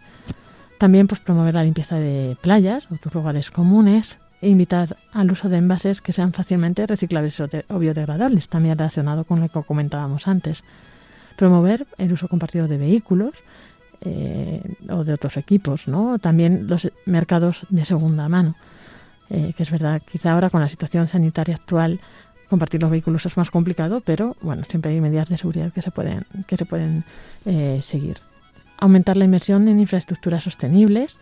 También, 0.78 1.07
pues, 1.07 1.20
promover 1.20 1.55
la 1.55 1.64
limpieza 1.64 1.97
de 1.97 2.37
playas, 2.41 2.87
otros 2.91 3.14
lugares 3.14 3.51
comunes, 3.51 4.18
e 4.43 4.49
invitar 4.49 4.97
al 5.12 5.30
uso 5.30 5.49
de 5.49 5.57
envases 5.57 6.03
que 6.03 6.12
sean 6.12 6.32
fácilmente 6.32 6.87
reciclables 6.87 7.41
o 7.41 7.78
biodegradables, 7.78 8.49
también 8.49 8.76
relacionado 8.76 9.24
con 9.24 9.41
lo 9.41 9.49
que 9.49 9.62
comentábamos 9.62 10.28
antes. 10.28 10.62
Promover 11.37 11.87
el 11.99 12.12
uso 12.12 12.28
compartido 12.28 12.68
de 12.68 12.76
vehículos, 12.76 13.34
eh, 14.01 14.62
o 14.90 15.05
de 15.05 15.12
otros 15.12 15.36
equipos, 15.36 15.88
¿no? 15.88 16.18
También 16.18 16.66
los 16.66 16.90
mercados 17.07 17.66
de 17.70 17.84
segunda 17.84 18.28
mano, 18.28 18.55
eh, 19.30 19.53
que 19.57 19.62
es 19.62 19.70
verdad, 19.70 20.03
quizá 20.11 20.32
ahora 20.32 20.51
con 20.51 20.61
la 20.61 20.68
situación 20.68 21.09
sanitaria 21.09 21.57
actual 21.57 22.01
compartir 22.49 22.80
los 22.80 22.90
vehículos 22.90 23.26
es 23.26 23.36
más 23.36 23.51
complicado, 23.51 24.01
pero 24.01 24.36
bueno, 24.40 24.62
siempre 24.68 24.92
hay 24.92 25.01
medidas 25.01 25.28
de 25.28 25.36
seguridad 25.36 25.72
que 25.72 25.82
se 25.82 25.90
pueden, 25.90 26.26
que 26.47 26.57
se 26.57 26.64
pueden 26.64 27.05
eh, 27.44 27.80
seguir. 27.82 28.18
Aumentar 28.78 29.16
la 29.16 29.24
inversión 29.24 29.66
en 29.68 29.80
infraestructuras 29.80 30.44
sostenibles, 30.44 31.16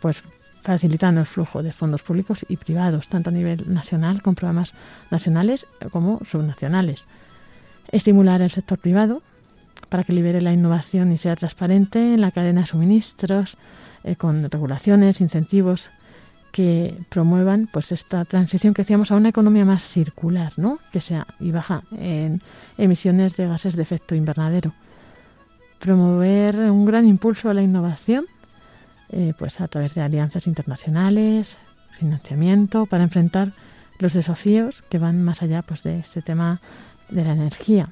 pues 0.00 0.22
facilitando 0.62 1.20
el 1.20 1.26
flujo 1.26 1.62
de 1.62 1.72
fondos 1.72 2.02
públicos 2.02 2.44
y 2.48 2.56
privados, 2.56 3.08
tanto 3.08 3.30
a 3.30 3.32
nivel 3.32 3.72
nacional, 3.72 4.22
con 4.22 4.34
programas 4.34 4.72
nacionales 5.10 5.66
como 5.90 6.20
subnacionales. 6.24 7.06
Estimular 7.90 8.40
el 8.40 8.50
sector 8.50 8.78
privado, 8.78 9.22
para 9.90 10.04
que 10.04 10.14
libere 10.14 10.40
la 10.40 10.52
innovación 10.52 11.12
y 11.12 11.18
sea 11.18 11.36
transparente 11.36 11.98
en 11.98 12.20
la 12.22 12.30
cadena 12.30 12.62
de 12.62 12.66
suministros, 12.68 13.56
eh, 14.04 14.16
con 14.16 14.50
regulaciones, 14.50 15.20
incentivos 15.20 15.90
que 16.52 16.96
promuevan 17.08 17.68
pues 17.70 17.92
esta 17.92 18.24
transición 18.24 18.74
que 18.74 18.82
decíamos 18.82 19.10
a 19.10 19.16
una 19.16 19.28
economía 19.28 19.64
más 19.64 19.82
circular, 19.84 20.52
¿no? 20.56 20.78
que 20.92 21.00
sea 21.00 21.26
y 21.38 21.50
baja 21.50 21.82
en 21.92 22.40
emisiones 22.78 23.36
de 23.36 23.46
gases 23.46 23.76
de 23.76 23.82
efecto 23.82 24.14
invernadero. 24.14 24.72
Promover 25.78 26.56
un 26.70 26.84
gran 26.86 27.06
impulso 27.06 27.50
a 27.50 27.54
la 27.54 27.62
innovación, 27.62 28.26
eh, 29.10 29.32
pues 29.38 29.60
a 29.60 29.68
través 29.68 29.94
de 29.94 30.02
alianzas 30.02 30.46
internacionales, 30.46 31.56
financiamiento 31.98 32.86
para 32.86 33.04
enfrentar 33.04 33.52
los 33.98 34.14
desafíos 34.14 34.82
que 34.88 34.98
van 34.98 35.22
más 35.22 35.42
allá 35.42 35.62
pues 35.62 35.82
de 35.82 35.98
este 35.98 36.22
tema 36.22 36.60
de 37.10 37.24
la 37.24 37.32
energía. 37.32 37.90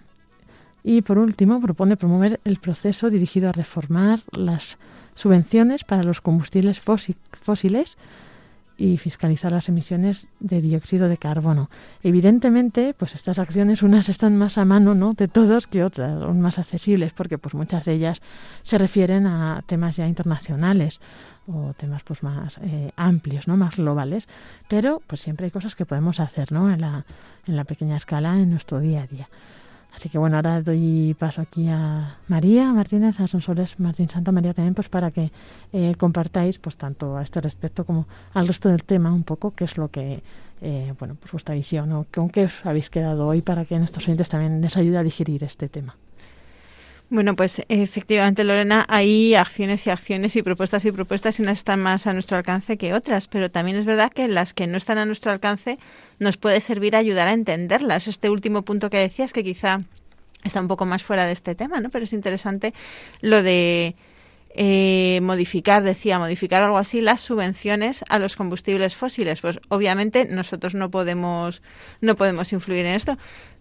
Y 0.84 1.02
por 1.02 1.18
último, 1.18 1.60
propone 1.60 1.96
promover 1.96 2.40
el 2.44 2.58
proceso 2.58 3.10
dirigido 3.10 3.48
a 3.48 3.52
reformar 3.52 4.20
las 4.32 4.78
subvenciones 5.14 5.84
para 5.84 6.04
los 6.04 6.20
combustibles 6.20 6.80
fósiles 6.80 7.96
y 8.78 8.96
fiscalizar 8.96 9.50
las 9.50 9.68
emisiones 9.68 10.28
de 10.38 10.62
dióxido 10.62 11.08
de 11.08 11.16
carbono. 11.16 11.68
Evidentemente, 12.04 12.94
pues 12.96 13.16
estas 13.16 13.40
acciones 13.40 13.82
unas 13.82 14.08
están 14.08 14.38
más 14.38 14.56
a 14.56 14.64
mano, 14.64 14.94
¿no? 14.94 15.14
de 15.14 15.26
todos 15.26 15.66
que 15.66 15.82
otras, 15.82 16.20
son 16.20 16.40
más 16.40 16.60
accesibles 16.60 17.12
porque 17.12 17.38
pues 17.38 17.54
muchas 17.54 17.84
de 17.84 17.94
ellas 17.94 18.22
se 18.62 18.78
refieren 18.78 19.26
a 19.26 19.64
temas 19.66 19.96
ya 19.96 20.06
internacionales 20.06 21.00
o 21.48 21.74
temas 21.76 22.04
pues 22.04 22.22
más 22.22 22.58
eh, 22.62 22.92
amplios, 22.94 23.48
¿no? 23.48 23.56
más 23.56 23.74
globales, 23.76 24.28
pero 24.68 25.02
pues 25.08 25.22
siempre 25.22 25.46
hay 25.46 25.50
cosas 25.50 25.74
que 25.74 25.84
podemos 25.84 26.20
hacer, 26.20 26.52
¿no? 26.52 26.72
en 26.72 26.80
la 26.80 27.04
en 27.48 27.56
la 27.56 27.64
pequeña 27.64 27.96
escala 27.96 28.36
en 28.36 28.50
nuestro 28.50 28.78
día 28.78 29.02
a 29.02 29.06
día. 29.06 29.28
Así 29.99 30.09
que 30.11 30.18
bueno, 30.18 30.36
ahora 30.36 30.62
doy 30.62 31.16
paso 31.18 31.40
aquí 31.40 31.66
a 31.68 32.18
María 32.28 32.72
Martínez, 32.72 33.18
a 33.18 33.26
Sonsoles 33.26 33.80
Martín 33.80 34.09
Santa 34.09 34.30
María 34.30 34.55
también, 34.55 34.72
pues 34.72 34.88
para 34.88 35.11
que 35.11 35.32
eh, 35.72 35.96
compartáis 35.99 36.61
pues 36.61 36.76
tanto 36.76 37.16
a 37.16 37.22
este 37.24 37.40
respecto 37.40 37.84
como 37.84 38.07
al 38.32 38.46
resto 38.46 38.68
del 38.68 38.84
tema 38.84 39.12
un 39.12 39.24
poco, 39.24 39.57
qué 39.57 39.64
es 39.64 39.76
lo 39.76 39.88
que, 39.88 40.22
eh, 40.62 40.94
bueno, 41.01 41.16
pues 41.18 41.32
vuestra 41.32 41.57
visión 41.57 41.90
o 41.90 42.07
con 42.14 42.30
qué 42.30 42.44
os 42.44 42.64
habéis 42.64 42.90
quedado 42.90 43.26
hoy 43.26 43.42
para 43.42 43.64
que 43.64 43.76
nuestros 43.76 44.07
oyentes 44.07 44.28
también 44.28 44.61
les 44.61 44.76
ayude 44.76 44.99
a 44.99 45.03
digerir 45.03 45.42
este 45.42 45.68
tema. 45.68 45.96
Bueno, 47.11 47.34
pues 47.34 47.62
efectivamente, 47.68 48.44
Lorena, 48.44 48.84
hay 48.86 49.34
acciones 49.34 49.86
y 49.86 49.90
acciones 49.90 50.36
y 50.36 50.42
propuestas 50.42 50.84
y 50.84 50.92
propuestas 50.92 51.38
y 51.38 51.42
unas 51.42 51.59
están 51.59 51.80
más 51.80 52.07
a 52.07 52.12
nuestro 52.12 52.36
alcance 52.36 52.76
que 52.76 52.94
otras, 52.94 53.26
pero 53.26 53.51
también 53.51 53.78
es 53.78 53.86
verdad 53.86 54.12
que 54.12 54.28
las 54.28 54.53
que 54.53 54.66
no 54.66 54.76
están 54.76 54.99
a 54.99 55.07
nuestro 55.07 55.32
alcance 55.32 55.78
nos 56.18 56.36
puede 56.36 56.60
servir 56.60 56.96
a 56.96 56.98
ayudar 56.98 57.28
a 57.28 57.32
entenderlas. 57.32 58.08
Este 58.08 58.30
último 58.30 58.62
punto 58.62 58.90
que 58.90 58.98
decías, 58.98 59.32
que 59.32 59.44
quizá 59.44 59.82
está 60.44 60.60
un 60.60 60.68
poco 60.68 60.86
más 60.86 61.02
fuera 61.02 61.26
de 61.26 61.32
este 61.32 61.54
tema, 61.54 61.80
¿no? 61.80 61.90
Pero 61.90 62.04
es 62.04 62.12
interesante 62.12 62.74
lo 63.20 63.42
de 63.42 63.96
eh, 64.50 65.20
modificar, 65.22 65.82
decía, 65.82 66.18
modificar 66.18 66.62
algo 66.62 66.78
así, 66.78 67.00
las 67.00 67.20
subvenciones 67.20 68.04
a 68.08 68.18
los 68.18 68.34
combustibles 68.34 68.96
fósiles. 68.96 69.40
Pues 69.40 69.60
obviamente 69.68 70.24
nosotros 70.24 70.74
no 70.74 70.90
podemos, 70.90 71.62
no 72.00 72.16
podemos 72.16 72.52
influir 72.52 72.86
en 72.86 72.94
esto, 72.94 73.18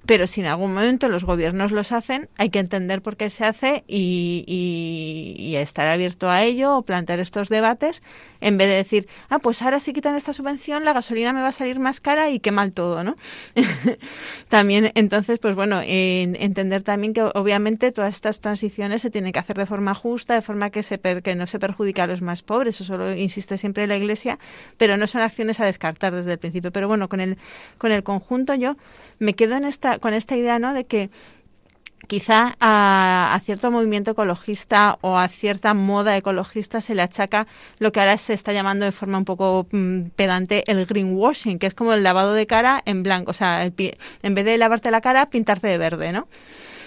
pero 0.08 0.26
si 0.26 0.39
en 0.39 0.47
algún 0.47 0.74
momento 0.74 1.10
los 1.10 1.26
gobiernos 1.26 1.72
los 1.72 1.91
hacen, 1.91 2.30
hay 2.38 2.49
que 2.49 2.60
entender 2.60 3.01
por 3.01 3.18
qué 3.18 3.30
se 3.30 3.43
hace 3.45 3.84
y, 3.88 5.53
estar 5.58 5.88
abierto 5.88 6.30
a 6.30 6.43
ello 6.43 6.78
o 6.78 6.82
plantear 6.84 7.20
estos 7.20 7.49
debates 7.49 8.01
en 8.39 8.58
vez 8.58 8.68
de 8.68 8.76
decir, 8.76 9.08
ah, 9.30 9.39
pues 9.39 9.62
ahora 9.62 9.80
si 9.80 9.91
quitan 9.91 10.16
esta 10.16 10.32
subvención, 10.32 10.86
la 10.86 10.93
gasolina 10.93 11.34
me 11.34 11.41
va 11.41 11.47
a 11.47 11.51
salir 11.51 11.80
más 11.80 11.99
cara 11.99 12.30
y 12.30 12.39
qué 12.39 12.51
mal 12.51 12.72
todo, 12.72 13.03
¿no? 13.03 13.16
también, 14.49 14.91
entonces, 14.93 15.39
pues 15.39 15.55
bueno, 15.55 15.82
entender 15.84 16.84
también 16.84 17.14
que 17.14 17.24
obviamente 17.24 17.91
todas 17.91 18.14
estas 18.14 18.39
transiciones 18.39 19.01
se 19.01 19.10
tienen 19.10 19.34
que 19.34 19.39
hacer 19.39 19.58
de 19.58 19.66
forma 19.66 19.95
justa, 19.95 20.36
de 20.36 20.43
forma 20.43 20.70
que, 20.70 20.84
se 20.84 20.99
que 20.99 21.36
no 21.36 21.47
se 21.47 21.60
perjudica 21.60 22.03
a 22.03 22.08
los 22.08 22.22
más 22.22 22.43
pobres, 22.43 22.80
eso 22.80 22.97
lo 22.97 23.12
insiste 23.14 23.58
siempre 23.58 23.88
la 23.88 23.97
Iglesia, 23.97 24.39
pero 24.78 24.95
no 24.95 25.08
son 25.08 25.22
acciones 25.22 25.60
a 25.60 25.66
descartar 25.66 26.14
desde 26.14 26.34
el 26.34 26.38
principio. 26.38 26.72
Pero 26.72 26.88
bueno, 26.88 27.10
con 27.10 27.20
el, 27.20 27.38
con 27.78 27.91
el 27.91 28.03
conjunto 28.03 28.53
yo 28.53 28.78
me 29.20 29.34
quedo 29.34 29.55
en 29.55 29.66
esta, 29.66 29.97
con 30.00 30.14
esta 30.14 30.36
idea, 30.36 30.60
¿no? 30.60 30.74
De 30.74 30.86
que 30.86 31.10
quizá 32.08 32.56
a, 32.60 33.39
cierto 33.43 33.70
movimiento 33.70 34.12
ecologista 34.12 34.98
o 35.02 35.18
a 35.18 35.28
cierta 35.28 35.74
moda 35.74 36.16
ecologista 36.18 36.82
se 36.82 36.95
le 36.95 37.02
achaca 37.02 37.48
lo 37.80 37.91
que 37.91 38.00
ahora 38.00 38.18
se 38.18 38.34
está 38.34 38.54
llamando 38.54 38.86
de 38.86 38.91
forma 38.91 39.18
un 39.18 39.26
poco 39.26 39.68
mm, 39.72 40.10
pedante 40.16 40.64
el 40.72 40.86
greenwashing, 40.86 41.60
que 41.60 41.68
es 41.68 41.74
como 41.74 41.93
el 41.93 42.04
lavado 42.04 42.34
de 42.34 42.48
cara 42.48 42.82
en 42.86 43.04
blanco, 43.04 43.32
o 43.32 43.34
sea, 43.34 43.66
en 43.66 44.36
vez 44.36 44.45
de 44.45 44.58
lavarte 44.58 44.91
la 44.91 45.02
cara, 45.02 45.30
pintarte 45.30 45.68
de 45.68 45.78
verde, 45.78 46.12
¿no? 46.12 46.28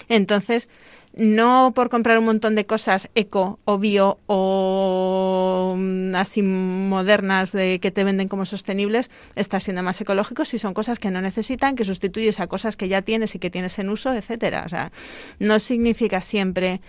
Entonces, 0.08 0.68
no 1.14 1.72
por 1.74 1.90
comprar 1.90 2.18
un 2.18 2.24
montón 2.24 2.54
de 2.54 2.66
cosas 2.66 3.08
eco 3.14 3.58
o 3.64 3.78
bio 3.78 4.18
o 4.26 5.74
mm, 5.76 6.14
así 6.14 6.42
modernas 6.42 7.52
de 7.52 7.80
que 7.80 7.90
te 7.90 8.04
venden 8.04 8.28
como 8.28 8.46
sostenibles, 8.46 9.10
estás 9.34 9.64
siendo 9.64 9.82
más 9.82 10.00
ecológico 10.00 10.44
si 10.44 10.58
son 10.58 10.74
cosas 10.74 10.98
que 10.98 11.10
no 11.10 11.20
necesitan, 11.20 11.76
que 11.76 11.84
sustituyes 11.84 12.40
a 12.40 12.46
cosas 12.46 12.76
que 12.76 12.88
ya 12.88 13.02
tienes 13.02 13.34
y 13.34 13.38
que 13.38 13.50
tienes 13.50 13.78
en 13.78 13.90
uso, 13.90 14.12
etcétera. 14.12 14.62
O 14.64 14.68
sea, 14.68 14.92
no 15.38 15.58
significa 15.58 16.20
siempre 16.20 16.80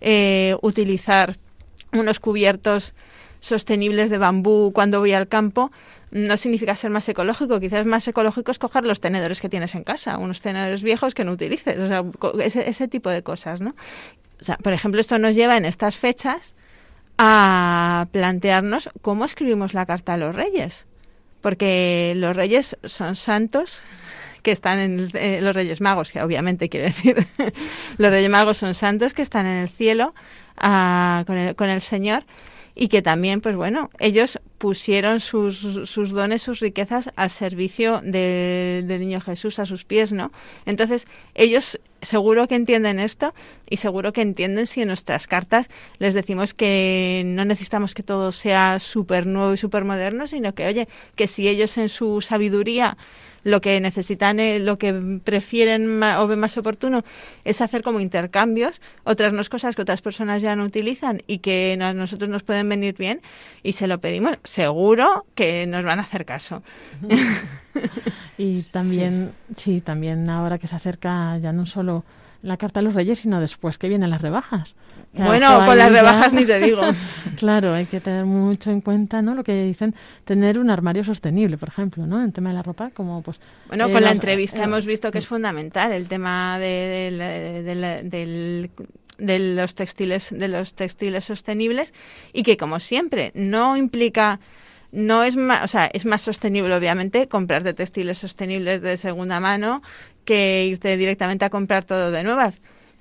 eh, 0.00 0.56
utilizar 0.62 1.36
unos 1.92 2.20
cubiertos 2.20 2.94
sostenibles 3.40 4.10
de 4.10 4.18
bambú 4.18 4.72
cuando 4.72 5.00
voy 5.00 5.12
al 5.12 5.28
campo, 5.28 5.70
no 6.10 6.36
significa 6.36 6.74
ser 6.74 6.90
más 6.90 7.08
ecológico. 7.08 7.60
Quizás 7.60 7.86
más 7.86 8.06
ecológico 8.08 8.50
es 8.50 8.58
coger 8.58 8.84
los 8.84 9.00
tenedores 9.00 9.40
que 9.40 9.48
tienes 9.48 9.74
en 9.74 9.84
casa, 9.84 10.18
unos 10.18 10.40
tenedores 10.40 10.82
viejos 10.82 11.14
que 11.14 11.24
no 11.24 11.32
utilices, 11.32 11.78
o 11.78 11.88
sea, 11.88 12.04
ese, 12.42 12.88
tipo 12.88 13.10
de 13.10 13.22
cosas, 13.22 13.60
¿no? 13.60 13.74
O 14.40 14.44
sea, 14.44 14.56
por 14.58 14.72
ejemplo, 14.72 15.00
esto 15.00 15.18
nos 15.18 15.34
lleva 15.34 15.56
en 15.56 15.64
estas 15.64 15.98
fechas 15.98 16.54
a 17.18 18.06
plantearnos 18.12 18.88
cómo 19.02 19.24
escribimos 19.24 19.74
la 19.74 19.84
carta 19.86 20.14
a 20.14 20.16
los 20.16 20.34
reyes. 20.34 20.86
Porque 21.40 22.14
los 22.16 22.34
reyes 22.34 22.76
son 22.84 23.16
santos 23.16 23.82
que 24.42 24.52
están 24.52 24.78
en 24.78 25.08
eh, 25.14 25.40
los 25.42 25.54
Reyes 25.54 25.80
Magos, 25.80 26.12
que 26.12 26.22
obviamente 26.22 26.68
quiere 26.68 26.86
decir, 26.86 27.26
los 27.98 28.10
Reyes 28.10 28.30
Magos 28.30 28.58
son 28.58 28.74
santos 28.74 29.14
que 29.14 29.22
están 29.22 29.46
en 29.46 29.58
el 29.58 29.68
cielo 29.68 30.14
ah, 30.56 31.24
con, 31.26 31.36
el, 31.36 31.54
con 31.56 31.68
el 31.68 31.80
Señor 31.80 32.24
y 32.80 32.86
que 32.88 33.02
también, 33.02 33.40
pues 33.40 33.56
bueno, 33.56 33.90
ellos 33.98 34.38
pusieron 34.56 35.18
sus, 35.18 35.58
sus 35.90 36.10
dones, 36.10 36.42
sus 36.42 36.60
riquezas 36.60 37.10
al 37.16 37.30
servicio 37.30 38.00
del 38.04 38.86
niño 38.86 39.20
Jesús 39.20 39.58
a 39.58 39.66
sus 39.66 39.84
pies, 39.84 40.12
¿no? 40.12 40.30
Entonces, 40.64 41.08
ellos 41.34 41.80
seguro 42.02 42.46
que 42.46 42.54
entienden 42.54 43.00
esto 43.00 43.34
y 43.68 43.78
seguro 43.78 44.12
que 44.12 44.22
entienden 44.22 44.68
si 44.68 44.82
en 44.82 44.88
nuestras 44.88 45.26
cartas 45.26 45.68
les 45.98 46.14
decimos 46.14 46.54
que 46.54 47.24
no 47.26 47.44
necesitamos 47.44 47.94
que 47.94 48.04
todo 48.04 48.30
sea 48.30 48.78
súper 48.78 49.26
nuevo 49.26 49.54
y 49.54 49.56
súper 49.56 49.84
moderno, 49.84 50.28
sino 50.28 50.54
que, 50.54 50.68
oye, 50.68 50.88
que 51.16 51.26
si 51.26 51.48
ellos 51.48 51.76
en 51.78 51.88
su 51.88 52.20
sabiduría 52.20 52.96
lo 53.44 53.60
que 53.60 53.80
necesitan, 53.80 54.40
eh, 54.40 54.58
lo 54.58 54.78
que 54.78 55.20
prefieren 55.24 56.02
o 56.02 56.26
ven 56.26 56.38
más 56.38 56.56
oportuno 56.56 57.04
es 57.44 57.60
hacer 57.60 57.82
como 57.82 58.00
intercambios, 58.00 58.80
otras 59.04 59.32
no 59.32 59.42
cosas 59.48 59.76
que 59.76 59.82
otras 59.82 60.02
personas 60.02 60.42
ya 60.42 60.56
no 60.56 60.64
utilizan 60.64 61.22
y 61.26 61.38
que 61.38 61.78
a 61.80 61.94
nosotros 61.94 62.28
nos 62.28 62.42
pueden 62.42 62.68
venir 62.68 62.96
bien 62.98 63.20
y 63.62 63.72
se 63.72 63.86
lo 63.86 64.00
pedimos, 64.00 64.38
seguro 64.44 65.26
que 65.34 65.66
nos 65.66 65.84
van 65.84 65.98
a 65.98 66.02
hacer 66.02 66.24
caso. 66.24 66.62
Y 68.38 68.62
también, 68.64 69.32
sí. 69.56 69.80
también 69.80 70.30
ahora 70.30 70.58
que 70.58 70.68
se 70.68 70.76
acerca 70.76 71.36
ya 71.38 71.52
no 71.52 71.66
solo 71.66 72.04
la 72.42 72.56
carta 72.56 72.80
de 72.80 72.84
los 72.84 72.94
reyes, 72.94 73.18
sino 73.20 73.40
después 73.40 73.78
que 73.78 73.88
vienen 73.88 74.10
las 74.10 74.22
rebajas. 74.22 74.74
bueno, 75.12 75.64
con 75.66 75.76
las 75.76 75.90
rebajas 75.90 76.32
ni 76.32 76.44
te 76.44 76.58
digo. 76.64 76.82
claro, 77.36 77.74
hay 77.74 77.86
que 77.86 78.00
tener 78.00 78.24
mucho 78.24 78.70
en 78.70 78.80
cuenta, 78.80 79.22
¿no? 79.22 79.34
Lo 79.34 79.44
que 79.44 79.64
dicen, 79.64 79.94
tener 80.24 80.58
un 80.58 80.70
armario 80.70 81.04
sostenible, 81.04 81.58
por 81.58 81.68
ejemplo, 81.68 82.06
¿no? 82.06 82.22
En 82.22 82.32
tema 82.32 82.50
de 82.50 82.56
la 82.56 82.62
ropa, 82.62 82.90
como 82.90 83.22
pues... 83.22 83.40
Bueno, 83.66 83.86
eh, 83.86 83.92
con 83.92 84.02
la, 84.02 84.12
entrevista 84.12 84.60
eh, 84.60 84.64
hemos 84.64 84.86
visto 84.86 85.10
que 85.10 85.18
es 85.18 85.26
fundamental 85.26 85.92
el 85.92 86.08
tema 86.08 86.58
de, 86.58 87.10
de 89.18 89.38
los 89.38 89.74
textiles 89.74 90.28
de 90.30 90.48
los 90.48 90.74
textiles 90.74 91.24
sostenibles 91.24 91.92
y 92.32 92.44
que 92.44 92.56
como 92.56 92.80
siempre 92.80 93.32
no 93.34 93.76
implica 93.76 94.38
no 94.92 95.22
es 95.22 95.36
más, 95.36 95.64
o 95.64 95.68
sea, 95.68 95.86
es 95.86 96.06
más 96.06 96.22
sostenible 96.22 96.74
obviamente 96.74 97.28
comprarte 97.28 97.74
textiles 97.74 98.18
sostenibles 98.18 98.80
de 98.80 98.96
segunda 98.96 99.40
mano 99.40 99.82
que 100.24 100.66
irte 100.66 100.96
directamente 100.96 101.44
a 101.44 101.50
comprar 101.50 101.84
todo 101.84 102.10
de 102.10 102.22
nuevas. 102.22 102.54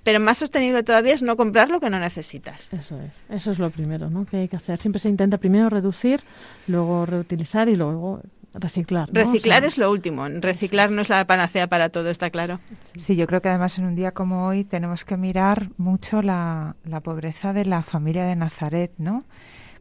Pero 0.03 0.21
más 0.21 0.38
sostenible 0.38 0.83
todavía 0.83 1.13
es 1.13 1.21
no 1.21 1.35
comprar 1.35 1.69
lo 1.69 1.81
que 1.81 1.89
no 1.89 1.99
necesitas. 1.99 2.69
Eso 2.71 2.97
es, 3.01 3.11
eso 3.29 3.51
es 3.51 3.59
lo 3.59 3.69
primero, 3.69 4.09
¿no? 4.09 4.25
Que 4.25 4.38
hay 4.38 4.47
que 4.47 4.55
hacer. 4.55 4.79
Siempre 4.79 5.01
se 5.01 5.09
intenta 5.09 5.38
primero 5.38 5.69
reducir, 5.69 6.21
luego 6.67 7.05
reutilizar 7.05 7.67
y 7.67 7.75
luego 7.75 8.21
reciclar. 8.53 9.09
Reciclar 9.11 9.65
es 9.65 9.77
lo 9.77 9.91
último. 9.91 10.27
Reciclar 10.27 10.91
no 10.91 11.01
es 11.01 11.09
la 11.09 11.25
panacea 11.27 11.67
para 11.67 11.89
todo, 11.89 12.09
está 12.09 12.29
claro. 12.29 12.61
Sí, 12.95 13.17
yo 13.17 13.27
creo 13.27 13.41
que 13.41 13.49
además 13.49 13.77
en 13.79 13.85
un 13.85 13.95
día 13.95 14.11
como 14.13 14.47
hoy 14.47 14.63
tenemos 14.63 15.03
que 15.03 15.17
mirar 15.17 15.71
mucho 15.77 16.21
la, 16.21 16.77
la 16.85 17.01
pobreza 17.01 17.51
de 17.51 17.65
la 17.65 17.83
familia 17.83 18.23
de 18.23 18.38
Nazaret, 18.38 18.93
¿no? 18.97 19.25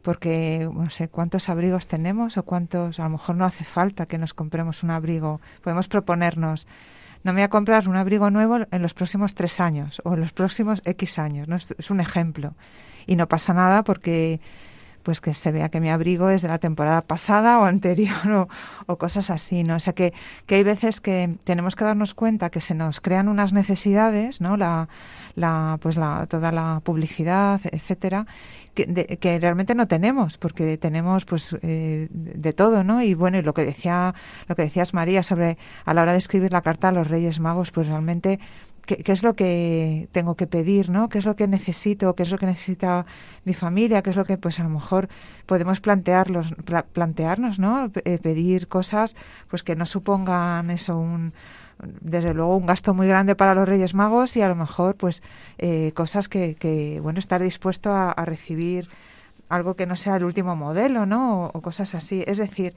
Porque 0.07 0.69
no 0.73 0.89
sé 0.89 1.09
cuántos 1.09 1.49
abrigos 1.49 1.85
tenemos 1.85 2.37
o 2.37 2.43
cuántos, 2.43 2.97
a 3.01 3.03
lo 3.03 3.09
mejor 3.09 3.35
no 3.35 3.43
hace 3.43 3.65
falta 3.65 4.05
que 4.05 4.17
nos 4.17 4.33
compremos 4.33 4.81
un 4.81 4.91
abrigo. 4.91 5.41
Podemos 5.61 5.89
proponernos, 5.89 6.65
no 7.25 7.33
me 7.33 7.41
voy 7.41 7.43
a 7.43 7.49
comprar 7.49 7.89
un 7.89 7.97
abrigo 7.97 8.29
nuevo 8.31 8.59
en 8.71 8.81
los 8.81 8.93
próximos 8.93 9.35
tres 9.35 9.59
años 9.59 10.01
o 10.05 10.13
en 10.13 10.21
los 10.21 10.31
próximos 10.31 10.81
X 10.85 11.19
años. 11.19 11.49
¿no? 11.49 11.57
Es, 11.57 11.91
un 11.91 11.99
ejemplo. 11.99 12.55
Y 13.05 13.17
no 13.17 13.27
pasa 13.27 13.53
nada 13.53 13.83
porque 13.83 14.39
pues 15.07 15.21
que 15.21 15.33
se 15.33 15.53
vea 15.53 15.69
que 15.69 15.79
mi 15.79 15.89
abrigo 15.89 16.29
es 16.29 16.41
de 16.41 16.49
la 16.49 16.59
temporada 16.59 17.01
pasada 17.01 17.59
o 17.59 17.63
anterior 17.63 18.49
o, 18.87 18.97
cosas 18.97 19.29
así, 19.29 19.63
¿no? 19.63 19.75
O 19.75 19.79
sea 19.79 19.93
que, 19.93 20.13
que, 20.45 20.55
hay 20.55 20.63
veces 20.63 20.99
que 20.99 21.37
tenemos 21.45 21.77
que 21.77 21.85
darnos 21.85 22.13
cuenta 22.13 22.49
que 22.49 22.59
se 22.59 22.75
nos 22.75 22.99
crean 22.99 23.29
unas 23.29 23.53
necesidades, 23.53 24.41
¿no? 24.41 24.57
La, 24.57 24.89
la, 25.35 25.79
pues 25.81 25.95
la, 25.95 26.25
toda 26.27 26.51
la 26.51 26.81
publicidad, 26.83 27.61
etcétera, 27.71 28.27
que, 28.73 29.17
que 29.17 29.39
realmente 29.39 29.75
no 29.75 29.87
tenemos, 29.87 30.37
porque 30.37 30.77
tenemos 30.77 31.23
pues 31.23 31.55
eh, 31.61 32.09
de 32.11 32.51
todo, 32.51 32.83
¿no? 32.83 33.01
Y 33.01 33.13
bueno, 33.13 33.37
y 33.37 33.43
lo 33.43 33.53
que 33.53 33.63
decía, 33.63 34.13
lo 34.49 34.57
que 34.57 34.63
decías 34.63 34.93
María 34.93 35.23
sobre 35.23 35.57
a 35.85 35.93
la 35.93 36.01
hora 36.01 36.11
de 36.11 36.17
escribir 36.17 36.51
la 36.51 36.61
carta 36.61 36.89
a 36.89 36.91
los 36.91 37.07
Reyes 37.07 37.39
Magos, 37.39 37.71
pues 37.71 37.87
realmente 37.87 38.41
¿Qué, 38.87 38.97
¿Qué, 39.03 39.11
es 39.11 39.21
lo 39.21 39.35
que 39.35 40.09
tengo 40.13 40.35
que 40.35 40.47
pedir, 40.47 40.89
¿no? 40.89 41.09
¿Qué 41.09 41.19
es 41.19 41.25
lo 41.25 41.35
que 41.35 41.47
necesito? 41.47 42.15
¿Qué 42.15 42.23
es 42.23 42.31
lo 42.31 42.39
que 42.39 42.47
necesita 42.47 43.05
mi 43.45 43.53
familia? 43.53 44.01
¿Qué 44.01 44.09
es 44.09 44.15
lo 44.15 44.25
que, 44.25 44.37
pues 44.37 44.59
a 44.59 44.63
lo 44.63 44.69
mejor 44.69 45.09
podemos 45.45 45.79
plantearlos, 45.79 46.55
plantearnos, 46.93 47.59
¿no? 47.59 47.91
Eh, 48.05 48.17
pedir 48.17 48.67
cosas, 48.67 49.15
pues 49.49 49.61
que 49.61 49.75
no 49.75 49.85
supongan 49.85 50.71
eso 50.71 50.97
un, 50.97 51.33
desde 51.79 52.33
luego 52.33 52.55
un 52.57 52.65
gasto 52.65 52.93
muy 52.93 53.07
grande 53.07 53.35
para 53.35 53.53
los 53.53 53.67
Reyes 53.67 53.93
Magos 53.93 54.35
y 54.35 54.41
a 54.41 54.47
lo 54.47 54.55
mejor 54.55 54.95
pues 54.95 55.21
eh, 55.57 55.91
cosas 55.93 56.27
que, 56.27 56.55
que, 56.55 56.99
bueno 57.01 57.19
estar 57.19 57.41
dispuesto 57.41 57.91
a, 57.91 58.13
recibir 58.25 58.89
algo 59.49 59.75
que 59.75 59.85
no 59.85 59.95
sea 59.95 60.17
el 60.17 60.23
último 60.23 60.55
modelo 60.55 61.05
no 61.05 61.51
o, 61.53 61.61
cosas 61.61 61.95
así 61.95 62.23
es 62.27 62.37
decir 62.37 62.75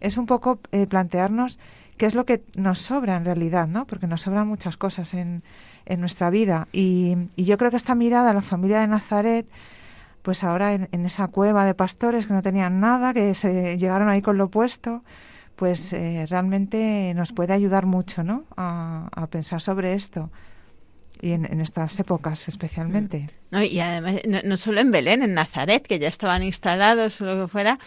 es 0.00 0.16
un 0.16 0.26
poco 0.26 0.60
eh, 0.72 0.86
plantearnos 0.86 1.58
qué 1.98 2.06
es 2.06 2.14
lo 2.14 2.24
que 2.24 2.42
nos 2.56 2.78
sobra 2.78 3.16
en 3.16 3.24
realidad 3.24 3.68
no 3.68 3.86
porque 3.86 4.06
nos 4.06 4.22
sobran 4.22 4.48
muchas 4.48 4.76
cosas 4.76 5.12
en, 5.14 5.42
en 5.84 6.00
nuestra 6.00 6.30
vida. 6.30 6.68
Y, 6.72 7.16
y 7.36 7.44
yo 7.44 7.58
creo 7.58 7.70
que 7.70 7.76
esta 7.76 7.94
mirada 7.94 8.30
a 8.30 8.34
la 8.34 8.42
familia 8.42 8.80
de 8.80 8.86
Nazaret 8.86 9.46
pues 10.22 10.44
ahora 10.44 10.74
en, 10.74 10.88
en, 10.92 11.06
esa 11.06 11.28
cueva 11.28 11.64
de 11.64 11.74
pastores 11.74 12.26
que 12.26 12.34
no 12.34 12.42
tenían 12.42 12.80
nada 12.80 13.14
que 13.14 13.34
se 13.34 13.78
llegaron 13.78 14.08
ahí 14.08 14.22
con 14.22 14.38
lo 14.38 14.44
opuesto 14.44 15.02
pues 15.58 15.92
eh, 15.92 16.24
realmente 16.30 17.12
nos 17.16 17.32
puede 17.32 17.52
ayudar 17.52 17.84
mucho 17.84 18.22
¿no? 18.22 18.44
a, 18.56 19.26
pensar 19.28 19.60
sobre 19.60 19.94
esto 19.94 20.30
y 21.20 21.32
en, 21.32 21.60
estas 21.60 21.98
épocas 21.98 22.48
especialmente. 22.48 23.28
No, 23.50 23.62
y 23.62 23.80
además, 23.80 24.16
no, 24.44 24.56
solo 24.56 24.80
en 24.80 24.90
Belén, 24.90 25.22
en 25.22 25.34
Nazaret, 25.34 25.86
que 25.86 25.98
ya 25.98 26.08
estaban 26.08 26.42
instalados 26.42 27.20
o 27.20 27.24
lo 27.24 27.42
que 27.42 27.48
fuera, 27.48 27.78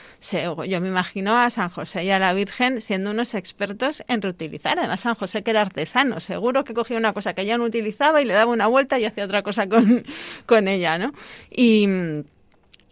yo 0.67 0.81
me 0.81 0.87
imagino 0.87 1.37
a 1.37 1.49
San 1.49 1.69
José 1.69 2.03
y 2.03 2.09
a 2.11 2.19
la 2.19 2.33
Virgen 2.33 2.81
siendo 2.81 3.11
unos 3.11 3.33
expertos 3.33 4.03
en 4.07 4.21
reutilizar. 4.21 4.79
Además, 4.79 5.01
San 5.01 5.15
José 5.15 5.43
que 5.43 5.51
era 5.51 5.61
artesano, 5.61 6.19
seguro 6.19 6.63
que 6.63 6.73
cogía 6.73 6.97
una 6.97 7.13
cosa 7.13 7.33
que 7.33 7.45
ya 7.45 7.57
no 7.57 7.63
utilizaba 7.63 8.21
y 8.21 8.25
le 8.25 8.33
daba 8.33 8.51
una 8.51 8.67
vuelta 8.67 8.99
y 8.99 9.05
hacía 9.05 9.25
otra 9.25 9.43
cosa 9.43 9.67
con, 9.67 10.03
con 10.45 10.67
ella, 10.67 10.97
¿no? 10.97 11.11
Y 11.49 11.87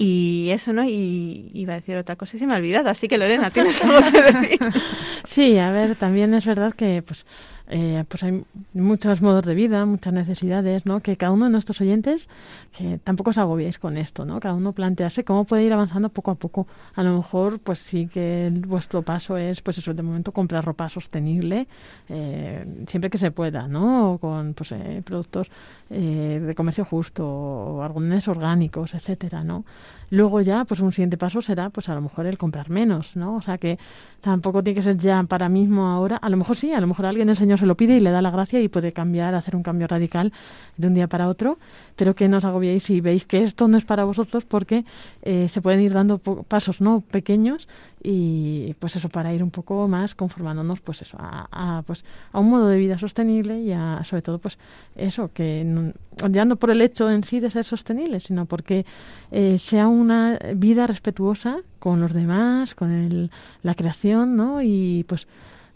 y 0.02 0.52
eso, 0.52 0.72
¿no? 0.72 0.86
Y 0.86 1.52
iba 1.54 1.74
a 1.74 1.76
decir 1.76 1.98
otra 1.98 2.16
cosa 2.16 2.38
y 2.38 2.40
se 2.40 2.48
me 2.48 2.54
ha 2.54 2.58
olvidado. 2.58 2.90
Así 2.90 3.10
que 3.10 3.18
Lorena, 3.18 3.50
¿tienes 3.50 3.84
algo 3.84 4.00
que 4.12 4.22
decir? 4.22 4.60
Sí, 5.26 5.58
a 5.60 5.70
ver, 5.72 5.96
también 5.96 6.34
es 6.34 6.46
verdad 6.46 6.74
que 6.74 7.04
pues 7.06 7.26
eh, 7.70 8.04
pues 8.08 8.24
hay 8.24 8.44
muchos 8.74 9.22
modos 9.22 9.46
de 9.46 9.54
vida, 9.54 9.86
muchas 9.86 10.12
necesidades, 10.12 10.86
¿no? 10.86 11.02
Que 11.02 11.18
cada 11.18 11.32
uno 11.32 11.46
de 11.46 11.52
nuestros 11.52 11.80
oyentes, 11.82 12.28
que 12.76 13.00
tampoco 13.04 13.30
os 13.30 13.38
agobiéis 13.38 13.78
con 13.78 13.96
esto, 13.98 14.26
¿no? 14.26 14.40
Cada 14.40 14.56
uno 14.56 14.74
plantearse 14.74 15.24
cómo 15.24 15.46
puede 15.46 15.64
ir 15.64 15.74
avanzando 15.74 16.10
poco 16.10 16.32
a 16.32 16.36
poco. 16.36 16.68
A 16.96 17.04
lo 17.04 17.16
mejor, 17.16 17.60
pues 17.60 17.80
sí 17.80 18.08
que 18.08 18.52
vuestro 18.68 19.04
paso 19.04 19.38
es, 19.38 19.62
pues 19.62 19.78
eso, 19.78 19.94
de 19.94 20.02
momento 20.02 20.32
comprar 20.32 20.66
ropa 20.66 20.90
sostenible, 20.90 21.68
eh, 22.10 22.66
siempre 22.88 23.10
que 23.10 23.20
se 23.20 23.32
pueda, 23.32 23.68
¿no? 23.68 24.18
con, 24.20 24.54
pues, 24.56 24.72
eh, 24.72 25.02
productos 25.06 25.52
de 25.90 26.54
comercio 26.56 26.86
justo 26.86 27.28
o 27.28 27.82
algunos 27.82 28.28
orgánicos, 28.28 28.94
etcétera, 28.94 29.44
¿no? 29.44 29.66
Luego 30.12 30.42
ya, 30.42 30.66
pues 30.66 30.80
un 30.80 30.92
siguiente 30.92 31.18
paso 31.18 31.42
será, 31.42 31.70
pues 31.70 31.88
a 31.88 31.94
lo 31.94 32.02
mejor 32.02 32.26
el 32.26 32.38
comprar 32.38 32.70
menos, 32.70 33.16
¿no? 33.16 33.36
O 33.36 33.42
sea 33.42 33.58
que 33.58 33.78
tampoco 34.22 34.64
tiene 34.64 34.76
que 34.76 34.82
ser 34.82 34.98
ya 34.98 35.22
para 35.24 35.50
mismo 35.50 35.88
ahora. 35.88 36.18
A 36.18 36.30
lo 36.30 36.38
mejor 36.38 36.58
sí, 36.58 36.74
a 36.74 36.82
lo 36.82 36.88
mejor 36.88 37.06
alguien 37.06 37.30
el 37.30 37.36
Señor 37.36 37.60
se 37.60 37.68
lo 37.68 37.76
pide 37.76 37.96
y 37.96 38.00
le 38.00 38.10
da 38.10 38.22
la 38.22 38.32
gracia 38.32 38.60
y 38.60 38.68
puede 38.70 38.92
cambiar, 38.92 39.36
hacer 39.36 39.56
un 39.56 39.62
cambio 39.62 39.88
radical 39.88 40.34
de 40.78 40.88
un 40.88 40.96
día 40.96 41.08
para 41.08 41.28
otro, 41.28 41.58
pero 41.96 42.16
que 42.16 42.28
no 42.28 42.38
os 42.38 42.46
agobiéis 42.46 42.84
si 42.84 43.02
veis 43.02 43.26
que 43.26 43.44
esto 43.44 43.68
no 43.68 43.78
es 43.78 43.86
para 43.86 44.04
vosotros 44.04 44.46
porque 44.46 44.84
eh, 45.22 45.48
se 45.48 45.62
pueden 45.62 45.82
ir 45.82 45.94
dando 45.94 46.18
pasos 46.18 46.82
no 46.82 47.02
pequeños 47.02 47.68
y 48.02 48.74
pues 48.80 48.96
eso 48.96 49.10
para 49.10 49.34
ir 49.34 49.44
un 49.44 49.52
poco 49.52 49.88
más 49.88 50.16
conformándonos 50.16 50.80
pues 50.80 51.02
eso 51.02 51.18
a, 51.20 51.84
pues 51.86 52.06
a 52.32 52.40
un 52.40 52.50
modo 52.50 52.68
de 52.68 52.78
vida 52.78 52.98
sostenible 52.98 53.62
y 53.62 53.74
a, 53.74 54.04
sobre 54.06 54.22
todo 54.22 54.40
pues 54.40 54.58
eso 54.96 55.32
que 55.34 55.94
ya 56.30 56.46
no 56.46 56.56
por 56.56 56.72
el 56.72 56.82
hecho 56.82 57.10
en 57.12 57.24
sí 57.24 57.40
de 57.40 57.52
ser 57.52 57.66
sostenible 57.66 58.20
sino 58.20 58.46
porque 58.46 58.86
eh, 59.32 59.58
sea 59.60 59.88
una 59.88 60.40
vida 60.56 60.88
respetuosa 60.88 61.58
con 61.80 62.00
los 62.00 62.14
demás 62.14 62.74
con 62.74 62.92
el, 62.92 63.32
la 63.64 63.76
creación 63.76 64.38
no 64.38 64.62
y 64.62 65.04
pues 65.08 65.28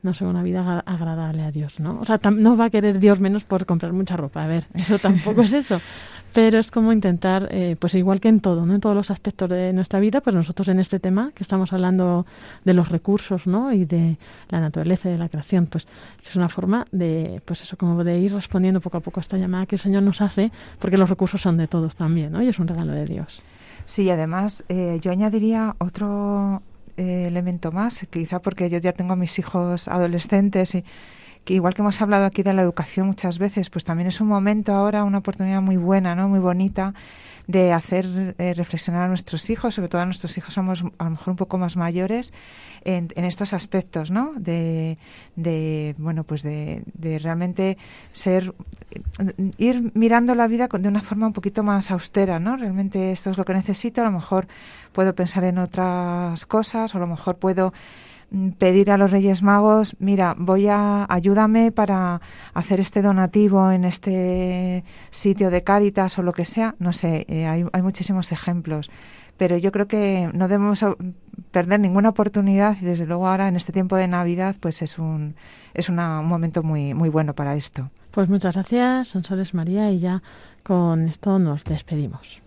no 0.04 0.14
sé, 0.14 0.26
una 0.26 0.44
vida 0.44 0.80
agradable 0.86 1.44
a 1.44 1.52
Dios, 1.52 1.80
¿no? 1.80 2.00
O 2.00 2.06
sea, 2.06 2.20
no 2.32 2.58
va 2.58 2.66
a 2.66 2.70
querer 2.70 3.00
Dios 3.00 3.20
menos 3.20 3.44
por 3.44 3.66
comprar 3.66 3.94
mucha 3.94 4.18
ropa, 4.18 4.44
a 4.44 4.48
ver, 4.48 4.68
eso 4.74 5.00
tampoco 5.00 5.42
es 5.42 5.54
eso, 5.54 5.80
pero 6.34 6.58
es 6.58 6.72
como 6.72 6.92
intentar, 6.92 7.48
eh, 7.52 7.76
pues 7.80 7.96
igual 7.96 8.20
que 8.20 8.28
en 8.28 8.40
todo, 8.40 8.66
¿no? 8.66 8.74
En 8.74 8.82
todos 8.82 8.96
los 8.96 9.12
aspectos 9.12 9.50
de 9.50 9.72
nuestra 9.72 10.00
vida, 10.00 10.20
pues 10.20 10.36
nosotros 10.36 10.68
en 10.68 10.80
este 10.80 11.00
tema 11.00 11.32
que 11.34 11.44
estamos 11.44 11.72
hablando 11.72 12.26
de 12.66 12.74
los 12.74 12.90
recursos, 12.90 13.48
¿no? 13.48 13.72
Y 13.72 13.86
de 13.86 14.18
la 14.50 14.60
naturaleza 14.60 15.10
y 15.10 15.14
de 15.14 15.20
la 15.20 15.30
creación, 15.30 15.68
pues 15.68 15.88
es 16.26 16.36
una 16.36 16.50
forma 16.50 16.86
de, 16.92 17.42
pues 17.46 17.62
eso, 17.62 17.78
como 17.78 18.04
de 18.04 18.20
ir 18.20 18.34
respondiendo 18.34 18.82
poco 18.82 18.98
a 18.98 19.02
poco 19.02 19.20
a 19.20 19.22
esta 19.22 19.38
llamada 19.38 19.68
que 19.68 19.76
el 19.76 19.82
Señor 19.82 20.04
nos 20.04 20.22
hace, 20.22 20.52
porque 20.80 20.98
los 20.98 21.10
recursos 21.10 21.42
son 21.42 21.58
de 21.58 21.68
todos 21.68 21.96
también, 21.96 22.32
¿no? 22.32 22.42
Y 22.42 22.48
es 22.48 22.60
un 22.60 22.68
regalo 22.68 22.92
de 22.94 23.06
Dios. 23.06 23.42
Sí, 23.86 24.10
además 24.10 24.64
eh, 24.70 25.00
yo 25.02 25.12
añadiría 25.12 25.76
otro 25.78 26.64
eh, 26.98 27.26
elemento 27.28 27.72
más, 27.72 28.06
quizá 28.10 28.42
porque 28.42 28.70
yo 28.70 28.78
ya 28.80 28.94
tengo 28.94 29.14
a 29.14 29.16
mis 29.16 29.38
hijos 29.40 29.88
adolescentes 29.88 30.76
y 30.76 30.84
que 31.44 31.54
igual 31.56 31.74
que 31.74 31.82
hemos 31.82 32.02
hablado 32.02 32.26
aquí 32.26 32.44
de 32.44 32.54
la 32.54 32.62
educación 32.62 33.08
muchas 33.08 33.38
veces, 33.38 33.70
pues 33.70 33.84
también 33.84 34.08
es 34.08 34.22
un 34.22 34.28
momento 34.28 34.74
ahora, 34.74 35.04
una 35.04 35.18
oportunidad 35.18 35.62
muy 35.62 35.78
buena, 35.78 36.16
¿no? 36.16 36.30
Muy 36.30 36.40
bonita 36.40 36.94
de 37.48 37.74
hacer 37.74 38.36
eh, 38.38 38.54
reflexionar 38.54 39.04
a 39.04 39.08
nuestros 39.08 39.50
hijos, 39.50 39.76
sobre 39.76 39.90
todo 39.90 40.02
a 40.02 40.06
nuestros 40.06 40.38
hijos 40.38 40.54
somos 40.54 40.84
a 40.98 41.04
lo 41.04 41.10
mejor 41.12 41.32
un 41.32 41.36
poco 41.36 41.58
más 41.58 41.76
mayores, 41.76 42.34
en, 42.86 43.10
estos 43.16 43.54
aspectos, 43.54 44.12
¿no? 44.12 44.34
De, 44.36 44.98
de 45.36 45.96
bueno, 45.98 46.24
pues 46.24 46.44
de, 46.44 46.84
de, 46.94 47.20
realmente 47.20 47.78
ser, 48.12 48.54
ir 49.58 49.92
mirando 49.94 50.36
la 50.36 50.48
vida 50.48 50.68
de 50.68 50.88
una 50.90 51.02
forma 51.02 51.28
un 51.28 51.34
poquito 51.34 51.64
más 51.64 51.92
austera, 51.92 52.40
¿no? 52.40 52.58
Realmente 52.58 53.12
esto 53.12 53.30
es 53.30 53.38
lo 53.38 53.46
que 53.46 53.54
necesito, 53.54 54.02
a 54.02 54.06
lo 54.06 54.12
mejor 54.12 54.48
puedo 54.92 55.16
pensar 55.16 55.44
en 55.46 55.58
otras 55.58 56.46
cosas, 56.46 56.94
o 56.94 56.98
a 56.98 57.02
lo 57.02 57.08
mejor 57.08 57.38
puedo 57.38 57.74
pedir 58.58 58.92
a 58.92 58.98
los 58.98 59.12
Reyes 59.12 59.44
Magos, 59.44 59.96
mira, 60.00 60.36
voy 60.38 60.68
a 60.68 61.06
ayúdame 61.10 61.72
para 61.72 62.22
hacer 62.54 62.80
este 62.80 63.02
donativo 63.02 63.72
en 63.72 63.84
este 63.84 64.84
sitio 65.12 65.50
de 65.52 65.64
Cáritas 65.64 66.18
o 66.18 66.24
lo 66.24 66.34
que 66.34 66.46
sea, 66.46 66.76
no 66.80 66.94
sé, 66.94 67.26
eh, 67.30 67.46
hay, 67.46 67.66
hay, 67.72 67.82
muchísimos 67.82 68.32
ejemplos, 68.32 68.90
pero 69.38 69.58
yo 69.58 69.72
creo 69.72 69.88
que 69.88 70.30
no 70.34 70.48
debemos 70.48 70.84
perder 71.52 71.80
ninguna 71.80 72.10
oportunidad 72.10 72.78
y 72.82 72.86
desde 72.86 73.06
luego 73.06 73.28
ahora 73.28 73.48
en 73.48 73.56
este 73.56 73.72
tiempo 73.72 73.96
de 73.96 74.08
Navidad 74.08 74.56
pues 74.60 74.82
es 74.82 74.98
un 74.98 75.36
es 75.74 75.90
un 75.90 75.96
momento 75.96 76.64
muy 76.64 76.94
muy 76.94 77.10
bueno 77.10 77.34
para 77.34 77.56
esto. 77.56 77.90
Pues 78.12 78.30
muchas 78.30 78.54
gracias, 78.54 79.10
Sonsoles 79.10 79.54
María 79.54 79.90
y 79.92 80.00
ya 80.00 80.22
con 80.64 81.08
esto 81.08 81.40
nos 81.40 81.64
despedimos. 81.64 82.42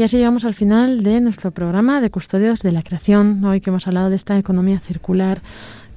Y 0.00 0.02
así 0.02 0.16
llegamos 0.16 0.46
al 0.46 0.54
final 0.54 1.02
de 1.02 1.20
nuestro 1.20 1.50
programa 1.50 2.00
de 2.00 2.08
Custodios 2.08 2.60
de 2.60 2.72
la 2.72 2.82
Creación. 2.82 3.44
Hoy 3.44 3.60
que 3.60 3.68
hemos 3.68 3.86
hablado 3.86 4.08
de 4.08 4.16
esta 4.16 4.38
economía 4.38 4.80
circular 4.80 5.42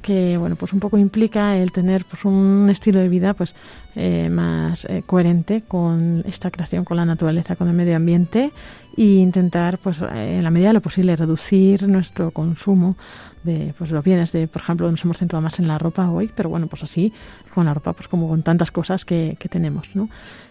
que 0.04 0.38
bueno 0.38 0.56
pues 0.56 0.74
un 0.74 0.80
poco 0.80 1.00
implica 1.00 1.58
el 1.58 1.72
tener 1.72 2.06
pues 2.06 2.26
un 2.26 2.68
estilo 2.70 3.00
de 3.00 3.10
vida 3.10 3.34
pues 3.34 3.56
eh, 3.96 4.30
más 4.30 4.86
eh, 4.86 5.02
coherente 5.06 5.64
con 5.68 6.24
esta 6.28 6.52
creación 6.52 6.84
con 6.84 6.98
la 6.98 7.06
naturaleza 7.06 7.56
con 7.56 7.70
el 7.70 7.74
medio 7.74 7.96
ambiente 7.96 8.52
e 8.96 9.02
intentar 9.02 9.80
pues 9.80 10.02
eh, 10.02 10.38
en 10.38 10.44
la 10.44 10.52
medida 10.52 10.68
de 10.68 10.74
lo 10.76 10.82
posible 10.82 11.16
reducir 11.16 11.88
nuestro 11.88 12.32
consumo 12.32 12.96
de 13.44 13.74
pues 13.78 13.90
los 13.92 14.04
bienes 14.04 14.32
de 14.32 14.48
por 14.48 14.62
ejemplo 14.62 14.92
nos 14.92 15.04
hemos 15.04 15.18
centrado 15.18 15.42
más 15.42 15.58
en 15.60 15.68
la 15.68 15.78
ropa 15.78 16.12
hoy 16.12 16.30
pero 16.36 16.50
bueno 16.50 16.68
pues 16.68 16.84
así 16.84 17.14
con 17.54 17.66
la 17.66 17.74
ropa 17.74 17.94
pues 17.94 18.08
como 18.08 18.28
con 18.28 18.44
tantas 18.44 18.72
cosas 18.72 19.06
que, 19.06 19.38
tenemos 19.50 19.96
¿no? 19.96 20.10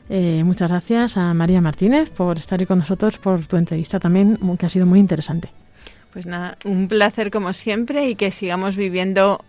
Eh, 0.09 0.43
muchas 0.45 0.71
gracias 0.71 1.17
a 1.17 1.33
María 1.35 1.61
Martínez 1.61 2.11
por 2.11 2.39
estar 2.39 2.59
hoy 2.59 2.67
con 2.67 2.79
nosotros, 2.79 3.19
por 3.19 3.47
tu 3.47 3.57
entrevista 3.57 3.99
también, 3.99 4.39
que 4.59 4.67
ha 4.67 4.69
sido 4.69 4.85
muy 4.85 5.01
interesante. 5.01 5.62
Pues 6.13 6.27
nada, 6.27 6.59
un 6.65 6.89
placer 6.89 7.31
como 7.31 7.53
siempre 7.55 8.09
y 8.09 8.17
que 8.17 8.31
sigamos 8.31 8.77
viviendo 8.77 9.43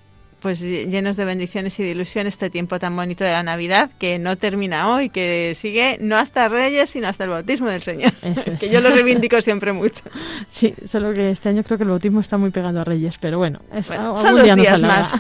pues 0.43 0.59
llenos 0.59 1.15
de 1.15 1.23
bendiciones 1.23 1.79
y 1.79 1.83
de 1.83 1.91
ilusión 1.91 2.27
este 2.27 2.49
tiempo 2.49 2.77
tan 2.77 2.93
bonito 2.97 3.23
de 3.23 3.31
la 3.31 3.43
Navidad 3.43 3.89
que 3.97 4.19
no 4.19 4.35
termina 4.37 4.93
hoy, 4.93 5.07
que 5.07 5.53
sigue 5.55 5.97
no 6.01 6.17
hasta 6.17 6.49
Reyes, 6.49 6.89
sino 6.89 7.07
hasta 7.07 7.23
el 7.23 7.29
bautismo 7.29 7.69
del 7.69 7.81
Señor, 7.81 8.11
que 8.59 8.69
yo 8.69 8.81
lo 8.81 8.89
reivindico 8.89 9.41
siempre 9.41 9.71
mucho. 9.71 10.03
Sí, 10.51 10.73
solo 10.87 11.13
que 11.13 11.31
este 11.31 11.49
año 11.49 11.63
creo 11.63 11.77
que 11.77 11.83
el 11.83 11.89
bautismo 11.89 12.19
está 12.19 12.37
muy 12.37 12.51
pegado 12.51 12.81
a 12.81 12.83
Reyes, 12.83 13.15
pero 13.19 13.37
bueno, 13.37 13.59
son 13.81 14.35
dos 14.35 14.55
días 14.55 14.81
más. 14.81 15.13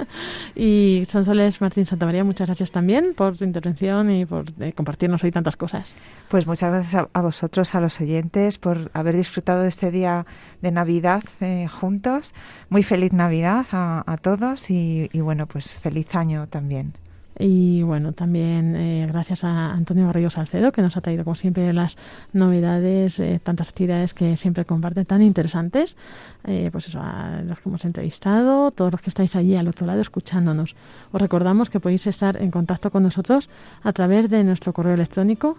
y 0.54 1.06
Sonsoles 1.08 1.60
Martín 1.60 1.86
Santamaría, 1.86 2.24
muchas 2.24 2.48
gracias 2.48 2.70
también 2.70 3.14
por 3.14 3.38
tu 3.38 3.44
intervención 3.44 4.10
y 4.10 4.26
por 4.26 4.46
eh, 4.60 4.72
compartirnos 4.72 5.22
hoy 5.22 5.30
tantas 5.30 5.56
cosas. 5.56 5.94
Pues 6.28 6.46
muchas 6.46 6.70
gracias 6.70 7.06
a, 7.12 7.22
vosotros, 7.22 7.74
a 7.74 7.80
los 7.80 8.00
oyentes, 8.00 8.58
por 8.58 8.90
haber 8.92 9.16
disfrutado 9.16 9.62
de 9.62 9.68
este 9.68 9.90
día 9.90 10.26
de 10.60 10.72
Navidad 10.72 11.22
eh, 11.40 11.68
juntos. 11.68 12.34
Muy 12.68 12.82
feliz 12.82 13.12
Navidad 13.12 13.66
a 13.70 14.18
todos 14.20 14.63
y, 14.70 15.08
bueno, 15.20 15.46
pues 15.46 15.76
feliz 15.76 16.14
año 16.14 16.46
también. 16.48 16.92
Y 17.36 17.82
bueno, 17.82 18.12
también 18.12 18.76
eh, 18.76 19.08
gracias 19.10 19.42
a 19.42 19.72
Antonio 19.72 20.06
Barrio 20.06 20.30
Salcedo, 20.30 20.70
que 20.70 20.82
nos 20.82 20.96
ha 20.96 21.00
traído, 21.00 21.24
como 21.24 21.34
siempre, 21.34 21.72
las 21.72 21.96
novedades, 22.32 23.18
eh, 23.18 23.40
tantas 23.42 23.70
actividades 23.70 24.14
que 24.14 24.36
siempre 24.36 24.64
comparte 24.64 25.04
tan 25.04 25.20
interesantes. 25.20 25.96
Eh, 26.44 26.68
pues 26.70 26.86
eso, 26.86 27.00
a 27.02 27.42
los 27.44 27.58
que 27.58 27.68
hemos 27.68 27.84
entrevistado, 27.84 28.70
todos 28.70 28.92
los 28.92 29.00
que 29.00 29.10
estáis 29.10 29.34
allí 29.34 29.56
al 29.56 29.66
otro 29.66 29.84
lado 29.84 30.00
escuchándonos. 30.00 30.76
Os 31.10 31.20
recordamos 31.20 31.70
que 31.70 31.80
podéis 31.80 32.06
estar 32.06 32.40
en 32.40 32.52
contacto 32.52 32.92
con 32.92 33.02
nosotros 33.02 33.48
a 33.82 33.92
través 33.92 34.30
de 34.30 34.44
nuestro 34.44 34.72
correo 34.72 34.94
electrónico. 34.94 35.58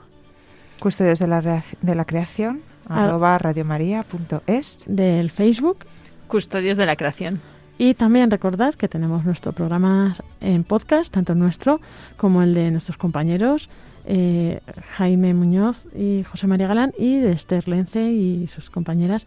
Custodios 0.79 1.19
de 1.19 1.27
la, 1.27 1.41
de 1.41 1.95
la 1.95 2.05
creación, 2.05 2.61
arroba 2.87 3.37
radiomaria.es. 3.37 4.85
Del 4.87 5.29
Facebook. 5.29 5.79
Custodios 6.27 6.77
de 6.77 6.85
la 6.85 6.95
creación. 6.95 7.41
Y 7.77 7.93
también 7.93 8.31
recordad 8.31 8.73
que 8.73 8.87
tenemos 8.87 9.25
nuestro 9.25 9.51
programa 9.51 10.15
en 10.39 10.63
podcast, 10.63 11.11
tanto 11.11 11.35
nuestro 11.35 11.81
como 12.15 12.41
el 12.41 12.53
de 12.53 12.71
nuestros 12.71 12.97
compañeros 12.97 13.69
eh, 14.07 14.59
Jaime 14.97 15.33
Muñoz 15.33 15.87
y 15.95 16.23
José 16.23 16.45
María 16.45 16.67
Galán 16.67 16.93
y 16.97 17.17
de 17.17 17.31
Esther 17.31 17.67
Lence 17.67 18.01
y 18.11 18.47
sus 18.47 18.69
compañeras. 18.69 19.25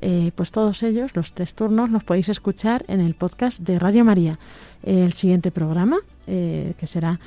Eh, 0.00 0.32
pues 0.34 0.50
todos 0.50 0.82
ellos, 0.82 1.14
los 1.14 1.34
tres 1.34 1.54
turnos, 1.54 1.90
los 1.90 2.04
podéis 2.04 2.28
escuchar 2.28 2.84
en 2.88 3.00
el 3.00 3.14
podcast 3.14 3.60
de 3.60 3.78
Radio 3.78 4.04
María. 4.04 4.38
El 4.82 5.12
siguiente 5.12 5.50
programa, 5.50 5.98
eh, 6.26 6.74
que 6.78 6.86
será 6.86 7.20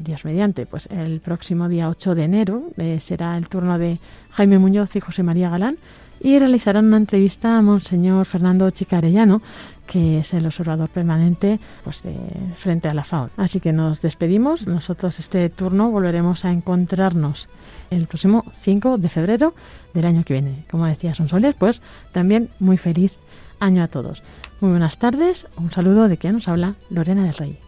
Dios 0.00 0.24
mediante, 0.24 0.66
pues 0.66 0.86
el 0.90 1.20
próximo 1.20 1.68
día 1.68 1.88
8 1.88 2.16
de 2.16 2.24
enero, 2.24 2.64
será 2.98 3.36
el 3.38 3.48
turno 3.48 3.78
de 3.78 4.00
Jaime 4.30 4.58
Muñoz 4.58 4.96
y 4.96 5.00
José 5.00 5.22
María 5.22 5.48
Galán 5.48 5.78
y 6.20 6.38
realizarán 6.38 6.86
una 6.86 6.96
entrevista 6.96 7.56
a 7.56 7.62
Monseñor 7.62 8.26
Fernando 8.26 8.68
Chicarellano, 8.70 9.40
que 9.88 10.18
es 10.20 10.32
el 10.34 10.46
observador 10.46 10.88
permanente 10.88 11.58
pues, 11.82 12.02
de, 12.02 12.14
frente 12.56 12.88
a 12.88 12.94
la 12.94 13.02
FAO. 13.02 13.30
Así 13.36 13.58
que 13.58 13.72
nos 13.72 14.00
despedimos. 14.00 14.66
Nosotros 14.66 15.18
este 15.18 15.48
turno 15.48 15.90
volveremos 15.90 16.44
a 16.44 16.52
encontrarnos 16.52 17.48
el 17.90 18.06
próximo 18.06 18.44
5 18.62 18.98
de 18.98 19.08
febrero 19.08 19.54
del 19.94 20.06
año 20.06 20.24
que 20.24 20.34
viene. 20.34 20.64
Como 20.70 20.86
decía 20.86 21.14
Sonsoles, 21.14 21.54
pues 21.56 21.82
también 22.12 22.50
muy 22.60 22.76
feliz 22.76 23.14
año 23.58 23.82
a 23.82 23.88
todos. 23.88 24.22
Muy 24.60 24.70
buenas 24.70 24.98
tardes. 24.98 25.46
Un 25.56 25.70
saludo 25.70 26.08
de 26.08 26.18
quien 26.18 26.34
nos 26.34 26.48
habla, 26.48 26.74
Lorena 26.90 27.24
del 27.24 27.34
Rey. 27.34 27.67